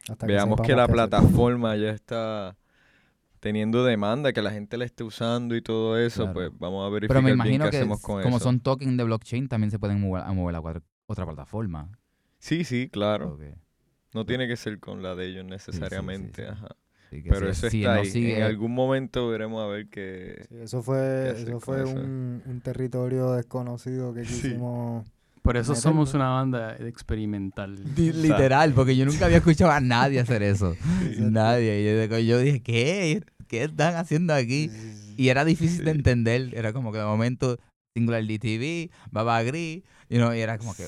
[0.09, 0.93] Hasta veamos que la hacer.
[0.95, 2.55] plataforma ya está
[3.41, 6.33] teniendo demanda, que la gente la esté usando y todo eso, Claro.
[6.33, 8.43] pues vamos a verificar Pero me bien imagino qué que hacemos con como eso.
[8.45, 11.89] son tokens de blockchain, también se pueden mover a mover a cuatro- otra plataforma.
[12.39, 13.37] Sí, sí, claro.
[14.13, 16.47] No tiene que ser con la de ellos sí, necesariamente, sí.
[16.51, 16.75] ajá.
[17.29, 18.09] Pero eso si está no ahí.
[18.09, 20.45] sigue- En algún momento veremos a ver qué...
[20.49, 24.33] Sí, eso fue, eso fue un, un territorio desconocido que Sí.
[24.41, 25.05] quisimos.
[25.43, 27.75] Por eso somos una banda experimental.
[27.97, 30.75] Literal, porque yo nunca había escuchado a nadie hacer eso.
[31.19, 31.81] Nadie.
[31.81, 33.21] Y yo, yo dije, ¿qué?
[33.47, 34.71] ¿Qué están haciendo aquí?
[35.17, 36.49] Y era difícil de entender.
[36.55, 37.59] Era como que de momento
[37.95, 39.83] Singular DTV, Baba Gris,
[40.13, 40.85] you know, y era como que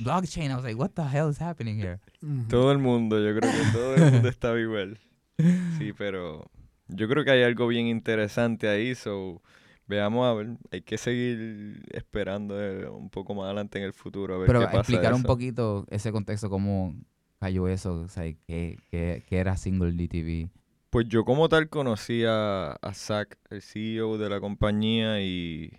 [0.00, 0.52] blockchain.
[0.52, 1.98] I was like, what the hell is happening here?
[2.48, 4.98] Todo el mundo, yo creo que todo el mundo estaba igual.
[5.78, 6.50] Sí, pero
[6.88, 9.40] yo creo que hay algo bien interesante ahí, so
[9.86, 14.34] veamos a ver, hay que seguir esperando eh, un poco más adelante en el futuro
[14.34, 15.28] a ver Pero qué pasa explicar un eso.
[15.28, 16.96] poquito ese contexto, cómo
[17.38, 20.50] cayó eso, o sea, qué, qué, qué era Single DTV.
[20.90, 25.72] Pues yo como tal conocí a, a Zach, el CEO de la compañía, y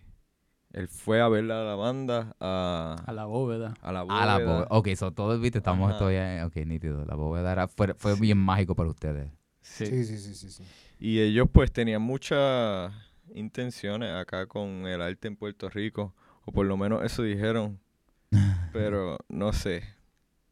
[0.74, 3.74] él fue a ver a la banda, a, A la bóveda.
[3.82, 4.54] a la Ah, la bóveda.
[4.54, 4.68] bóveda.
[4.70, 5.98] Ok, so todos, viste, estamos Ajá.
[6.00, 7.06] todavía, ok, nítido.
[7.06, 8.22] La bóveda era, fue, fue Sí.
[8.22, 9.32] bien mágico para ustedes.
[9.62, 9.86] Sí.
[9.86, 10.64] Sí, sí, sí, sí, sí.
[11.00, 12.92] Y ellos pues tenían muchas
[13.34, 16.14] intenciones acá con el arte en Puerto Rico,
[16.46, 17.80] o por lo menos eso dijeron,
[18.74, 19.84] pero no sé.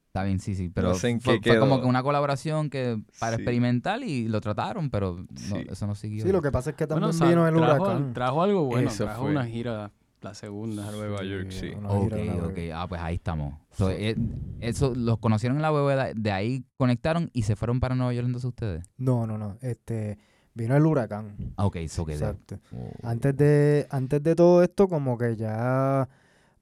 [0.07, 2.99] Está bien, sí, sí, pero sé en fue, qué fue como que una colaboración que
[3.19, 3.41] para Sí.
[3.43, 5.67] experimentar y lo trataron, pero no, Sí.
[5.69, 6.25] eso no siguió.
[6.25, 8.13] Sí, lo que pasa es que también Bueno, o sea, vino el trajo, huracán.
[8.13, 8.89] trajo algo bueno.
[8.89, 9.31] Eso trajo fue.
[9.31, 9.91] una gira,
[10.21, 10.87] la segunda.
[10.87, 11.71] A Nueva York, sí.
[11.85, 12.13] Ok,
[12.43, 12.57] ok.
[12.73, 13.55] Ah, pues ahí estamos.
[13.71, 14.15] So, eh,
[14.59, 18.27] eso, los conocieron en la bóveda, de ahí conectaron y se fueron para Nueva York
[18.27, 18.85] entonces ustedes.
[18.97, 19.57] No, no, no.
[19.61, 20.17] Este,
[20.53, 21.53] vino el huracán.
[21.57, 22.17] Ah, ok, eso quedó.
[22.17, 22.59] Exacto.
[22.75, 22.91] Oh.
[23.03, 26.09] Antes de, antes de todo esto, como que ya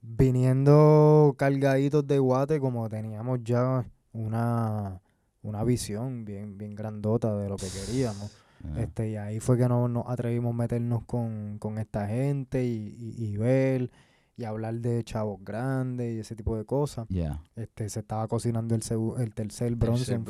[0.02, 5.00] viniendo cargaditos de guate, como teníamos ya una,
[5.42, 8.45] una visión bien, bien grandota de lo que queríamos.
[8.76, 12.94] Este, y ahí fue que no- nos atrevimos a meternos con, con esta gente y,
[13.18, 13.90] y- y ver
[14.38, 17.06] y hablar de chavos grandes y ese tipo de cosas.
[17.08, 17.40] Ya.
[17.56, 18.82] Este, se estaba cocinando el,
[19.18, 20.24] el tercer Bronson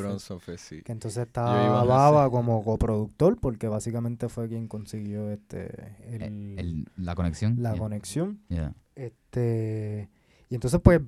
[0.58, 0.80] sí.
[0.82, 6.22] que entonces estaba Baba como coproductor porque básicamente fue quien consiguió este el,
[6.58, 7.56] el- la conexión.
[7.60, 8.40] la conexión.
[8.48, 8.74] ya.
[8.94, 10.08] Este,
[10.48, 11.00] y entonces pues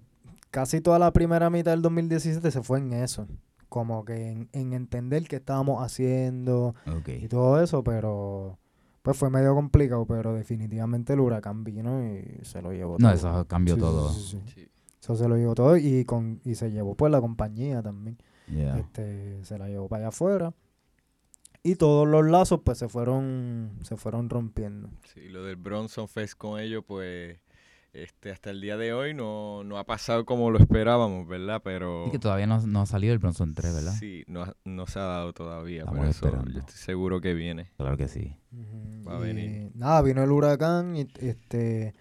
[0.50, 3.28] casi toda la primera mitad del 2017 se fue en eso,
[3.68, 6.74] como que en, en entender qué estábamos haciendo
[7.06, 8.58] y todo eso, pero
[9.02, 13.12] pues fue medio complicado, pero definitivamente el huracán vino y se lo llevó No, todo.
[13.14, 14.08] eso cambió Sí, todo.
[14.12, 14.52] sí, sí, sí.
[14.54, 14.68] Sí.
[15.00, 18.18] Eso se lo llevó todo y con y se llevó pues la compañía también.
[18.48, 20.54] Este, se la llevó para allá afuera.
[21.62, 24.90] Y todos los lazos pues se fueron se fueron rompiendo.
[25.12, 27.38] Sí, lo del Bronson Fest con ellos, pues
[27.92, 31.62] este hasta el día de hoy no, no ha pasado como lo esperábamos, ¿verdad?
[31.64, 33.94] Pero Y que todavía no, no ha salido el Bronson 3, ¿verdad?
[33.98, 36.50] sí, no, no se ha dado todavía, Estamos por eso esperando.
[36.52, 37.70] yo estoy seguro que viene.
[37.76, 38.36] Claro que sí.
[39.06, 39.72] Va a y venir.
[39.74, 41.94] Nada, vino el huracán y este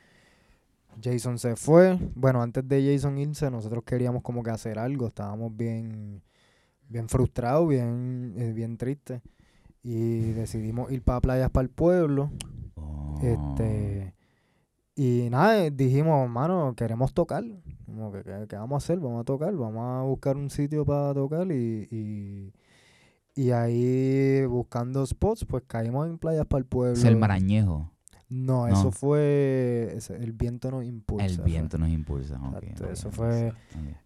[1.02, 1.98] Jason se fue.
[2.16, 5.08] Bueno, antes de Jason irse, nosotros queríamos como que hacer algo.
[5.08, 6.22] Estábamos bien,
[6.90, 9.22] bien frustrados, bien, eh, bien tristes.
[9.84, 12.32] Y decidimos ir para playas para el pueblo.
[12.76, 13.20] Oh.
[13.22, 14.17] Este
[14.98, 17.44] y nada, dijimos, mano, queremos tocar.
[17.86, 19.00] Como que, ¿qué, vamos a hacer?
[19.00, 22.54] Vamos a tocar, vamos a buscar un sitio para tocar y, y,
[23.36, 26.94] y ahí buscando spots, pues caímos en playas para el pueblo.
[26.98, 27.92] Es el marañejo.
[28.30, 28.74] No, No.
[28.74, 31.26] eso fue ese- el viento nos impulsa.
[31.28, 31.46] el fue.
[31.46, 32.36] viento nos impulsa.
[32.42, 33.54] ok, Exacto, eso fue-.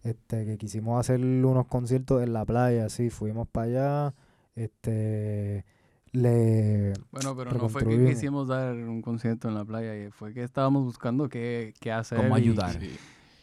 [0.04, 4.14] Este, que quisimos hacer unos conciertos en la playa, sí, fuimos para allá.
[4.54, 5.64] Este,
[6.12, 10.32] le Bueno, pero no fue que quisimos dar un concierto en la playa, y fue
[10.32, 12.18] que estábamos buscando qué, qué hacer.
[12.18, 12.78] ¿Cómo y ayudar?
[12.78, 12.96] Sí.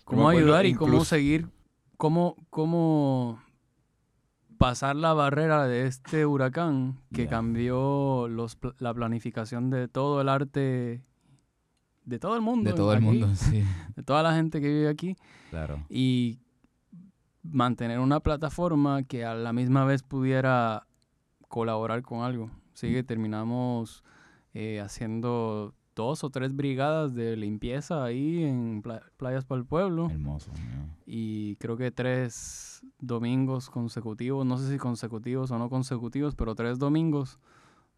[0.06, 1.50] Cómo ayudar y cómo seguir,
[1.98, 3.40] cómo, cómo
[4.58, 11.04] pasar la barrera de este huracán que cambió los, la planificación de todo el arte
[12.06, 12.70] de todo el mundo.
[12.72, 13.64] De todo el mundo, sí.
[13.96, 15.16] De toda la gente que vive aquí.
[15.50, 15.84] Claro.
[15.90, 16.40] y
[17.42, 20.86] mantener una plataforma que a la misma vez pudiera
[21.50, 22.50] colaborar con algo.
[22.74, 24.04] Así que terminamos
[24.54, 30.10] eh, haciendo dos o tres brigadas de limpieza ahí en Pla- Playas para el Pueblo
[30.10, 30.52] Hermoso.
[30.54, 30.96] ya.
[31.06, 36.80] y creo que tres domingos consecutivos, no sé si consecutivos o no consecutivos, pero tres
[36.80, 37.38] domingos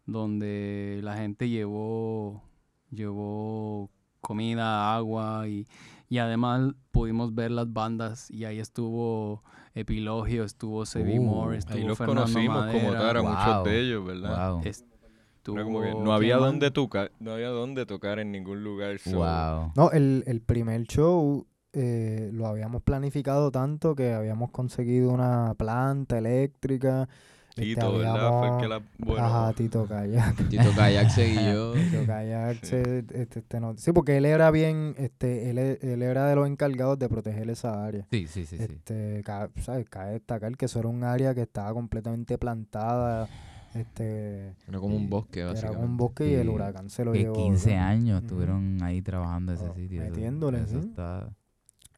[0.04, 2.42] donde la gente llevó,
[2.90, 3.88] llevó
[4.20, 5.66] comida, agua y,
[6.08, 9.42] y además pudimos ver las bandas y ahí estuvo
[9.74, 13.30] Epilogio, estuvo Sebi Uh, Moore, Ahí estuvo los Fernando conocimos como Madera, tal a Wow.
[13.30, 14.52] muchos de ellos, ¿verdad?
[14.52, 14.62] Wow.
[14.64, 18.98] estuvo- como que ¿quién no había dónde tocar, no había dónde tocar en ningún lugar.
[18.98, 19.72] so- Wow.
[19.76, 26.18] No, el, el primer show eh, lo habíamos planificado tanto que habíamos conseguido una planta
[26.18, 27.08] eléctrica.
[27.56, 28.38] Este, Tito, ¿verdad?
[28.38, 28.82] Fue el que la...
[28.98, 30.48] Bueno, Ajá, Tito Kayak.
[30.48, 31.72] Tito Kayak seguí yo.
[31.74, 32.66] Tito Kayak, Sí.
[32.66, 36.34] se- este, este, no- sí, porque él era bien, este, él, e- él era de
[36.36, 38.06] los encargados de proteger esa área.
[38.10, 38.64] Sí, sí, sí, sí.
[38.64, 39.88] Este, ca- ¿sabes?
[39.88, 43.28] Cabe destacar que eso era un área que estaba completamente plantada,
[43.74, 45.84] este, Era como un bosque, que era básicamente.
[45.86, 47.34] un bosque y el Sí, huracán se lo que llevó.
[47.34, 47.88] 15 ¿verdad?
[47.88, 50.02] años estuvieron ahí trabajando ese Oh, sitio.
[50.02, 50.88] eso- metiéndole, eso sí.
[50.88, 51.30] está...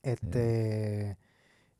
[0.02, 1.16] Este,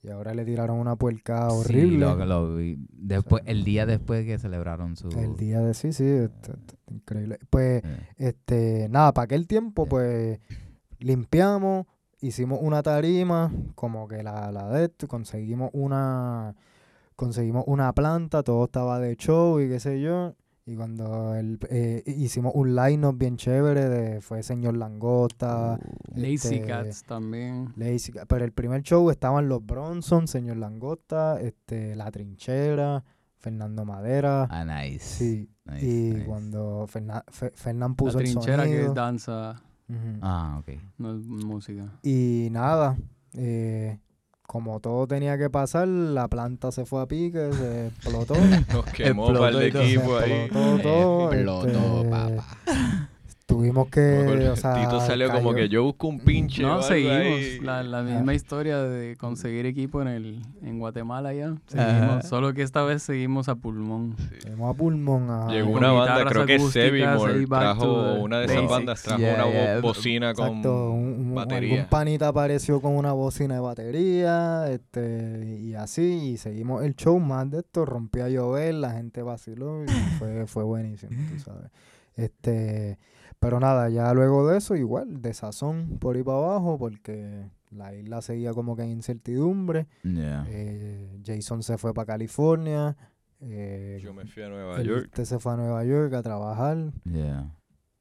[0.05, 1.99] y ahora le tiraron una puerca Sí, horrible.
[1.99, 2.77] lo- lo vi.
[2.93, 5.09] Después, sea, el día después que celebraron su...
[5.19, 7.39] El día de sí, sí, este, este, increíble.
[7.51, 10.39] Pues, Eh, este, nada, para aquel tiempo, pues,
[10.99, 11.87] limpiamos,
[12.21, 16.55] hicimos una tarima, como que la, la de esto, conseguimos una,
[17.17, 20.35] conseguimos una planta, todo estaba de show y qué sé yo.
[20.67, 25.79] Y cuando el, eh, hicimos un line-up bien chévere, de, fue Señor Langosta,
[26.15, 27.75] Lazy este, Cats también.
[27.77, 28.13] Lazy.
[28.27, 33.05] Pero el primer show estaban los Bronson, Señor Langosta, este, La Trinchera,
[33.37, 34.49] Fernando Madera.
[34.51, 35.01] Ah, nice.
[35.05, 35.51] sí.
[35.67, 36.25] nice, y nice.
[36.25, 39.61] cuando Fernan, Fe- Fernán La puso el trinchera que es danza.
[40.23, 40.81] Ah, ok.
[40.97, 41.93] no es música.
[42.03, 42.97] Y nada,
[43.35, 43.99] eh,
[44.47, 48.35] como todo tenía que pasar, la planta se fue a pique, se explotó.
[48.73, 50.33] Nos quemó se equipos ahí.
[50.33, 51.33] explotó todo.
[51.33, 53.09] Explotó, este, papá.
[53.47, 56.63] Tuvimos que, o sea, Tito salió como que yo busco un pinche.
[56.63, 57.63] No, seguimos.
[57.63, 58.03] La, la Ah.
[58.03, 61.55] misma historia de conseguir equipo en el en Guatemala ya.
[61.67, 64.17] Seguimos, solo que esta vez seguimos a pulmón.
[64.19, 64.37] Sí.
[64.47, 65.49] Fuimos a pulmón a...
[65.49, 66.57] Llegó una banda, creo que
[67.47, 69.81] back trajo una de esas bandas, trajo Yeah, una yeah.
[69.81, 71.73] bocina con Exacto, un, un- batería.
[71.75, 77.21] algún panita apareció con una bocina de batería, este, y así, y seguimos el show
[77.21, 79.89] más de esto, rompió a llover, la gente vaciló y
[80.19, 81.71] fue, fue buenísimo, tú sabes.
[82.17, 82.99] Este,
[83.45, 87.95] pero nada, ya luego de eso, igual, de sazón por ahí para abajo, porque la
[87.95, 89.87] isla seguía como que en incertidumbre.
[90.03, 90.47] Yeah.
[90.49, 92.97] Eh, Jason se fue para California.
[93.41, 95.03] eh, Yo me fui a Nueva el York.
[95.03, 96.93] Viste se fue a Nueva York a trabajar.
[97.05, 97.55] Yeah.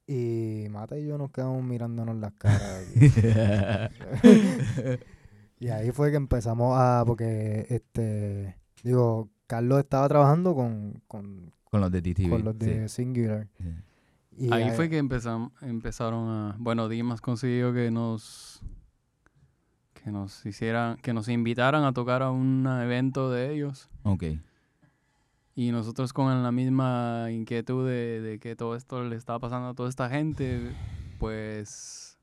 [0.08, 2.86] Y Mata y yo nos quedamos mirándonos las caras.
[5.60, 7.04] y ahí fue que empezamos a.
[7.06, 8.58] Porque, este.
[8.84, 12.30] Digo, Carlos estaba trabajando con, con, Con los de DTV.
[12.30, 12.96] con los de sí.
[13.04, 13.48] Singular.
[13.58, 13.66] Sí.
[14.38, 15.52] Y Ahí ahí- fue que empezaron
[16.30, 16.56] a...
[16.60, 18.62] Bueno, Dimas consiguió que nos...
[19.94, 20.98] Que nos hicieran...
[20.98, 23.90] Que nos invitaran a tocar a un evento de ellos.
[24.04, 24.24] Ok.
[25.56, 29.74] Y nosotros con la misma inquietud de, de que todo esto le estaba pasando a
[29.76, 30.74] toda esta gente,
[31.20, 32.18] pues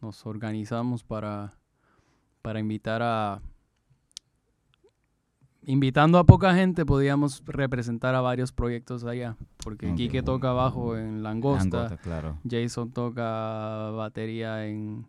[0.00, 1.54] nos organizamos para,
[2.42, 3.40] para invitar a...
[5.68, 9.96] Invitando a poca gente podíamos representar a varios proyectos allá, porque Ok.
[9.96, 12.38] Quique toca bajo en Langosta, Langosta, claro.
[12.48, 15.06] Jason toca batería en,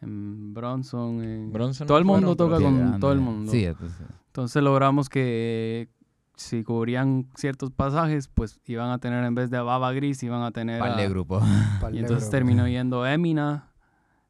[0.00, 3.00] en Bronson, en- Bronson todo no el mundo toca con grande.
[3.00, 3.50] todo el mundo.
[3.50, 5.88] Sí, entonces, Entonces logramos que
[6.36, 10.42] si cubrían ciertos pasajes, pues iban a tener en vez de a Baba Gris, iban
[10.44, 10.96] a tener par a-
[11.80, 13.72] par Y entonces terminó yendo Emina,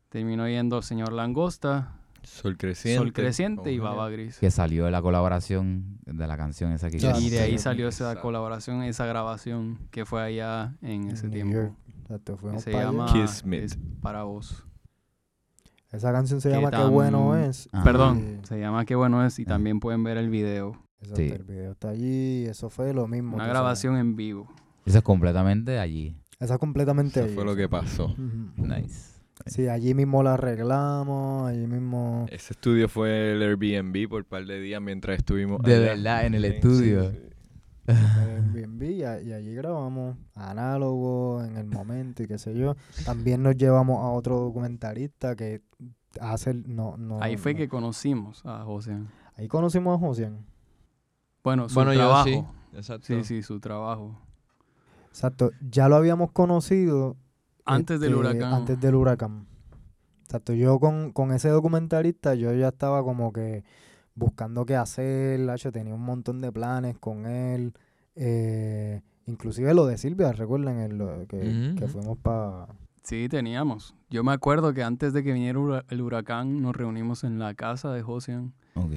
[0.08, 2.98] terminó yendo Señor Langosta, Sol Creciente.
[2.98, 4.38] Sol Creciente y Baba Gris.
[4.38, 8.22] que salió la colaboración de la canción esa que Y de ahí salió esa Exacto.
[8.22, 11.54] colaboración, esa grabación que fue allá en ese New tiempo.
[11.54, 11.72] York.
[12.02, 13.64] Exacto, Que fuimos se llama Kismet.
[13.64, 14.64] Es para vos.
[15.90, 17.68] Esa canción se que llama Qué bueno es.
[17.72, 17.82] Ah.
[17.84, 18.48] Perdón, Sí.
[18.48, 19.46] se llama Qué bueno es y Ah.
[19.48, 20.82] también pueden ver el video.
[21.00, 21.28] Exacto, Sí.
[21.28, 22.44] el video está allí.
[22.46, 23.34] Eso fue lo mismo.
[23.34, 23.52] Una sabes.
[23.54, 24.48] grabación en vivo.
[24.86, 26.16] Eso es completamente allí.
[26.40, 28.14] Esa completamente Eso allí, fue lo que pasó.
[28.56, 29.11] Nice.
[29.46, 32.26] Sí, allí mismo la arreglamos, allí mismo...
[32.30, 35.80] Ese estudio fue el Airbnb por un par de días mientras estuvimos De allá.
[35.94, 37.10] verdad, en el Sí, estudio.
[37.10, 37.18] sí.
[37.88, 42.76] en Airbnb y, y allí grabamos análogo en el momento y qué sé yo.
[43.04, 45.62] También nos llevamos a otro documentalista que
[46.20, 48.96] hace el- no, no Ahí fue no- que conocimos a José.
[49.36, 50.44] ahí conocimos a Josian.
[51.42, 52.24] Bueno, su Bueno, yo trabajo.
[52.24, 52.44] sí.
[52.74, 53.06] Exacto.
[53.06, 54.16] Sí, sí, su trabajo.
[55.08, 57.16] Exacto, ya lo habíamos conocido
[57.64, 58.54] Antes del este, huracán.
[58.54, 59.46] Antes del huracán.
[60.24, 63.64] Exacto, yo con, con ese documentalista yo ya estaba como que
[64.14, 67.74] buscando qué hacer, lacho, tenía un montón de planes con él,
[68.14, 72.68] eh, inclusive lo de Silvia, recuerdan el, lo que, fuimos para...
[73.02, 73.94] Sí, teníamos.
[74.10, 77.92] Yo me acuerdo que antes de que viniera el huracán nos reunimos en la casa
[77.92, 78.92] de Josian Ok.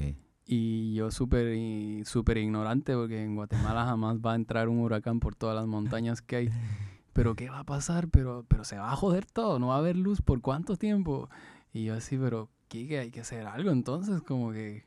[0.46, 1.58] y yo súper
[2.06, 6.22] súper ignorante porque en Guatemala jamás va a entrar un huracán por todas las montañas
[6.22, 6.50] que hay.
[7.16, 8.10] Pero ¿qué va a pasar?
[8.10, 11.30] Pero, pero se va a joder todo, no va a haber luz por cuánto tiempo.
[11.72, 13.00] Y yo así, pero ¿qué?
[13.00, 14.84] Hay que hacer algo entonces, como que,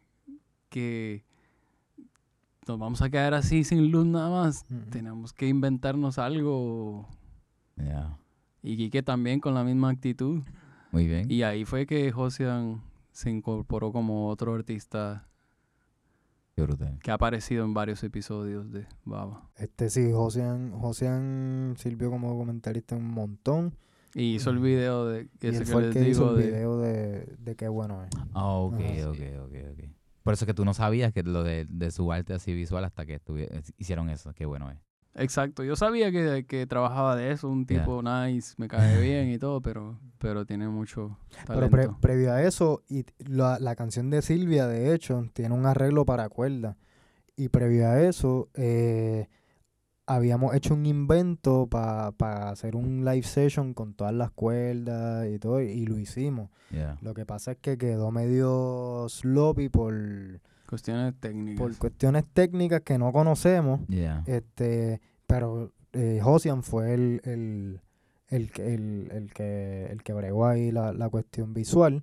[0.68, 1.24] que
[2.66, 4.66] nos vamos a quedar así sin luz nada más.
[4.90, 7.08] Tenemos que inventarnos algo.
[7.76, 8.18] Ya.
[8.62, 10.42] Y Quique también con la misma actitud.
[10.92, 11.30] Muy bien.
[11.30, 15.26] Y ahí fue que Josian se incorporó como otro artista
[16.58, 16.98] Qué brutal.
[17.00, 19.48] que ha aparecido en varios episodios de Baba.
[19.54, 23.76] Este sí, Josian, Josian sirvió como documentalista un montón.
[24.12, 26.36] Y hizo el video de Y ese él que fue el les que hizo digo
[26.36, 28.10] el de video de, de qué bueno es.
[28.34, 29.10] Ah, ok, Ajá.
[29.10, 29.84] ok, ok, ok.
[30.24, 33.06] Por eso que tú no sabías que lo de, de su arte así visual hasta
[33.06, 33.20] que
[33.76, 34.32] hicieron eso.
[34.34, 34.78] Qué bueno es.
[35.18, 39.38] Exacto, yo sabía que, que trabajaba de eso, un tipo nice, me cae bien y
[39.38, 41.70] todo, pero, pero tiene mucho Pero talento.
[41.70, 46.04] pre- previo a eso, y la, la canción de Silvia, de hecho, tiene un arreglo
[46.04, 46.76] para cuerda.
[47.36, 49.28] Y previo a eso, eh,
[50.06, 55.60] habíamos hecho un invento para hacer un live session con todas las cuerdas y todo,
[55.60, 56.50] y lo hicimos.
[56.70, 56.96] Ya.
[57.02, 59.94] Lo que pasa es que quedó medio sloppy por,
[60.68, 61.58] Cuestiones técnicas.
[61.58, 63.80] por cuestiones técnicas que no conocemos.
[63.88, 64.22] Ya.
[64.26, 67.80] Este, pero eh, Josian fue el, el,
[68.28, 72.02] el, que- el, el que, el que bregó ahí la, la cuestión visual.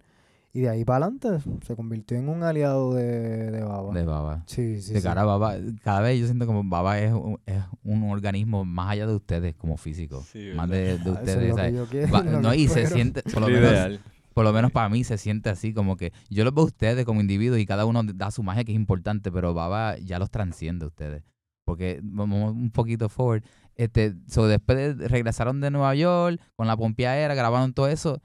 [0.53, 1.27] Y de ahí para adelante
[1.65, 3.93] se convirtió en un aliado de, de Baba.
[3.93, 4.43] De Baba.
[4.47, 5.03] Sí, sí, de sí.
[5.05, 8.91] cara a Baba, cada vez yo siento como Baba es un, es un organismo más
[8.91, 10.23] allá de ustedes como físico.
[10.31, 11.49] Sí, más de, de Ah, eso es ustedes.
[11.49, 11.73] lo que ¿sabes?
[11.75, 13.99] yo quiero, Va- lo no, que y se siente, por lo, Lo menos, ideal.
[14.33, 17.03] por lo menos para mí se siente así como que yo los veo a ustedes
[17.03, 20.31] como individuos y cada uno da su magia que es importante, pero Baba ya los
[20.31, 21.23] transciende a ustedes.
[21.65, 23.43] Porque vamos un poquito forward.
[23.75, 28.21] Este, so después de- regresaron de Nueva York con la pompeadera, grabaron todo eso.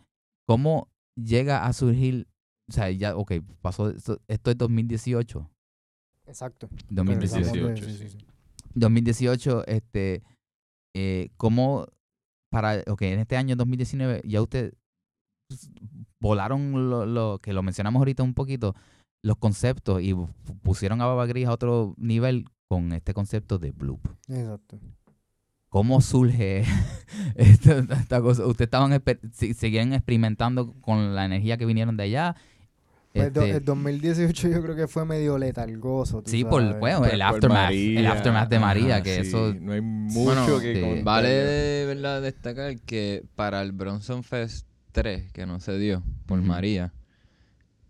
[0.47, 2.29] ¿Cómo llega a surgir?
[2.69, 5.51] O sea, ya, ok, pasó, esto, esto es 2018.
[6.27, 6.69] Exacto.
[6.91, 7.53] 2018.
[7.53, 8.09] Regresamos de- 18, sí, sí.
[8.11, 8.27] sí, sí.
[8.75, 10.23] 2018, este,
[10.95, 11.87] eh, ¿cómo
[12.53, 14.75] para, ok, en este año 2019 ya ustedes
[16.21, 18.75] volaron lo, lo que lo mencionamos ahorita un poquito,
[19.25, 20.29] los conceptos y pu-
[20.63, 23.99] pusieron a Baba Gris a otro nivel con este concepto de bloop.
[24.29, 24.79] Exacto.
[25.71, 26.63] ¿Cómo surge
[27.35, 28.47] esta, esta cosa?
[28.47, 29.03] ¿Ustedes estaban,
[29.57, 32.37] seguían experimentando con la energía que vinieron de allá?
[33.13, 36.23] Pues Este, el 2018 yo creo que fue medio letargoso.
[36.27, 36.79] sí, por, sabes.
[36.79, 39.81] bueno, Por- el por aftermath, el aftermath de María, ajá, que sí, eso No hay
[39.81, 41.03] mucho Bueno, que sí.
[41.03, 46.41] Vale de verdad destacar que para el Bronson Fest 3, que no se dio por.
[46.41, 46.93] María,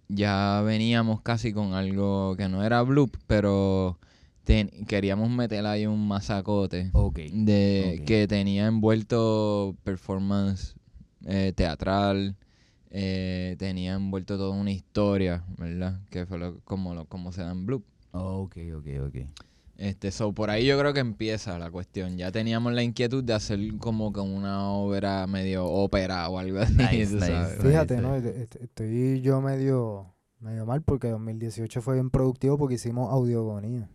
[0.08, 3.98] ya veníamos casi con algo que no era bloop, pero
[4.44, 6.90] ten- queríamos meter ahí un masacote
[7.32, 10.74] de que tenía envuelto performance
[11.26, 12.36] eh, teatral,
[12.90, 16.00] eh, tenía envuelto toda una historia, ¿verdad?
[16.10, 17.84] Que fue lo, como, lo, como se da en bloop.
[18.12, 19.16] Ok, ok, ok.
[19.76, 22.18] Este, so, por ahí yo creo que empieza la cuestión.
[22.18, 26.74] Ya teníamos la inquietud de hacer como que una obra medio ópera o algo así,
[26.74, 27.26] Nice, tú nice.
[27.26, 27.62] sabes.
[27.62, 28.14] Fíjate, ¿no?
[28.14, 33.88] Est- est- Estoy yo medio, medio mal porque 2018 fue bien productivo porque hicimos audiogonía.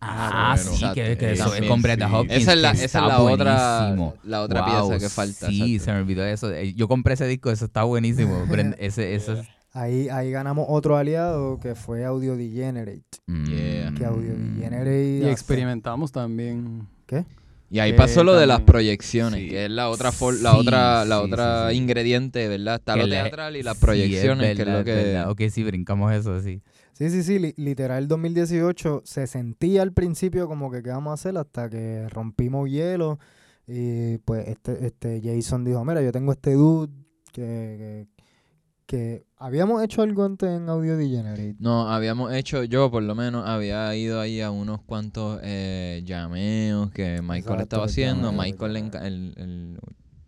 [0.00, 0.72] Ah, bueno.
[0.76, 2.14] sí, que, que eso es también, con Brenda sí.
[2.14, 2.42] Hopkins.
[2.42, 5.46] Esa es la, que esa es la otra, la otra Wow, pieza que falta.
[5.48, 5.84] Sí, exacto.
[5.84, 6.52] se me olvidó eso.
[6.52, 8.44] Eh, Yo compré ese disco, eso está buenísimo.
[8.48, 13.02] Brenda- ese, ese es- Ahí, ahí ganamos otro aliado que fue Audio Degenerate.
[13.26, 13.90] Yeah.
[13.90, 13.94] Mm.
[13.96, 15.18] Que Audio Degenerate.
[15.18, 16.86] Y hace- experimentamos también.
[17.70, 19.48] Y ahí Que pasó lo de las también- proyecciones, Sí.
[19.48, 21.80] que es la otra for- la Sí, otra, la sí, otra sí, sí.
[21.82, 22.76] ingrediente, ¿verdad?
[22.76, 24.94] Está Que lo teatral y las sí, proyecciones, que es verdad, lo que...
[24.94, 25.30] verdad.
[25.30, 26.60] Ok, sí, brincamos eso, sí.
[26.94, 27.38] Sí, sí, sí.
[27.38, 32.08] li- literal, 2018 se sentía al principio como que qué vamos a hacer hasta que
[32.08, 33.18] rompimos hielo.
[33.66, 36.92] Y pues este, este Jason dijo: Mira, yo tengo este dude
[37.32, 38.08] que, que,
[38.86, 41.56] que habíamos hecho algo antes en Audio Degenerate.
[41.58, 46.90] No, habíamos hecho, yo por lo menos había ido ahí a unos cuantos eh, llameos
[46.92, 48.30] que Michael Exacto, estaba haciendo.
[48.30, 49.78] llameos, Michael, el, el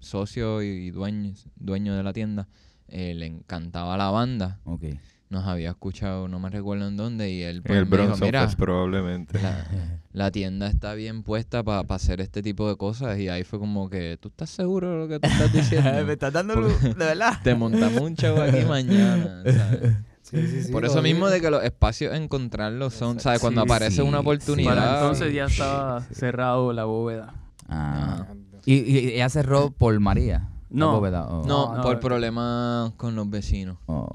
[0.01, 2.49] socio y dueño, dueño de la tienda,
[2.89, 4.61] eh, le encantaba la banda.
[4.65, 4.85] Ok.
[5.29, 8.49] Nos había escuchado, no me recuerdo en dónde, y él pues, el me dijo, mira,
[8.57, 9.41] probablemente.
[9.43, 9.67] la,
[10.13, 13.91] la tienda está bien puesta para hacer este tipo de cosas, y ahí fue como
[13.91, 16.05] que, ¿tú estás seguro de lo que tú estás diciendo?
[16.07, 17.33] Me estás dando luz, de verdad.
[17.43, 19.97] Te montamos un show aquí mañana, ¿sabes?
[20.23, 23.39] Sí, sí, sí, Por eso mismo de que los espacios encontrarlos son, ¿sabes?
[23.41, 24.75] Cuando Sí, aparece sí, una oportunidad.
[24.75, 26.15] Para entonces ya estaba sí.
[26.17, 27.33] cerrado la bóveda.
[27.69, 28.27] Ah.
[28.29, 28.35] Ah.
[28.65, 30.49] ¿Y, y ella cerró por María?
[30.71, 30.93] No.
[30.93, 32.01] bóveda, o- No, No, por no.
[32.01, 33.79] problemas con los vecinos.
[33.87, 34.09] o-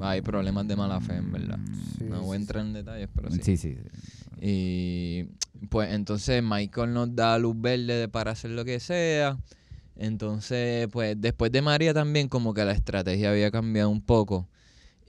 [0.00, 1.58] Hay problemas de mala fe, en verdad.
[1.98, 3.40] Sí, no voy a entrar en detalles, pero sí.
[3.42, 3.76] Sí, sí.
[4.40, 5.24] Y
[5.70, 9.36] pues entonces Michael nos da luz verde de- para hacer lo que sea.
[9.96, 14.48] Entonces, pues después de María también como que la estrategia había cambiado un poco.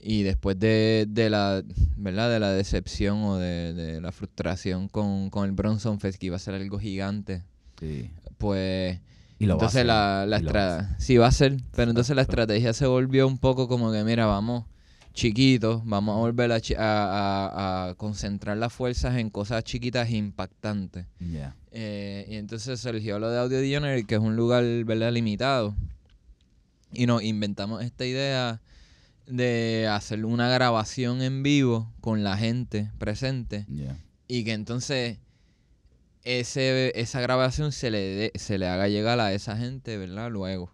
[0.02, 1.62] Y después de, de la,
[1.96, 2.30] ¿verdad?
[2.30, 6.36] De la decepción o de, de la frustración con, con el Bronson Fest, que iba
[6.36, 7.44] a ser algo gigante,
[7.78, 8.10] sí.
[8.38, 8.98] pues
[9.40, 10.80] Y lo va a entonces hacer, la, la y lo va a hacer.
[10.82, 14.04] estrategia, sí va a ser, pero entonces la estrategia se volvió un poco como que,
[14.04, 14.66] mira, vamos
[15.14, 16.60] chiquitos, vamos a volver a,
[17.88, 21.06] a- concentrar las fuerzas en cosas chiquitas e impactantes.
[21.18, 21.56] Ya.
[21.72, 25.74] Eh, y entonces surgió lo de Audio Degenerate, que es un lugar, ¿verdad?, limitado.
[26.92, 28.60] Y nos inventamos esta idea
[29.26, 33.96] de hacer una grabación en vivo con la gente presente Ya.
[34.28, 35.18] y que entonces
[36.24, 40.30] ese, esa grabación se le, dé- se le haga llegar a esa gente, ¿verdad?
[40.30, 40.72] Luego.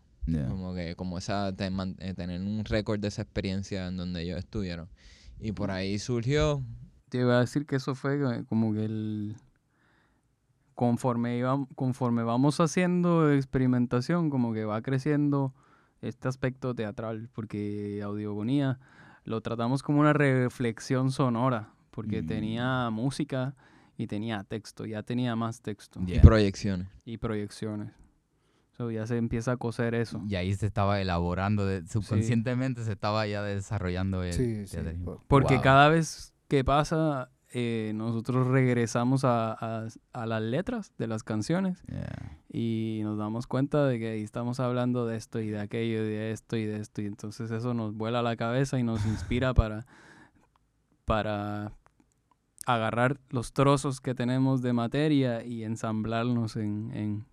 [0.48, 4.88] Como que, como esa, eh, tener un récord de esa experiencia en donde ellos estuvieron.
[5.38, 6.62] Y por ahí surgió,
[7.10, 9.36] Te iba a decir que eso fue eh, como que el...
[10.74, 15.54] Conforme, iba- conforme vamos haciendo experimentación, como que va creciendo
[16.02, 18.78] este aspecto teatral, porque Audiogonía
[19.24, 22.26] lo tratamos como una reflexión sonora, porque Mm.
[22.26, 23.54] tenía música
[23.96, 26.16] y tenía texto, ya tenía más texto Ya.
[26.16, 26.88] y proyecciones.
[27.04, 27.92] y proyecciones.
[28.76, 30.22] So, ya se empieza a coser eso.
[30.28, 34.76] Y ahí se estaba elaborando, de- subconscientemente se estaba ya desarrollando el Sí, sí,
[35.28, 35.62] Porque Wow.
[35.62, 41.82] cada vez que pasa, eh, nosotros regresamos a, a- a las letras de las canciones
[41.88, 42.36] Ya.
[42.52, 46.08] y nos damos cuenta de que ahí estamos hablando de esto y de aquello y
[46.08, 47.00] de esto y de esto.
[47.00, 49.86] Y entonces eso nos vuela la cabeza y nos inspira para,
[51.06, 51.72] para
[52.66, 57.26] agarrar los trozos que tenemos de materia y ensamblarnos en, en,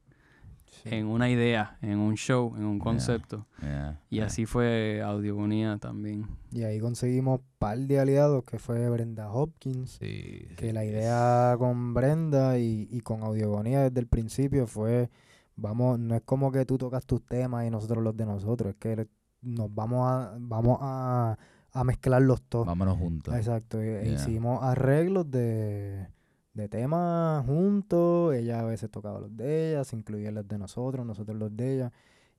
[0.67, 0.89] sí.
[0.91, 3.47] en una idea, en un show, en un concepto.
[3.61, 3.99] Ya.
[4.09, 4.25] Y Ya.
[4.27, 6.27] así fue Audiogonía también.
[6.51, 9.91] Y ahí conseguimos par de aliados, que fue Brenda Hopkins.
[9.99, 10.71] Sí, Que sí.
[10.71, 15.09] la idea con Brenda y, y con Audiogonía desde el principio fue,
[15.55, 18.75] vamos, no es como que tú tocas tus temas y nosotros los de nosotros, es
[18.79, 19.07] que
[19.41, 21.37] nos vamos a, vamos a,
[21.73, 22.67] a mezclarlos todos.
[22.67, 23.35] Vámonos juntos.
[23.35, 24.13] Exacto, e- e Yeah.
[24.21, 26.07] hicimos arreglos de,
[26.53, 31.05] de temas juntos, ella a veces tocaba los de ella, se incluían los de nosotros,
[31.05, 31.91] nosotros los de ella,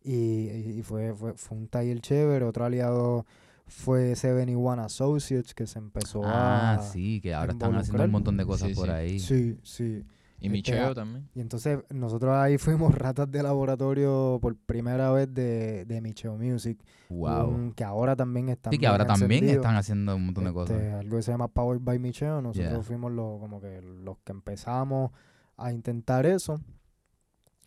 [0.03, 0.49] y,
[0.79, 3.27] y- fue, fue, fue un taller chévere, otro aliado
[3.67, 6.83] fue Seven One Associates, que se empezó Ah, a...
[6.83, 8.91] sí, que ahora están haciendo un montón de cosas Sí, por sí.
[8.93, 9.19] ahí.
[9.21, 10.05] Sí, sí.
[10.41, 11.29] Y Este, Micheo ah, también.
[11.35, 16.79] Y entonces nosotros ahí fuimos ratas de laboratorio por primera vez de, de Micheo Music,
[17.09, 17.49] Wow.
[17.49, 19.57] un- que ahora también están Sí, que ahora también encendidos.
[19.65, 20.95] están haciendo un montón de Este, cosas.
[21.01, 22.43] Algo que se llama Powered by Micheo.
[22.43, 22.83] Nosotros Yeah.
[22.83, 25.13] fuimos los, como que los que empezamos
[25.57, 26.61] a intentar eso.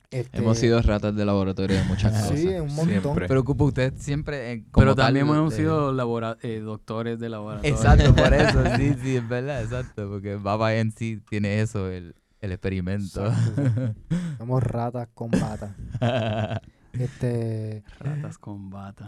[0.10, 2.40] Este, Hemos sido ratas de laboratorio de muchas cosas.
[2.40, 3.02] Sí, un montón.
[3.02, 3.28] Siempre.
[3.28, 7.28] Preocupa usted siempre eh, como Pero tal también hemos de- sido labora- eh, doctores de
[7.30, 7.74] laboratorio.
[7.76, 12.16] Exacto, por eso, sí, sí, es verdad, exacto, porque Baba en sí tiene eso, el,
[12.42, 13.32] el experimento.
[14.38, 15.76] Somos ratas con bata.
[16.94, 19.08] Este, Ratas con bata.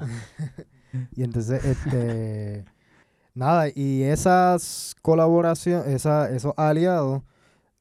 [1.16, 2.64] y entonces, este,
[3.34, 7.24] nada, y esas colaboraciones, esa, esos aliados,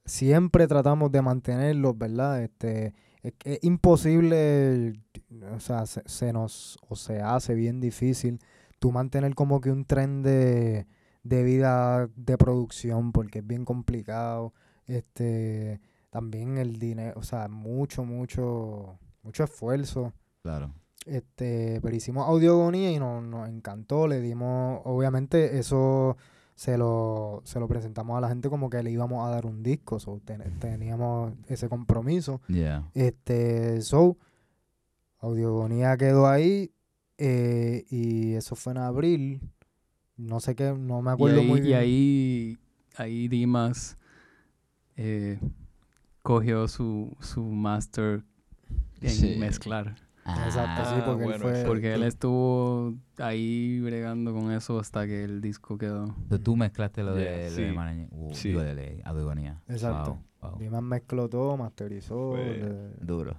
[0.06, 2.42] siempre tratamos de mantenerlos, ¿verdad?
[2.42, 4.98] Este, es, que es imposible,
[5.54, 8.40] o sea, se, se nos, o se hace bien difícil
[8.78, 10.86] tú mantener como que un tren de,
[11.22, 14.54] de vida de producción, porque es bien complicado.
[14.88, 20.12] Este, también el dinero, o sea, mucho, mucho, mucho esfuerzo.
[20.42, 20.72] claro.
[21.06, 26.16] Este, pero hicimos audiogonía y nos, nos encantó, le dimos, obviamente eso
[26.54, 29.62] se lo, se lo presentamos a la gente como que le íbamos a dar un
[29.62, 32.42] disco, so, ten- teníamos ese compromiso.
[32.48, 32.90] Yeah.
[32.94, 34.18] Este, so,
[35.20, 36.72] audiogonía quedó ahí
[37.16, 39.40] eh, y eso fue en abril,
[40.16, 41.78] no sé qué, no me Y acuerdo ahí, muy y bien.
[41.78, 42.58] ahí,
[42.96, 43.96] ahí Dimas
[44.98, 45.38] eh,
[46.22, 48.22] cogió su, su master
[49.00, 49.36] en Sí.
[49.38, 49.94] mezclar.
[50.26, 51.64] Exacto, sí, Ah, porque él fue...
[51.66, 56.04] Porque él estuvo ahí bregando con eso hasta que el disco quedó.
[56.08, 57.74] Entonces, tú mezclaste lo de, Yeah, lo de sí.
[57.74, 58.48] Maraña- uh, Sí.
[58.50, 59.62] digo, de, de Adugonía.
[59.68, 60.18] Exacto.
[60.42, 60.82] Wow, wow.
[60.82, 62.32] Mezcló todo, masterizó.
[62.32, 63.36] Fue- Duro.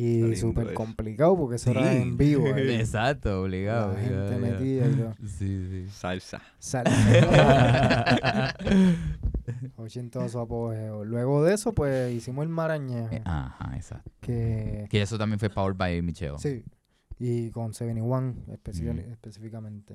[0.00, 1.96] Y súper complicado porque eso era Sí.
[2.02, 2.46] en vivo.
[2.54, 2.74] ahí.
[2.80, 3.94] Exacto, obligado.
[3.94, 4.38] La ya, gente ya.
[4.38, 5.14] metida y todo.
[5.26, 6.40] Sí, Salsa.
[6.58, 6.94] Salsa.
[8.60, 8.96] sí.
[9.76, 11.04] Oye, en todo su apogeo.
[11.04, 13.08] Luego de eso, pues hicimos el Marañejo.
[13.14, 14.10] Eh, Ajá, exacto.
[14.20, 16.38] Que Que eso también fue Powered by Michelle.
[16.38, 16.62] sí.
[17.20, 19.10] Y con 71 especi- Mm.
[19.10, 19.92] específicamente.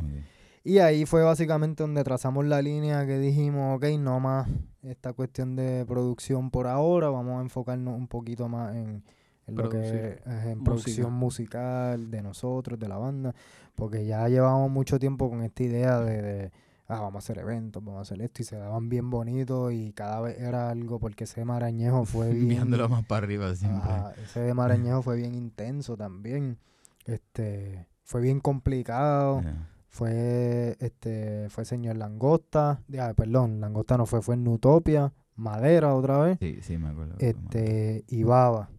[0.66, 4.50] Y ahí fue básicamente donde trazamos la línea que dijimos, ok, no más
[4.82, 9.04] esta cuestión de producción por ahora, vamos a enfocarnos un poquito más en,
[9.48, 13.36] en lo que es en producción musical de nosotros, de la banda,
[13.76, 16.52] porque ya llevamos mucho tiempo con esta idea de, de,
[16.88, 19.92] ah, vamos a hacer eventos, vamos a hacer esto, y se daban bien bonitos y
[19.94, 22.50] cada vez era algo, porque ese marañejo fue bien...
[22.50, 23.92] Viéndolo más para arriba siempre.
[24.24, 26.58] Ese de Marañejo fue bien intenso también.
[27.06, 29.42] Este, fue bien complicado.
[29.42, 29.70] Yeah.
[29.90, 36.18] Fue este, fue señor Langosta, ah, perdón, Langosta no fue, fue en Nutopia, Madera otra
[36.18, 37.14] vez, Sí, sí, me acuerdo.
[37.20, 38.70] este, y Baba.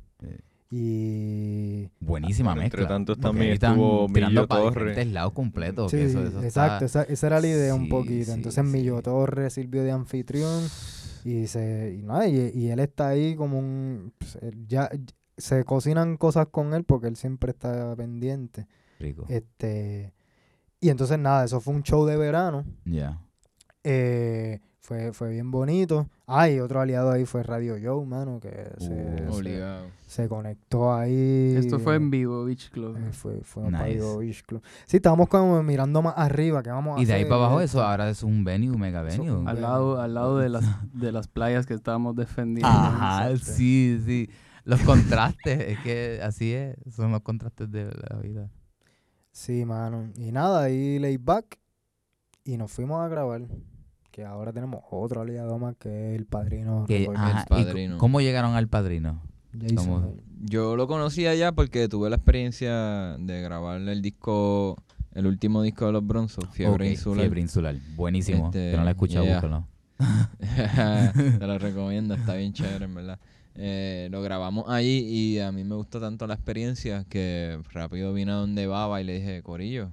[0.76, 2.94] Y Buenísima Bueno, entre mezcla.
[2.96, 4.74] tantos también estuvo Millo Torres.
[4.74, 5.90] diferentes lados completos.
[5.92, 8.24] sí, que eso, eso exacto, está- esa, esa era la idea un poquito.
[8.26, 8.70] sí, Entonces sí.
[8.72, 10.64] Millo Torres sirvió de anfitrión
[11.24, 14.36] y se y, nada, y, y él está ahí como un pues,
[14.66, 14.90] ya
[15.36, 18.66] se cocinan cosas con él porque él siempre está pendiente.
[18.98, 19.26] rico.
[19.28, 20.12] Este,
[20.80, 22.64] y entonces nada, eso fue un show de verano.
[22.84, 23.20] Ya.
[23.84, 26.11] Eh, fue, fue bien bonito.
[26.27, 29.16] Ah, y otro aliado ahí fue Radio Joe, mano, que se, Uh.
[29.16, 29.86] se- Obligado.
[30.06, 31.55] se conectó ahí.
[31.56, 32.94] Esto fue en vivo, Beach Club.
[32.98, 33.94] eh, fue, fue Nice.
[33.94, 34.62] Vivo Beach Club.
[34.85, 37.82] Sí, estábamos como mirando más arriba, que vamos a Y de ahí para abajo eso
[37.82, 39.32] ahora es un venue, mega venue.
[39.35, 42.69] un al lado, al lado de las de las playas que estábamos defendiendo.
[42.69, 44.28] Ajá, sí, sí.
[44.65, 48.51] Los contrastes, es que así es, son los contrastes de la vida.
[49.32, 50.11] Sí, mano.
[50.16, 51.59] Y nada, ahí laid back
[52.44, 53.43] y nos fuimos a grabar.
[54.14, 56.84] Que ahora tenemos otro aliado más que es el padrino.
[56.86, 57.16] Que, Record.
[57.16, 57.94] ajá, ¿y padrino.
[57.94, 59.20] c- ¿Cómo llegaron al padrino?
[60.40, 64.76] Yo lo conocía ya porque tuve la experiencia de grabar el disco,
[65.14, 67.20] el último disco de los Bronzos, Fiebre Insular.
[67.22, 67.76] Fiebre Insular.
[67.96, 68.46] Buenísimo.
[68.46, 69.34] Este, que no la he escuchado, yeah.
[69.34, 69.66] búscalo.
[71.38, 73.18] Te lo recomiendo, está bien chévere, en verdad.
[73.56, 78.32] Eh, lo grabamos allí y a mí me gustó tanto la experiencia que rápido vine
[78.32, 79.90] a donde Baba y le dije, Corillo,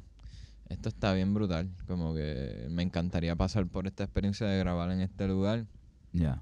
[0.71, 1.69] esto está bien brutal.
[1.87, 5.65] Como que me encantaría pasar por esta experiencia de grabar en este lugar.
[6.13, 6.41] Ya.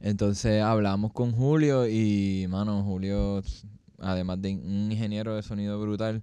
[0.00, 3.42] Entonces hablamos con Julio y, mano, Julio,
[3.98, 6.22] además de un ingeniero de sonido brutal,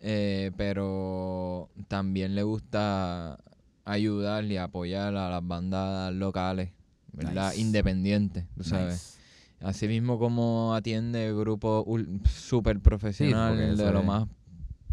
[0.00, 3.38] eh, pero también le gusta
[3.84, 6.70] ayudar y apoyar a las bandas locales,
[7.12, 7.50] ¿verdad?
[7.50, 7.60] Nice.
[7.60, 8.92] Independientes, tú sabes.
[8.92, 9.20] Nice.
[9.60, 11.84] Así mismo como atiende grupos
[12.24, 14.28] súper profesional, porque eso de lo es- más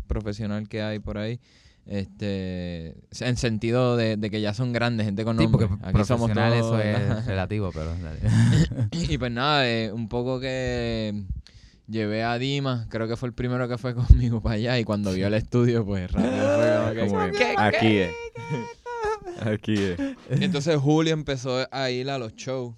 [0.08, 1.40] profesional que hay por ahí.
[1.86, 5.68] Este, en sentido de, de que ya son grandes, gente con Sí, nombre.
[5.68, 6.84] porque Aquí somos profesional eso todos,
[7.20, 8.20] es relativo, pero dale.
[8.92, 11.24] y pues nada, eh, un poco que
[11.88, 15.14] llevé a Dima, creo que fue el primero que fue conmigo para allá y cuando
[15.14, 18.12] vio el estudio, pues rápido fue como que, aquí es.
[19.46, 19.98] Aquí es.
[20.30, 22.76] Entonces Julio empezó a ir a los shows.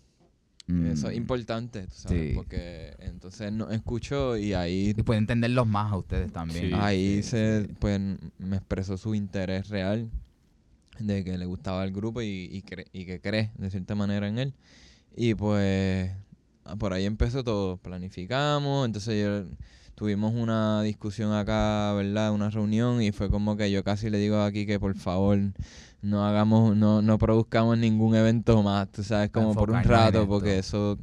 [0.91, 1.17] Eso es Mm.
[1.17, 2.35] importante, tú sabes, Sí.
[2.35, 6.65] porque entonces nos escuchó y ahí, Y puede entenderlos más a ustedes también.
[6.65, 6.71] Sí.
[6.71, 6.81] ¿no?
[6.83, 7.73] ahí Sí, se, sí.
[7.79, 7.99] pues,
[8.37, 10.09] me expresó su interés real
[10.99, 14.27] de que le gustaba el grupo y, y, cre- y que cree de cierta manera
[14.27, 14.53] en él.
[15.15, 16.11] Y pues
[16.77, 19.55] por ahí empezó todo, planificamos, entonces yo,
[19.99, 22.31] tuvimos una discusión acá, ¿verdad?
[22.31, 25.37] Una reunión y fue como que yo casi le digo aquí que por favor
[26.01, 30.57] no hagamos, no, no produzcamos ningún evento más, tú sabes, como por un rato, porque
[30.59, 30.97] eso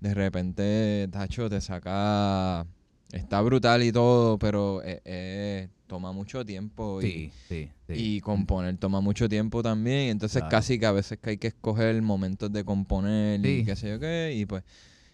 [0.00, 2.66] de repente, Tacho, te saca,
[3.12, 7.92] está brutal y todo, pero eh, eh, toma mucho tiempo y, Sí, sí, sí.
[7.92, 10.56] y componer toma mucho tiempo también, entonces Claro.
[10.56, 14.00] casi que a veces que hay que escoger momentos de componer y qué sé yo
[14.00, 14.64] qué, y pues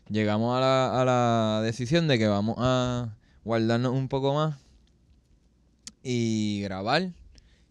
[0.09, 4.57] llegamos a la, a la decisión de que vamos a guardarnos un poco más
[6.03, 7.12] y grabar.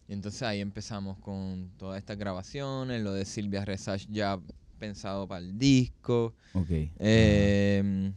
[0.08, 4.40] Y entonces ahí empezamos con todas estas grabaciones, lo de Silvia Resach ya
[4.80, 6.34] pensado para el disco.
[6.54, 6.70] Ok.
[7.00, 8.12] eh,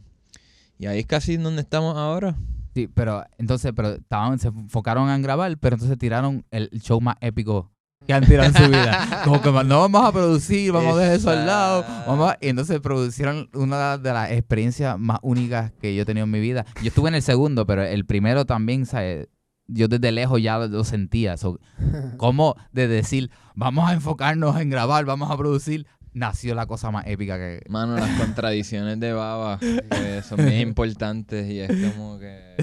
[0.79, 2.35] y ahí es casi donde estamos ahora.
[2.75, 7.15] Sí, pero entonces, pero estaban, se enfocaron en grabar, pero entonces tiraron el show más
[7.21, 7.71] épico
[8.05, 9.21] que han tirado en su vida.
[9.25, 11.85] Como que no vamos a producir, vamos a dejar eso al lado.
[12.07, 16.25] Vamos a- y entonces producieron una de las experiencias más únicas que yo he tenido
[16.25, 16.65] en mi vida.
[16.81, 19.27] Yo estuve en el segundo, pero el primero también, ¿sabes?
[19.69, 21.35] yo desde lejos ya lo sentía.
[21.35, 21.59] So,
[22.17, 27.05] como de decir, vamos a enfocarnos en grabar, vamos a producir, nació la cosa más
[27.07, 27.61] épica que...
[27.67, 32.55] Mano, las contradicciones de Baba que son bien importantes y es como que...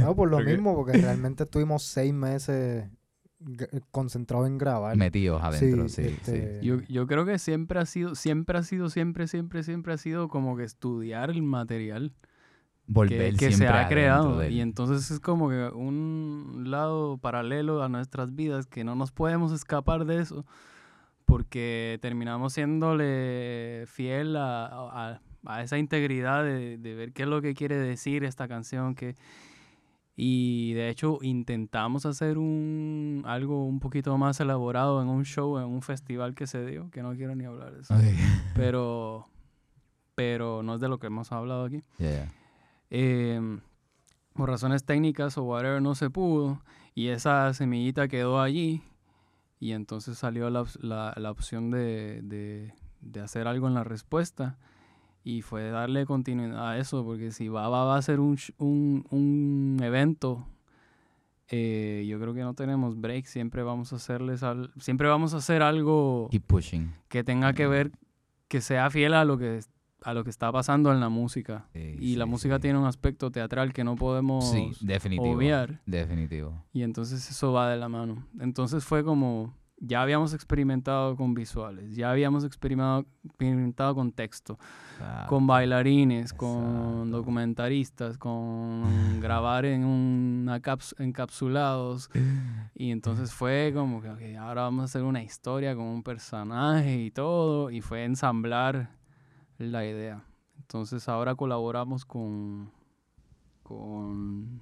[0.00, 2.88] No, por lo Porque- mismo, porque realmente estuvimos seis meses
[3.40, 4.96] g- concentrados en grabar.
[4.96, 6.32] metidos adentro, sí, sí.
[6.32, 9.98] este, Yo, yo creo que siempre ha sido, siempre ha sido, siempre, siempre, siempre ha
[9.98, 12.12] sido como que estudiar el material.
[12.86, 14.48] volver que, que se ha creado.
[14.48, 19.52] Y entonces es como que un lado paralelo a nuestras vidas que no nos podemos
[19.52, 20.46] escapar de eso
[21.24, 27.40] porque terminamos siéndole fiel a, a- a esa integridad de, de ver qué es lo
[27.42, 28.94] que quiere decir esta canción.
[28.94, 29.16] Que,
[30.16, 35.64] y de hecho intentamos hacer un, algo un poquito más elaborado en un show, en
[35.66, 37.94] un festival que se dio, que no quiero ni hablar de eso.
[38.54, 39.28] Pero,
[40.14, 42.32] pero no es de lo que hemos hablado aquí Yeah, yeah.
[42.90, 43.58] eh,
[44.32, 46.62] por razones técnicas o whatever no se pudo
[46.94, 48.80] y esa semillita quedó allí
[49.60, 52.72] y entonces salió la, la- la opción de, de-
[53.02, 54.56] de hacer algo en la respuesta
[55.28, 59.76] y fue darle continuidad a eso porque si Baba va a ser un, un, un
[59.82, 60.46] evento
[61.48, 65.38] eh, yo creo que no tenemos break siempre vamos a hacerles al- siempre vamos a
[65.38, 66.92] hacer algo Keep pushing.
[67.08, 67.90] que tenga que ver
[68.48, 69.60] que sea fiel a lo que
[70.02, 72.62] a lo que está pasando en la música Sí, y la sí, música sí.
[72.62, 75.34] tiene un aspecto teatral que no podemos definitivo.
[75.34, 76.62] obviar Definitivo.
[76.72, 78.24] y entonces eso va de la mano.
[78.38, 84.58] Entonces fue como ya habíamos experimentado con visuales, ya habíamos experimentado, experimentado con texto,
[85.28, 87.04] con bailarines, con Exacto.
[87.18, 88.82] documentaristas, con
[89.20, 92.10] grabar en una caps- encapsulados
[92.74, 97.02] y entonces fue como que ok, ahora vamos a hacer una historia con un personaje
[97.02, 98.90] y todo y fue ensamblar
[99.58, 100.24] la idea.
[100.58, 102.70] Entonces ahora colaboramos con
[103.62, 104.60] con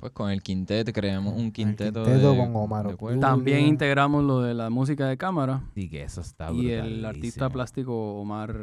[0.00, 4.42] Pues con el quinteto, creamos un quinteto, quinteto de, con Omar de también integramos lo
[4.42, 8.54] de la música de cámara Sí, que eso está y el artista plástico Omar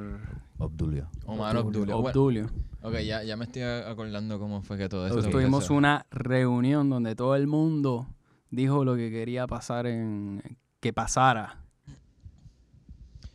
[0.59, 1.07] Obdulio.
[1.25, 1.99] Omar Obdulio.
[1.99, 2.49] Bueno, Obdulio.
[2.81, 7.15] ok, ya, ya me estoy acordando cómo fue que todo esto tuvimos una reunión donde
[7.15, 8.07] todo el mundo
[8.51, 10.41] dijo lo que quería pasar en
[10.79, 11.63] que pasara.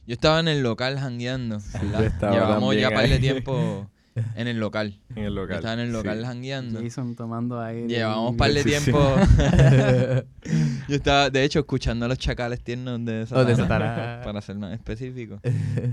[0.07, 3.87] Yo estaba en el local jangueando, estaba Llevamos ya par de tiempo
[4.36, 4.99] en el local.
[5.16, 5.57] En el local.
[5.57, 6.24] estaba en el local sí.
[6.27, 6.81] jangueando.
[6.82, 7.89] Jason tomando aire.
[7.89, 8.99] Llevamos y- par de tiempo.
[10.89, 14.24] Yo estaba, de hecho, escuchando a los chacales tiernos de Oh, de Satanás, Satanás.
[14.24, 15.40] para ser más específico.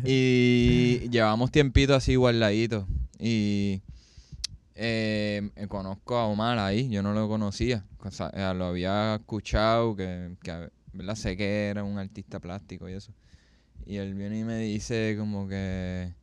[0.06, 2.86] Y llevamos tiempito así guardaditos.
[3.20, 3.82] Y
[4.76, 7.86] eh, eh, conozco a Omar ahí, yo no lo conocía.
[8.34, 11.16] eh, lo había escuchado, que, que, ¿verdad?
[11.16, 13.12] sé que era un artista plástico y eso.
[13.86, 16.14] Y él viene y me dice como que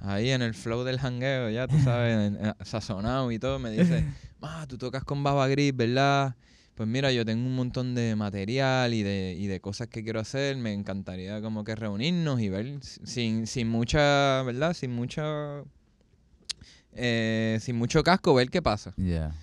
[0.00, 2.32] ahí en el flow del jangueo, ya tú sabes,
[2.64, 4.04] sazonado y todo, me dice,
[4.42, 6.34] ah, tú tocas con Baba Gris, ¿verdad?
[6.74, 10.18] Pues mira, yo tengo un montón de material y de, y de cosas que quiero
[10.18, 10.56] hacer.
[10.56, 14.72] Me encantaría como que reunirnos y ver sin, sin mucha, ¿verdad?
[14.72, 15.62] Sin mucha...
[16.92, 18.94] eh, sin mucho casco, ver qué pasa.
[18.96, 19.34] Yeah.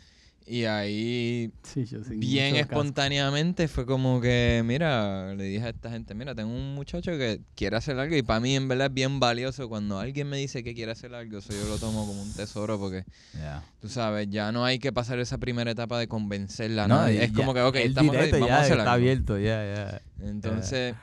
[0.49, 5.89] Y ahí, Sí, yo sí, bien espontáneamente, fue como que, mira, le dije a esta
[5.91, 8.93] gente, mira, tengo un muchacho que quiere hacer algo y para mí en verdad es
[8.93, 9.67] bien valioso.
[9.67, 12.79] Cuando alguien me dice que quiere hacer algo, eso yo lo tomo como un tesoro
[12.79, 13.03] porque
[13.33, 13.61] Yeah.
[13.81, 16.85] Tú sabes, ya no hay que pasar esa primera etapa de convencerla.
[16.85, 17.25] a No, nadie.
[17.25, 18.93] es como que, ok, el estamos ready, vamos ya a hacer está algo.
[18.93, 20.01] abierto, ya, ya.
[20.25, 20.95] Entonces,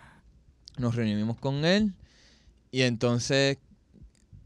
[0.78, 1.92] nos reunimos con él
[2.70, 3.58] y entonces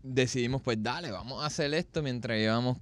[0.02, 2.78] decidimos, pues dale, vamos a hacer esto mientras íbamos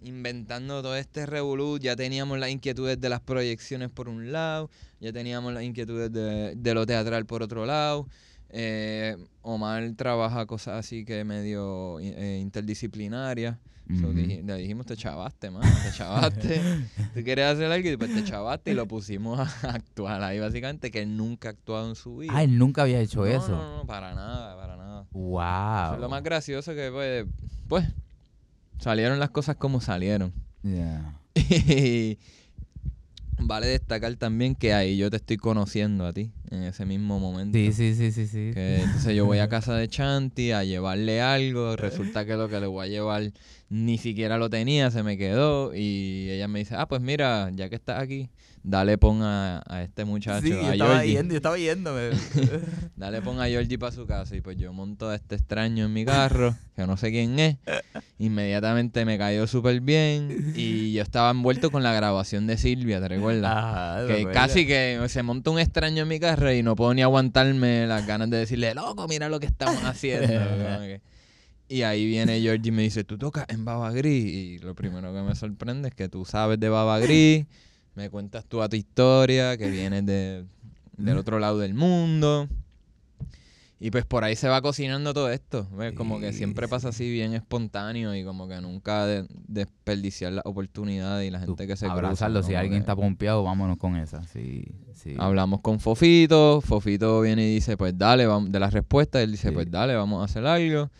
[0.00, 1.78] inventando todo este revolú.
[1.78, 4.70] Ya teníamos las inquietudes de las proyecciones por un lado,
[5.00, 8.06] ya teníamos las inquietudes de, de lo teatral por otro lado.
[8.52, 13.56] Eh, Omar trabaja cosas así que medio eh, interdisciplinarias.
[14.00, 14.12] So, Ujú.
[14.18, 16.62] dij- le dijimos, te chavaste, man, te chavaste.
[17.14, 20.92] Tú quieres hacer algo y después te chavaste y lo pusimos a actuar ahí, básicamente,
[20.92, 22.32] que él nunca ha actuado en su vida.
[22.36, 23.48] Ah, él nunca había hecho no, eso.
[23.50, 25.02] No, no, para nada, para nada.
[25.02, 25.94] Eso Wow.
[25.94, 27.26] es lo más gracioso que, pues,
[27.66, 27.84] pues,
[28.80, 30.32] salieron las cosas como salieron.
[30.62, 31.20] Yeah.
[31.34, 32.18] Y
[33.38, 37.56] vale destacar también que ahí yo te estoy conociendo a ti, en ese mismo momento.
[37.56, 38.50] Sí, sí, sí, sí, sí.
[38.52, 42.60] Que entonces yo voy a casa de Chanti a llevarle algo, resulta que lo que
[42.60, 43.32] le voy a llevar
[43.68, 47.68] ni siquiera lo tenía, se me quedó y ella me dice, ah, pues mira, ya
[47.68, 48.30] que estás aquí,
[48.62, 52.10] dale pon a, a este muchacho, Sí, yo a estaba yendo, yo estaba yéndome.
[52.96, 55.92] dale pon a Georgie para su casa y pues yo monto a este extraño en
[55.92, 57.56] mi carro, que no sé quién es,
[58.18, 63.08] inmediatamente me cayó súper bien y yo estaba envuelto con la grabación de Silvia, ¿te
[63.08, 63.50] recuerdas?
[63.56, 64.32] Ajá, me Que acuerdo.
[64.32, 68.06] casi que se monta un extraño en mi carro y no puedo ni aguantarme las
[68.06, 70.28] ganas de decirle, loco, mira lo que estamos haciendo.
[71.68, 74.24] Y ahí viene Georgie y me dice, tú tocas en Baba Gris.
[74.24, 77.46] Y lo primero que me sorprende es que tú sabes de Baba Gris,
[77.94, 80.44] me cuentas tú a tu historia, que vienes de,
[80.96, 82.48] del otro lado del mundo.
[83.82, 85.66] Y pues por ahí se va cocinando todo esto.
[85.72, 85.94] ¿ves?
[85.94, 91.22] Como que siempre pasa así bien espontáneo y como que nunca de- desperdiciar la oportunidad
[91.22, 93.96] y la Tú, gente que se cruza, Abrazarlo, si como alguien está pompeado, vámonos con
[93.96, 94.22] esa.
[94.24, 95.14] Sí, sí.
[95.18, 99.48] Hablamos con Fofito, Fofito viene y dice, pues dale, vamos, de la respuesta, él dice,
[99.48, 99.54] Sí.
[99.54, 100.90] pues dale, vamos a hacer algo.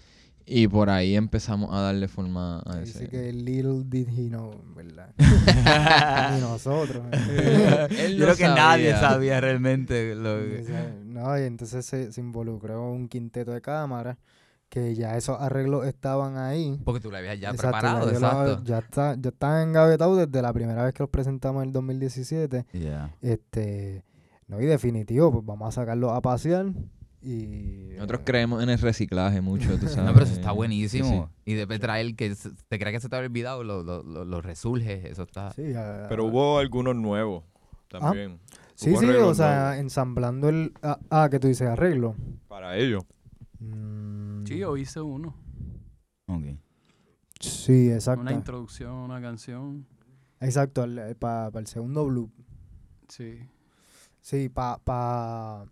[0.52, 2.98] Y por ahí empezamos a darle forma a ese.
[3.00, 5.14] sí que little did he know, ¿verdad?
[6.34, 7.04] Ni nosotros.
[7.12, 9.40] Él Yo creo que nadie sabía.
[9.40, 10.64] realmente lo que...
[11.04, 14.16] No, y entonces se, se involucró un quinteto de cámaras
[14.68, 16.80] que ya esos arreglos estaban ahí.
[16.84, 18.62] Porque tú lo habías ya Exacto, preparado, ya lo- exacto.
[18.64, 22.66] ya, está, ya estaban engavetados desde la primera vez que los presentamos en el 2017.
[22.74, 23.14] Ya.
[23.20, 24.04] Este,
[24.46, 26.66] no, y definitivo, pues vamos a sacarlos a pasear
[27.22, 27.94] y...
[27.96, 29.96] Nosotros eh, creemos en el reciclaje mucho, tú sabes.
[30.04, 31.30] No, pero eso está Sí, buenísimo.
[31.44, 31.50] sí.
[31.52, 34.24] Y después traer que se- te creas que se te había olvidado, lo, lo, lo,
[34.24, 35.52] lo resurge, eso está...
[35.52, 37.44] Sí, a- Pero hubo algunos nuevos
[37.88, 38.38] también.
[38.74, 40.72] Sí, Hubo sí, o sea, nuevos ensamblando el...
[40.82, 42.14] Ah, ah, que tú dices arreglo.
[42.48, 43.04] Para ellos.
[43.58, 45.34] Mm, Sí, yo hice uno.
[46.26, 46.44] Ok.
[47.40, 48.22] Sí, exacto.
[48.22, 49.86] Una introducción, una canción.
[50.40, 50.86] Exacto,
[51.18, 52.30] para el segundo blue.
[53.08, 53.38] Sí.
[54.20, 54.78] Sí, para...
[54.78, 55.66] Pa,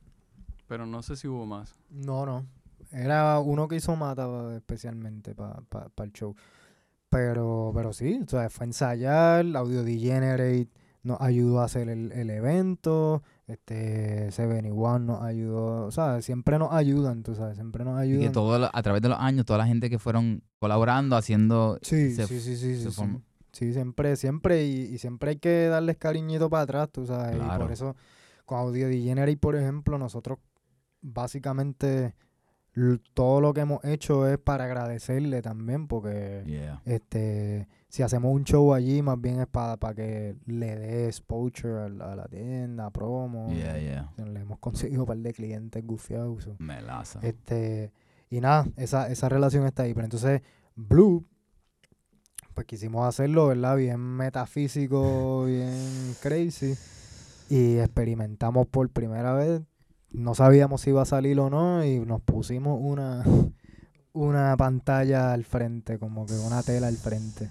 [0.69, 1.75] Pero no sé si hubo más.
[1.91, 2.47] no, no.
[2.93, 5.63] Era uno que hizo Mata especialmente para
[6.05, 6.35] el show.
[7.11, 10.69] Pero, pero sí, o sea, fue ensayar, Audio Degenerate
[11.03, 16.21] nos ayudó a hacer el, el evento, este, Seven y One nos ayudó, o sea,
[16.21, 18.27] siempre nos ayudan, tú sabes, siempre nos Y ayudan.
[18.29, 21.79] que todo, lo- a través de los años, toda la gente que fueron colaborando, haciendo...
[21.83, 23.03] Sí, se- sí, sí, sí, sí, se sí.
[23.53, 27.59] Sí, siempre, siempre, y, y siempre hay que darles cariñito para atrás, tú sabes, y
[27.59, 27.97] por eso
[28.45, 30.39] con Audio Degenerate, por ejemplo, nosotros
[31.01, 32.15] básicamente
[33.13, 36.81] todo lo que hemos hecho es para agradecerle también, porque Yeah.
[36.85, 41.89] este si hacemos un show allí, más bien es para que le dé exposure a
[41.89, 43.49] la, a la tienda, promo.
[43.49, 44.13] Yeah, yeah.
[44.25, 46.49] Le hemos conseguido un par de clientes gufiados.
[46.59, 47.19] Melaza.
[47.23, 47.91] Este,
[48.29, 49.95] y nada, esa, esa relación está ahí.
[49.95, 50.43] Pero entonces,
[50.77, 51.25] Blue,
[52.53, 53.77] pues quisimos hacerlo, ¿verdad?
[53.77, 56.75] Bien metafísico, bien crazy.
[57.49, 59.63] Y experimentamos por primera vez.
[60.11, 61.85] No sabíamos si iba a salir o no.
[61.85, 63.25] Y nos pusimos una,
[64.13, 67.51] una pantalla al frente, como que una tela al frente,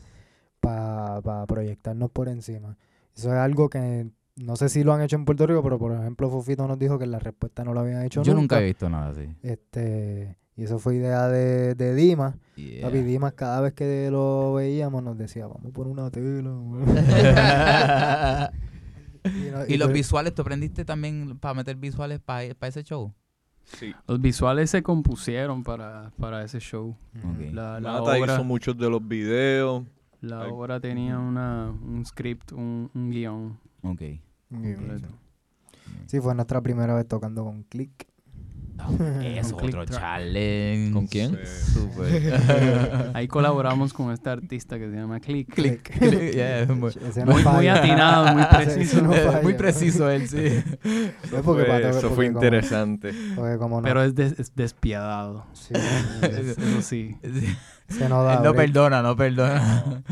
[0.60, 2.78] para proyectarnos por encima.
[3.16, 4.08] Eso es algo que
[4.38, 7.00] no sé si lo han hecho en Puerto Rico, pero por ejemplo, Fofito nos dijo
[7.00, 8.58] que la respuesta no lo habían hecho Yo nunca.
[8.58, 9.36] nunca he visto nada así.
[9.42, 12.36] Este, y eso fue idea de, de Dimas.
[12.56, 12.88] Yeah.
[12.88, 16.52] Papi, Dimas, cada vez que lo veíamos, nos decía, vamos por una tela.
[19.34, 19.48] weón".
[19.48, 23.14] y, no- y los pues- visuales, ¿tú aprendiste también para meter visuales para ese show?
[23.66, 23.94] Sí.
[24.08, 26.96] Los visuales se compusieron para, para ese show.
[27.18, 27.52] Ok.
[27.54, 29.84] La, la Mata obra, hizo muchos de los videos.
[30.22, 30.50] la Ay.
[30.52, 34.02] obra tenía una, un script, un, un guion Ok.
[34.50, 35.10] completo.
[36.06, 38.08] Sí, fue nuestra primera vez tocando con Click.
[39.24, 40.92] Es Con click otro challenge.
[40.94, 41.40] ¿Con quién?
[41.46, 41.80] Sí.
[43.14, 45.54] Ahí colaboramos con este artista que se llama Click.
[45.54, 45.92] Click.
[46.38, 46.92] Yeah, es muy,
[47.26, 48.80] no Muy, atinado, muy preciso.
[48.98, 49.42] ese no falla.
[49.42, 50.46] muy preciso él, sí.
[51.24, 53.12] Eso fue, eso interesante.
[53.36, 55.46] Porque como no, Pero es, des- es despiadado.
[55.54, 55.74] sí,
[56.22, 57.18] Eso sí.
[57.88, 58.56] se nos da Él no break.
[58.68, 60.04] perdona, no perdona.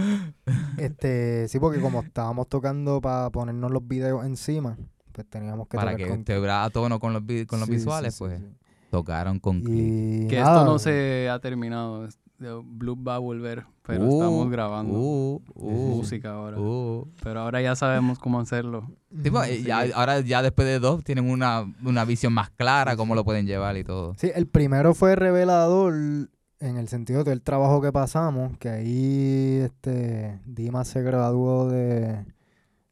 [0.78, 4.78] Este, sí, porque como estábamos tocando para ponernos los videos encima,
[5.16, 7.76] pues teníamos que Para tocar que con te a tono con los, con los Sí,
[7.76, 8.46] visuales, sí, pues sí.
[8.92, 9.60] tocaron con.
[9.60, 12.08] Y Que nada, esto no se ha terminado.
[12.38, 16.60] Blue va a volver, pero Uh, estamos grabando Uh, uh, música ahora.
[16.60, 17.08] uh.
[17.24, 18.92] Pero ahora ya sabemos cómo hacerlo.
[19.24, 23.16] Sí, pues, ya- ahora ya después de dos tienen una, una visión más clara, cómo
[23.16, 24.16] lo pueden llevar y todo.
[24.18, 30.38] Sí, el primero fue revelador en el sentido del trabajo que pasamos, que ahí este
[30.46, 32.26] Dimas se graduó de,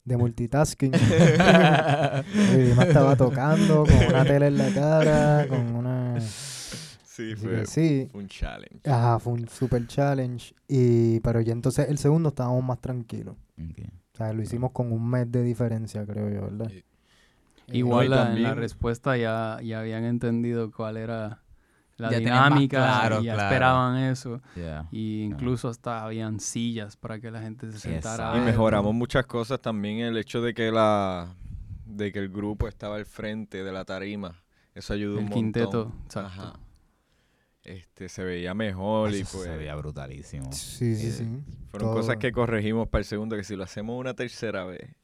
[0.06, 0.94] de multitasking.
[0.94, 6.20] y Dimas estaba tocando con una tele en la cara, con una...
[6.20, 8.90] Sí, así fue sí, un challenge.
[8.90, 10.56] ajá, fue un super challenge.
[10.68, 13.36] Y, pero ya entonces el segundo estábamos más tranquilos.
[13.60, 16.70] O sea, lo hicimos con un mes de diferencia, creo yo, ¿verdad?
[16.70, 16.84] Sí.
[17.68, 21.43] Igual y la, en la respuesta ya, ya habían entendido cuál era
[22.04, 23.50] la Ya tenían más dinámica claro, y ya claro.
[23.50, 24.42] esperaban eso.
[24.56, 24.88] Yeah.
[24.92, 28.38] Y incluso hasta habían sillas para que la gente se sentara.
[28.38, 31.36] Y mejoramos muchas cosas también el hecho de que la
[31.86, 34.42] de que el grupo estaba al frente de la tarima.
[34.74, 36.02] Eso ayudó El un quinteto, montón.
[36.06, 36.28] exacto.
[36.42, 36.54] Ajá.
[37.64, 40.52] Este se veía mejor y pues se veía brutalísimo.
[40.52, 41.24] Sí, sí, Eh, sí.
[41.70, 41.96] fueron todo.
[41.96, 44.96] cosas que corregimos para el segundo que si lo hacemos una tercera vez,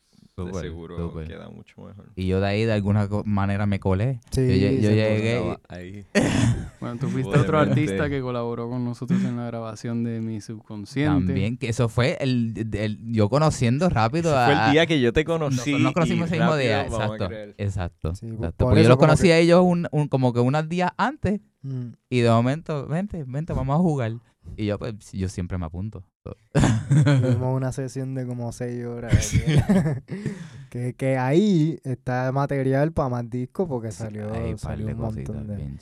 [0.45, 2.11] de Súper, seguro queda mucho mejor.
[2.15, 4.19] Y yo de ahí de alguna manera me colé.
[4.31, 4.41] Sí,
[4.81, 6.05] yo llegué ahí.
[6.79, 11.25] Bueno, tú fuiste otro artista que colaboró con nosotros en la grabación de Mi Subconsciente.
[11.25, 14.65] También, que eso fue el, el- yo conociendo rápido Ese fue a...
[14.67, 15.73] el día que yo te nos, conocí.
[15.77, 17.27] nos conocimos y ese mismo día, a exacto.
[17.27, 17.55] creer.
[17.57, 18.15] Exacto.
[18.15, 21.41] Sí, Porque yo los conocí que- a ellos un, un- como que unos días antes
[21.61, 21.89] Mm.
[22.09, 24.13] y de momento, vente, vente, vamos a jugar.
[24.57, 26.03] Y yo pues, yo siempre me apunto.
[26.53, 29.33] Tuvimos una sesión de como seis horas.
[30.69, 35.47] que, que ahí está material para más discos porque salió, par salió de un montón
[35.47, 35.55] de...
[35.55, 35.79] bien.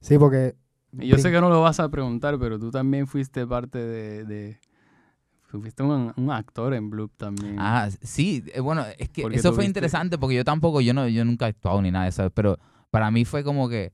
[0.00, 0.54] Sí, porque
[0.92, 4.24] yo sé que no lo vas a preguntar, pero tú también fuiste parte de...
[4.24, 4.58] de
[5.48, 7.56] fuiste un, un actor en Bloop también.
[7.60, 10.92] Ah, sí, eh, bueno, es que Porque eso fue tuviste- interesante porque yo tampoco, yo
[10.94, 12.58] no, yo nunca he actuado ni nada de eso, pero
[12.90, 13.92] para mí fue como que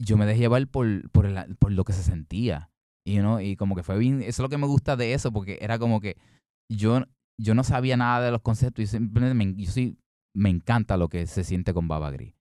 [0.00, 2.68] yo me dejé llevar por, por, el- por lo que se sentía,
[3.04, 5.14] y you know, y como que fue bien, eso es lo que me gusta de
[5.14, 6.16] eso, porque era como que
[6.70, 7.02] yo,
[7.38, 9.98] yo no sabía nada de los conceptos y simplemente me, yo sí,
[10.34, 12.34] me encanta lo que se siente con Baba Gris.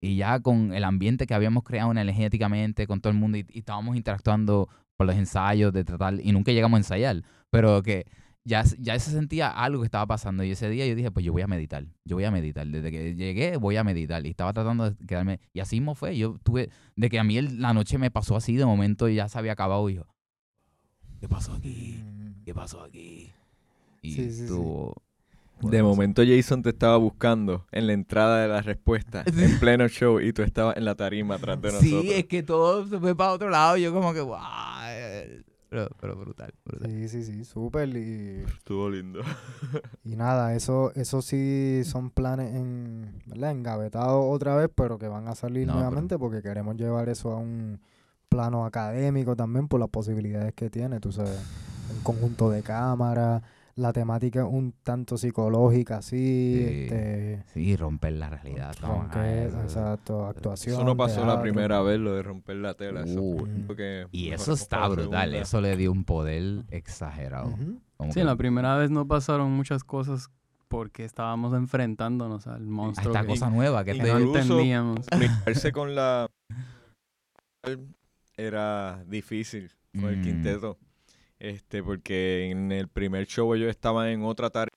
[0.00, 3.60] Y ya con el ambiente que habíamos creado energéticamente con todo el mundo y, y
[3.60, 8.06] estábamos interactuando por los ensayos de tratar, y nunca llegamos a ensayar, pero que
[8.48, 10.42] ya, ya se sentía algo que estaba pasando.
[10.42, 12.66] Y ese día yo dije, pues yo voy a meditar, yo voy a meditar.
[12.66, 14.24] Desde que llegué voy a meditar.
[14.26, 15.40] Y estaba tratando de quedarme.
[15.52, 16.16] Y así mismo fue.
[16.16, 19.16] Yo tuve, de que a mí el- la noche me pasó así, de momento y
[19.16, 19.88] ya se había acabado.
[19.90, 20.06] Y yo,
[21.20, 22.02] ¿qué pasó aquí?
[22.02, 23.30] Mm, ¿Qué pasó aquí?
[24.02, 24.42] Y Sí, sí, sí.
[24.44, 24.94] estuvo-
[25.60, 30.20] De momento Jason te estaba buscando en la entrada de la respuesta, en pleno show,
[30.20, 32.02] y tú estabas en la tarima atrás de nosotros.
[32.02, 33.76] Sí, es que todo se fue para otro lado.
[33.76, 34.38] y Yo como que, wow.
[35.70, 36.90] Pero, pero brutal, brutal.
[36.90, 37.88] Sí, sí, sí, súper.
[37.90, 39.20] Y, Estuvo lindo.
[40.04, 43.50] y nada, eso, eso sí son planes en, ¿verdad?
[43.50, 47.32] engavetados otra vez, pero que van a salir No, pero- nuevamente porque queremos llevar eso
[47.32, 47.80] a un
[48.30, 51.38] plano académico también por las posibilidades que tiene, tú sabes,
[51.94, 53.42] un conjunto de cámaras,
[53.78, 56.64] la temática es un tanto psicológica así, Sí.
[56.82, 58.74] este, Sí, romper la realidad.
[58.82, 60.74] a exacto, actuación.
[60.74, 63.04] Eso no pasó la primera vez, lo de romper la tela.
[63.06, 63.46] Uh,
[64.12, 65.04] Y eso está brutal.
[65.30, 65.38] segunda.
[65.38, 67.54] Eso le dio un poder exagerado.
[67.56, 70.28] Sí, que la primera vez no pasaron muchas cosas
[70.68, 73.12] porque estábamos enfrentándonos al a monstruo.
[73.14, 75.06] esta y- cosa nueva que no entendíamos.
[75.10, 76.28] Comunicarse con la...
[78.36, 80.22] Era difícil con el Mm.
[80.22, 80.78] quinteto.
[81.38, 84.72] Este, porque en el primer show ellos estaban en otra tarea.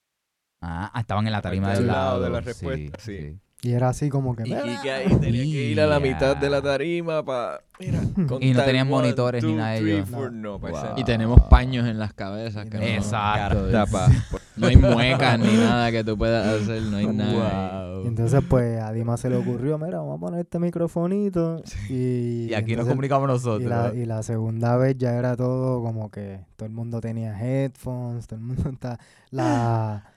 [0.60, 2.22] Ah, estaban en la tarima del lado lado.
[2.22, 3.40] de la sí, respuesta, sí.
[3.64, 4.42] Y era así como que...
[4.42, 4.66] Y, "Mira".
[4.66, 7.60] y que ahí tenía que ir a la mitad de la tarima para...
[7.78, 8.00] Mira,
[8.40, 10.08] Y no tenían monitores ni nada de ellos.
[10.10, 10.32] four.
[10.32, 10.82] No, para Wow.
[10.92, 13.70] ese- Y tenemos paños en las cabezas que no Exacto.
[13.70, 14.08] Tapa.
[14.54, 18.02] No hay muecas ni nada que tú puedas hacer, no hay nada.
[18.04, 21.62] Y entonces, pues, a Dima se le ocurrió, mira, vamos a poner este microfonito.
[21.88, 23.70] Y, Y aquí nos entonces- comunicamos y nosotros.
[23.70, 28.26] la, y la segunda vez ya era todo como que todo el mundo tenía headphones,
[28.26, 28.98] todo el mundo está...
[29.30, 30.11] La,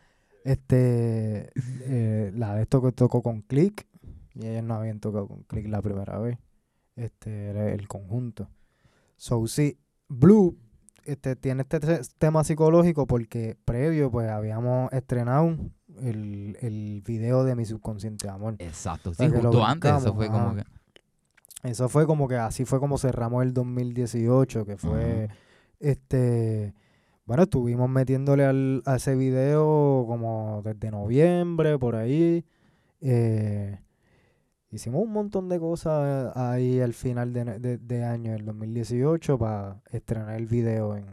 [0.46, 1.50] este,
[1.82, 3.86] eh, la de esto que tocó con Click,
[4.36, 6.38] y ellos no habían tocado con Click la primera vez.
[6.96, 8.48] Este, era el conjunto.
[9.18, 9.78] So, sí,
[10.08, 10.58] Blue
[11.04, 15.58] este, tiene este te- tema psicológico porque previo, pues, habíamos estrenado
[16.02, 18.56] el, el video de Mi Subconsciente Amor.
[18.60, 19.14] Exacto.
[19.14, 19.92] Sí, lo justo antes.
[19.94, 20.64] Eso fue como que.
[21.64, 25.30] Eso fue como que así fue como cerramos el 2018, que fue
[25.80, 26.76] este
[27.26, 32.46] bueno, estuvimos metiéndole al, a ese video como desde noviembre, por ahí.
[33.02, 33.80] eh,
[34.72, 39.82] hicimos un montón de cosas ahí al final de, de, de año, el 2018, para
[39.92, 41.06] estrenar el video en,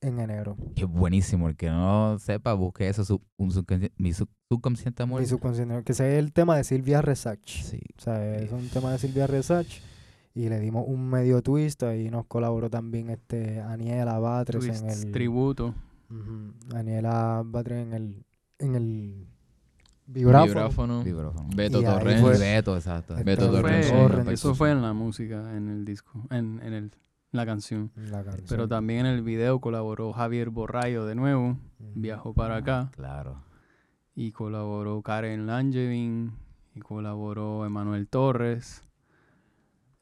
[0.00, 0.56] en enero.
[0.76, 1.48] Es buenísimo.
[1.48, 3.04] El que no sepa, busque eso.
[3.04, 5.20] sub- un subconsci- mi sub- subconsciente amor.
[5.20, 7.46] Mi subconsciente, que es el tema de Silvia Resach.
[7.46, 7.80] Sí.
[7.96, 9.68] O sea, es un tema de Silvia Resach.
[10.34, 11.82] Y le dimos un medio twist.
[11.84, 15.12] Ahí nos colaboró también este Aniela Batres en el.
[15.12, 15.74] tributo.
[16.10, 18.24] Ujú, Aniela Batres en el.
[18.58, 19.26] En el.
[20.06, 20.46] Vibráfono.
[20.52, 21.02] Vibráfono.
[21.04, 21.48] Vibráfono.
[21.54, 21.80] Beto
[22.20, 23.14] fue- Y Beto, exacto.
[23.24, 23.90] Beto Torrens.
[24.28, 26.90] eso fue en la música, en el disco, en, en el,
[27.30, 27.90] la canción.
[27.96, 28.44] La canción.
[28.48, 31.56] Pero también en el video colaboró Javier Borrayo de nuevo,
[31.94, 32.90] viajó para acá.
[32.92, 33.42] Claro.
[34.14, 36.32] Y colaboró Karen Langevin,
[36.74, 38.82] y colaboró Emanuel Torres,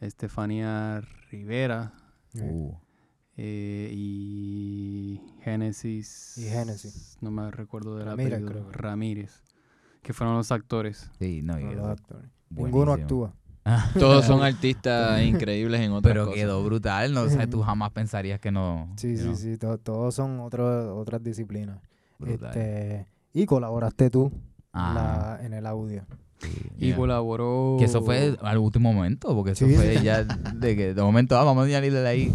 [0.07, 1.01] Estefanía
[1.31, 1.93] Rivera
[2.35, 2.73] Uh,
[3.37, 6.39] eh, y Génesis.
[6.39, 7.17] Y Génesis.
[7.21, 8.47] No me recuerdo apellido.
[8.51, 8.77] creo que.
[8.79, 9.43] Ramírez.
[10.03, 11.11] Que fueron los actores.
[11.19, 12.31] sí, no, los actores.
[12.51, 13.35] Ninguno actúa.
[13.99, 16.41] Todos son artistas increíbles en otras Pero cosas.
[16.41, 17.13] quedó brutal.
[17.15, 18.93] No sé, tú jamás pensarías que no.
[18.97, 19.57] Sí, sí, sí.
[19.59, 21.79] to- todos son otro- otras disciplinas.
[22.19, 22.49] brutal.
[22.49, 24.33] Este, y colaboraste tú
[24.75, 26.05] en, la- en el audio.
[26.79, 26.97] Y Yeah.
[26.97, 27.77] colaboró.
[27.79, 31.37] Que eso fue al último momento, porque eso Sí, fue ya de que de momento,
[31.39, 32.33] ah, vamos a salir de ahí.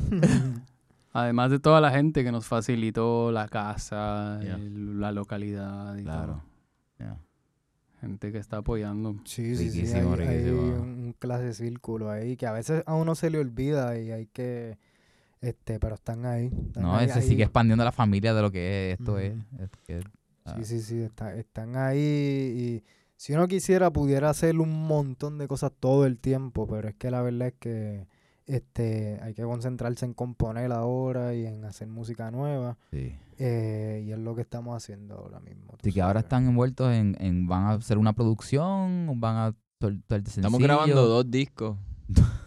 [1.13, 4.55] Además de toda la gente que nos facilitó la casa, Yeah.
[4.55, 6.25] el- la localidad y Claro.
[6.27, 6.43] todo.
[6.99, 7.17] Ya.
[8.01, 9.15] Gente que está apoyando.
[9.25, 9.79] Sí, sí, sí.
[9.79, 10.61] Hay, Riquísimo, hay riquísimo.
[10.61, 14.77] un clase círculo ahí que a veces a uno se le olvida y hay que.
[15.41, 16.51] Este, pero están ahí.
[16.67, 17.27] están No, ahí- se ahí.
[17.27, 19.21] sigue expandiendo la familia de lo que es, esto Ujú.
[19.21, 19.34] es.
[19.59, 20.01] es que-
[20.45, 20.99] ah, Sí, sí, sí.
[21.01, 22.84] está- están ahí y
[23.18, 27.11] si uno quisiera pudiera hacer un montón de cosas todo el tiempo, pero es que
[27.11, 28.07] la verdad es que
[28.45, 32.77] este hay que concentrarse en componer ahora y en hacer música nueva.
[32.91, 33.14] sí.
[33.39, 35.73] eh, y es lo que estamos haciendo ahora mismo.
[35.80, 40.22] Así que ahora están envueltos en, en- van a hacer una producción, van a soltar
[40.26, 41.77] Estamos grabando dos discos,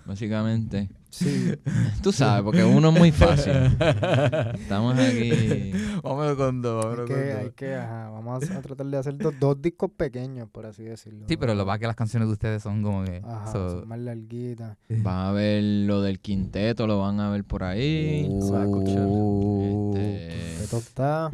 [0.06, 0.88] básicamente.
[1.10, 1.54] Sí,
[2.02, 3.52] Tú sabes, porque uno es muy fácil.
[4.54, 5.72] Estamos aquí.
[6.02, 7.54] Vámonos con dos, hay vámonos que, con hay dos.
[7.54, 11.26] que, ajá, vamos a, tratar de hacer dos, dos discos pequeños, por así decirlo.
[11.28, 13.20] Sí, pero lo más que las canciones de ustedes son como que...
[13.24, 14.76] Ajá, so- son más larguitas.
[14.88, 18.28] Van a ver lo del quinteto, lo van a ver por ahí.
[18.40, 19.06] Se va a escuchar.
[19.06, 19.94] Uh.
[19.96, 21.32] Este, está...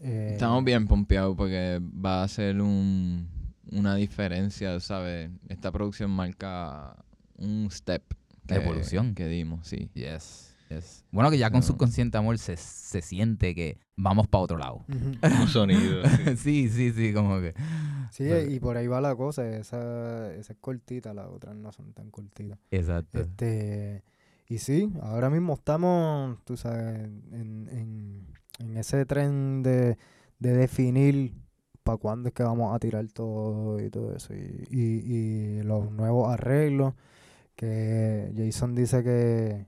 [0.00, 3.26] eh, Estamos bien pompeados porque va a ser un,
[3.72, 5.30] una diferencia, ¿sabes?
[5.48, 6.94] Esta producción marca
[7.38, 8.02] un step.
[8.48, 9.14] La evolución.
[9.14, 9.90] Que dimos, sí.
[9.94, 11.04] Yes, yes.
[11.10, 11.66] Bueno, que ya con No.
[11.66, 14.84] subconsciente amor se, se siente que vamos para otro lado.
[14.88, 16.02] Un sonido.
[16.04, 16.36] sí.
[16.36, 17.54] sí, sí, sí, como que...
[18.10, 19.48] Sí, Pero- y por ahí va la cosa.
[19.48, 22.58] Esa, esa es cortita, las otras no son tan cortitas.
[22.70, 23.20] Exacto.
[23.20, 24.02] Este,
[24.48, 27.00] y sí, ahora mismo estamos, tú sabes,
[27.32, 28.26] en, en,
[28.60, 29.98] en ese tren de,
[30.38, 31.34] de definir
[31.82, 34.34] para cuándo es que vamos a tirar todo y todo eso.
[34.34, 34.80] Y, y,
[35.58, 36.94] y los nuevos arreglos,
[37.58, 39.66] que Jason dice que,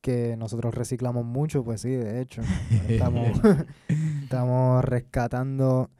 [0.00, 2.40] que nosotros reciclamos mucho, pues sí, de hecho.
[2.88, 3.28] Estamos,
[4.22, 5.90] estamos rescatando,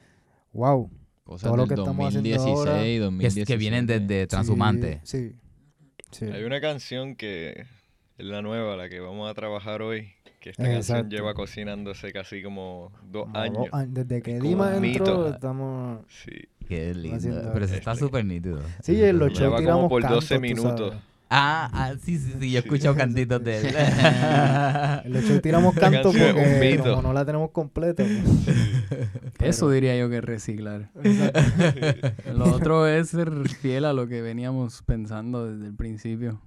[0.53, 0.91] wow.
[1.25, 3.53] Cosas Todo lo que estamos haciendo 2016, ahora- Que, es- 2017.
[3.53, 5.01] que vienen desde Transhumante.
[5.05, 5.37] Sí,
[6.11, 6.25] sí.
[6.25, 7.67] Hay una canción que
[8.17, 10.09] es la nueva, la que vamos a trabajar hoy.
[10.41, 11.03] Que esta Exacto.
[11.03, 13.67] canción lleva cocinándose casi como dos Como años.
[13.71, 13.85] dos.
[13.89, 15.29] Desde que Dima entró, mito.
[15.29, 16.01] estamos...
[16.09, 16.49] Sí.
[16.69, 17.51] Qué lindo.
[17.53, 18.61] Pero eso está súper nítido.
[18.83, 20.95] Sí, en los shows como tiramos por 12 cantos, tú minutos.
[21.31, 22.67] Ah, ah, sí, sí, sí, yo he Sí.
[22.69, 23.75] escuchado cantitos de él.
[25.05, 28.03] En los shows tiramos cantos porque como no la tenemos completa.
[28.05, 28.57] pues.
[29.41, 30.91] Eso diría yo que es reciclar.
[32.35, 36.41] Lo otro es ser fiel a lo que veníamos pensando desde el principio.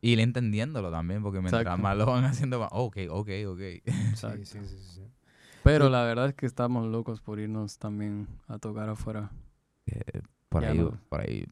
[0.00, 1.82] y entendiéndolo también, porque mientras Exacto.
[1.82, 3.60] más lo van haciendo, va, ok, ok, ok.
[4.14, 5.02] Sí, sí, sí, sí.
[5.64, 5.92] Pero Sí.
[5.92, 9.30] la verdad es que estamos locos por irnos también a tocar afuera.
[9.86, 10.92] Eh, por ahí, no.
[11.08, 11.46] por ahí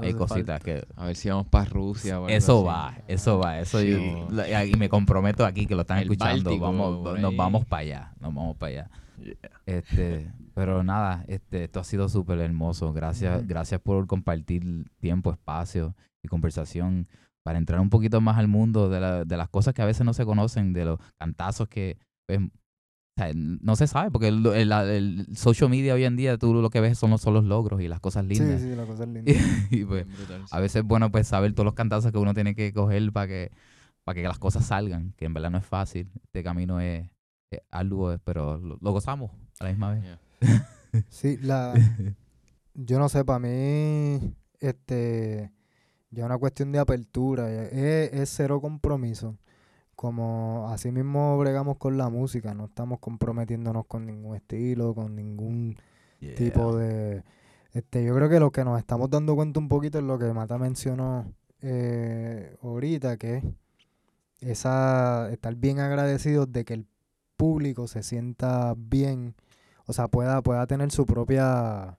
[0.00, 0.60] hay cositas falta.
[0.60, 0.84] que...
[0.96, 2.20] A ver si vamos para Rusia.
[2.20, 2.66] o Eso así.
[2.66, 3.90] va, eso va, eso Sí.
[3.92, 7.64] yo- la- y me comprometo aquí que lo están El escuchando, Báltico, vamos, nos vamos
[7.64, 8.90] para allá, nos vamos para allá.
[9.22, 9.36] Yeah.
[9.66, 12.92] Este, pero nada, este, esto ha sido súper hermoso.
[12.92, 13.46] Gracias, Ujú.
[13.46, 17.06] gracias por compartir tiempo, espacio y conversación
[17.44, 20.04] para entrar un poquito más al mundo de, la- de las cosas que a veces
[20.04, 22.40] no se conocen, de los cantazos que pues,
[23.16, 26.52] o sea, no se sabe, porque el, el- el social media hoy en día tú
[26.54, 28.60] lo que ves son los, son los logros y las cosas lindas.
[28.60, 29.32] Sí, sí, la cosa es linda.
[29.70, 30.48] y pues, Bien brutal, sí.
[30.50, 33.28] a veces es bueno pues saber todos los cantazos que uno tiene que coger para
[33.28, 33.50] que,
[34.02, 36.10] para que las cosas salgan, que en verdad no es fácil.
[36.24, 37.08] Este camino es,
[37.50, 39.30] es arduo, pero lo, lo gozamos
[39.60, 40.02] a la misma vez.
[40.02, 40.68] Yeah.
[41.08, 41.74] Sí, la...
[42.74, 45.50] Yo no sé, para mí, este...
[46.10, 49.36] Ya es una cuestión de apertura, es, es cero compromiso.
[50.04, 55.78] Como así mismo bregamos con la música, no estamos comprometiéndonos con ningún estilo, con ningún
[56.36, 57.24] tipo de...
[57.72, 60.30] Este, yo creo que lo que nos estamos dando cuenta un poquito es lo que
[60.34, 61.24] Mata mencionó
[61.62, 63.44] eh, ahorita, que es
[64.40, 66.86] esa, estar bien agradecidos de que el
[67.38, 69.34] público se sienta bien,
[69.86, 71.96] o sea, pueda, pueda tener su propia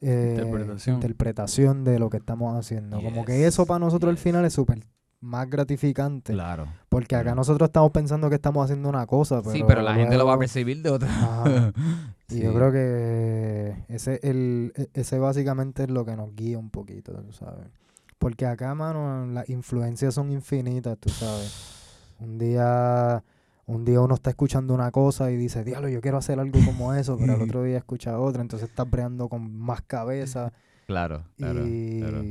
[0.00, 0.96] eh, Interpretación.
[0.96, 3.00] interpretación de lo que estamos haciendo.
[3.00, 4.80] Como que eso para nosotros al final es súper
[5.20, 6.32] más gratificante.
[6.32, 6.66] Claro.
[6.88, 7.36] Porque acá claro.
[7.36, 10.34] nosotros estamos pensando que estamos haciendo una cosa, pero sí, pero la gente lo va
[10.34, 11.08] a percibir de otra.
[11.08, 11.72] Ajá.
[12.28, 12.42] Y Sí.
[12.42, 17.12] yo creo que ese, el, e- ese básicamente es lo que nos guía un poquito,
[17.22, 17.68] tú sabes.
[18.18, 22.12] Porque acá, mano, las influencias son infinitas, tú sabes.
[22.18, 23.22] Un día,
[23.66, 26.94] un día uno está escuchando una cosa y dice, diablo, yo quiero hacer algo como
[26.94, 30.52] eso, pero al otro día escucha otra, entonces estás breando con más cabeza.
[30.88, 32.24] Claro, claro, y, claro.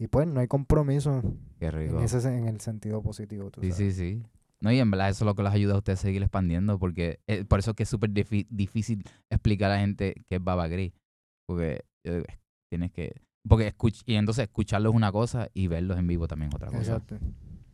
[0.00, 1.22] Y pues no hay compromiso
[1.60, 1.98] Qué rico.
[1.98, 3.94] en, ese, en el sentido positivo, tú Sí, sabes.
[3.96, 4.22] sí, sí.
[4.62, 6.78] No, y en verdad eso es lo que les ayuda a ustedes a seguir expandiendo,
[6.78, 10.42] porque eh, por eso es que es súper difícil explicar a la gente qué es
[10.44, 10.92] Baba Gris,
[11.46, 12.24] porque eh,
[12.70, 13.14] tienes que...
[13.48, 16.68] Porque escuch y entonces escucharlos es una cosa y verlos en vivo también es otra
[16.68, 16.80] cosa.
[16.96, 17.18] Exacto.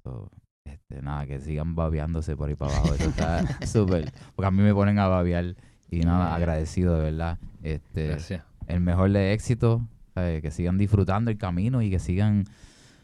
[0.04, 0.30] So,
[0.64, 2.94] este, nada, que sigan babeándose por ahí para abajo.
[2.94, 4.12] Eso está súper.
[4.36, 5.56] Porque a mí me ponen a babear
[5.90, 6.34] y nada, Yeah.
[6.36, 7.38] agradecido de verdad.
[7.64, 8.44] Este, Gracias.
[8.68, 10.40] el mejor de éxito, ¿sabes?
[10.40, 12.44] que sigan disfrutando el camino y que sigan,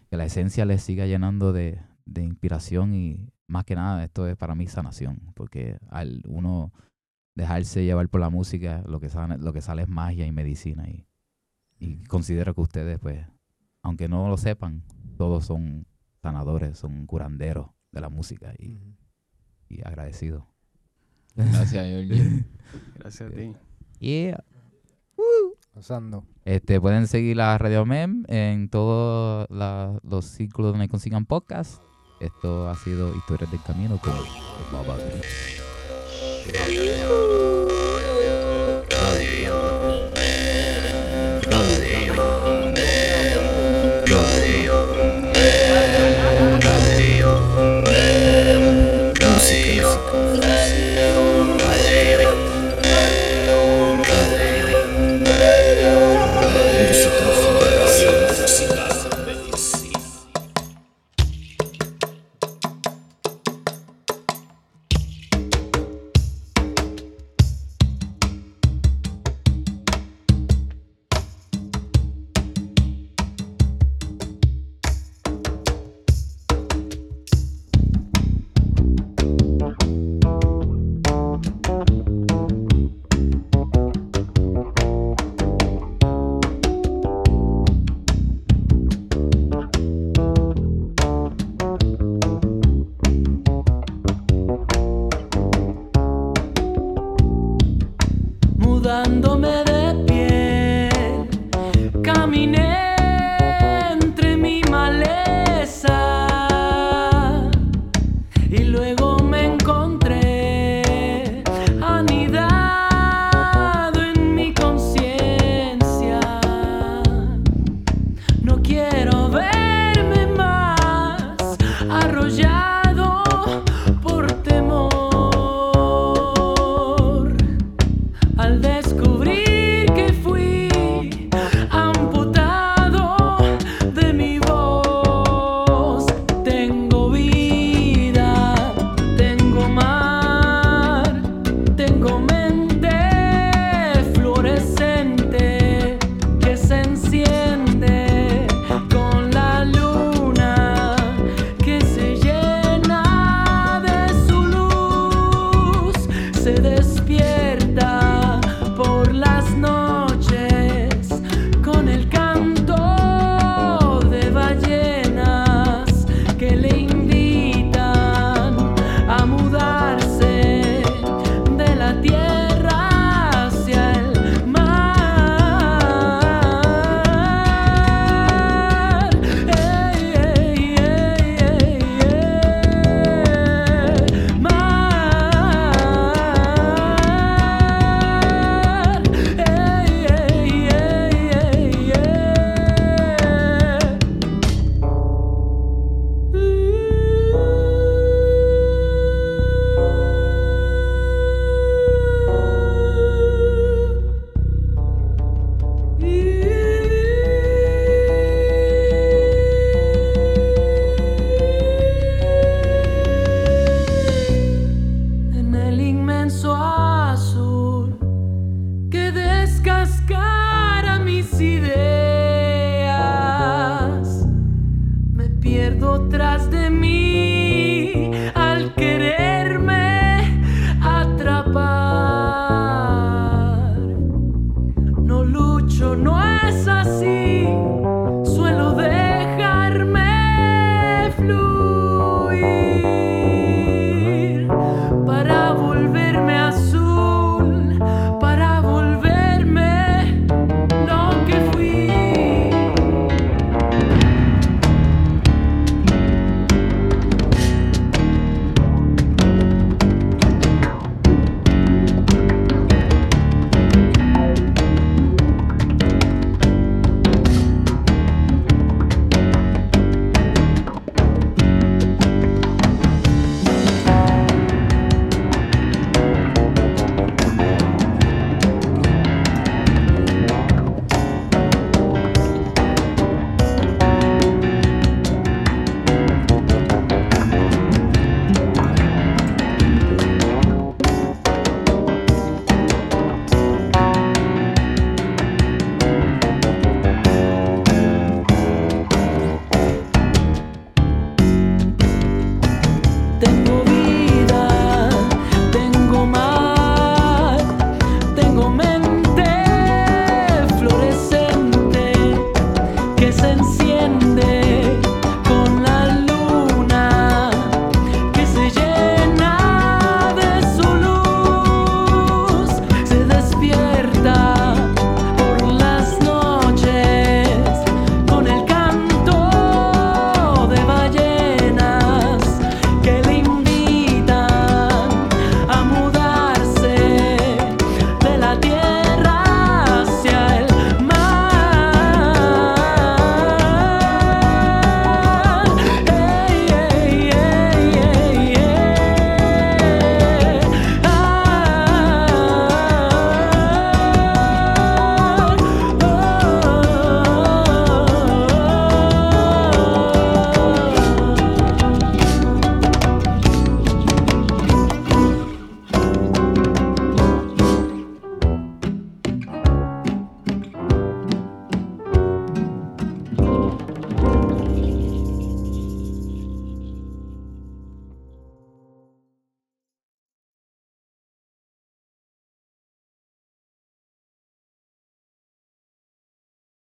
[0.08, 4.34] que la esencia les siga llenando de, de inspiración y más que nada esto es
[4.36, 6.72] para mí sanación, porque al uno
[7.34, 10.88] dejarse llevar por la música, lo que sale, lo que sale es magia y medicina
[10.88, 11.06] y,
[11.78, 13.26] y considero que ustedes pues,
[13.82, 14.82] aunque no lo sepan,
[15.18, 15.84] todos son
[16.22, 18.94] sanadores, son curanderos de la música y, Ujú.
[19.68, 20.44] y agradecidos.
[21.36, 22.44] Gracias, Georgie.
[22.94, 23.54] Gracias a ti.
[23.98, 24.42] Yeah.
[25.74, 26.24] Gozando.
[26.44, 31.82] Este, pueden seguir a Radio Mem en todos los círculos donde consigan podcast.
[32.20, 34.12] Esto ha sido Historias del Camino con
[34.72, 34.96] Baba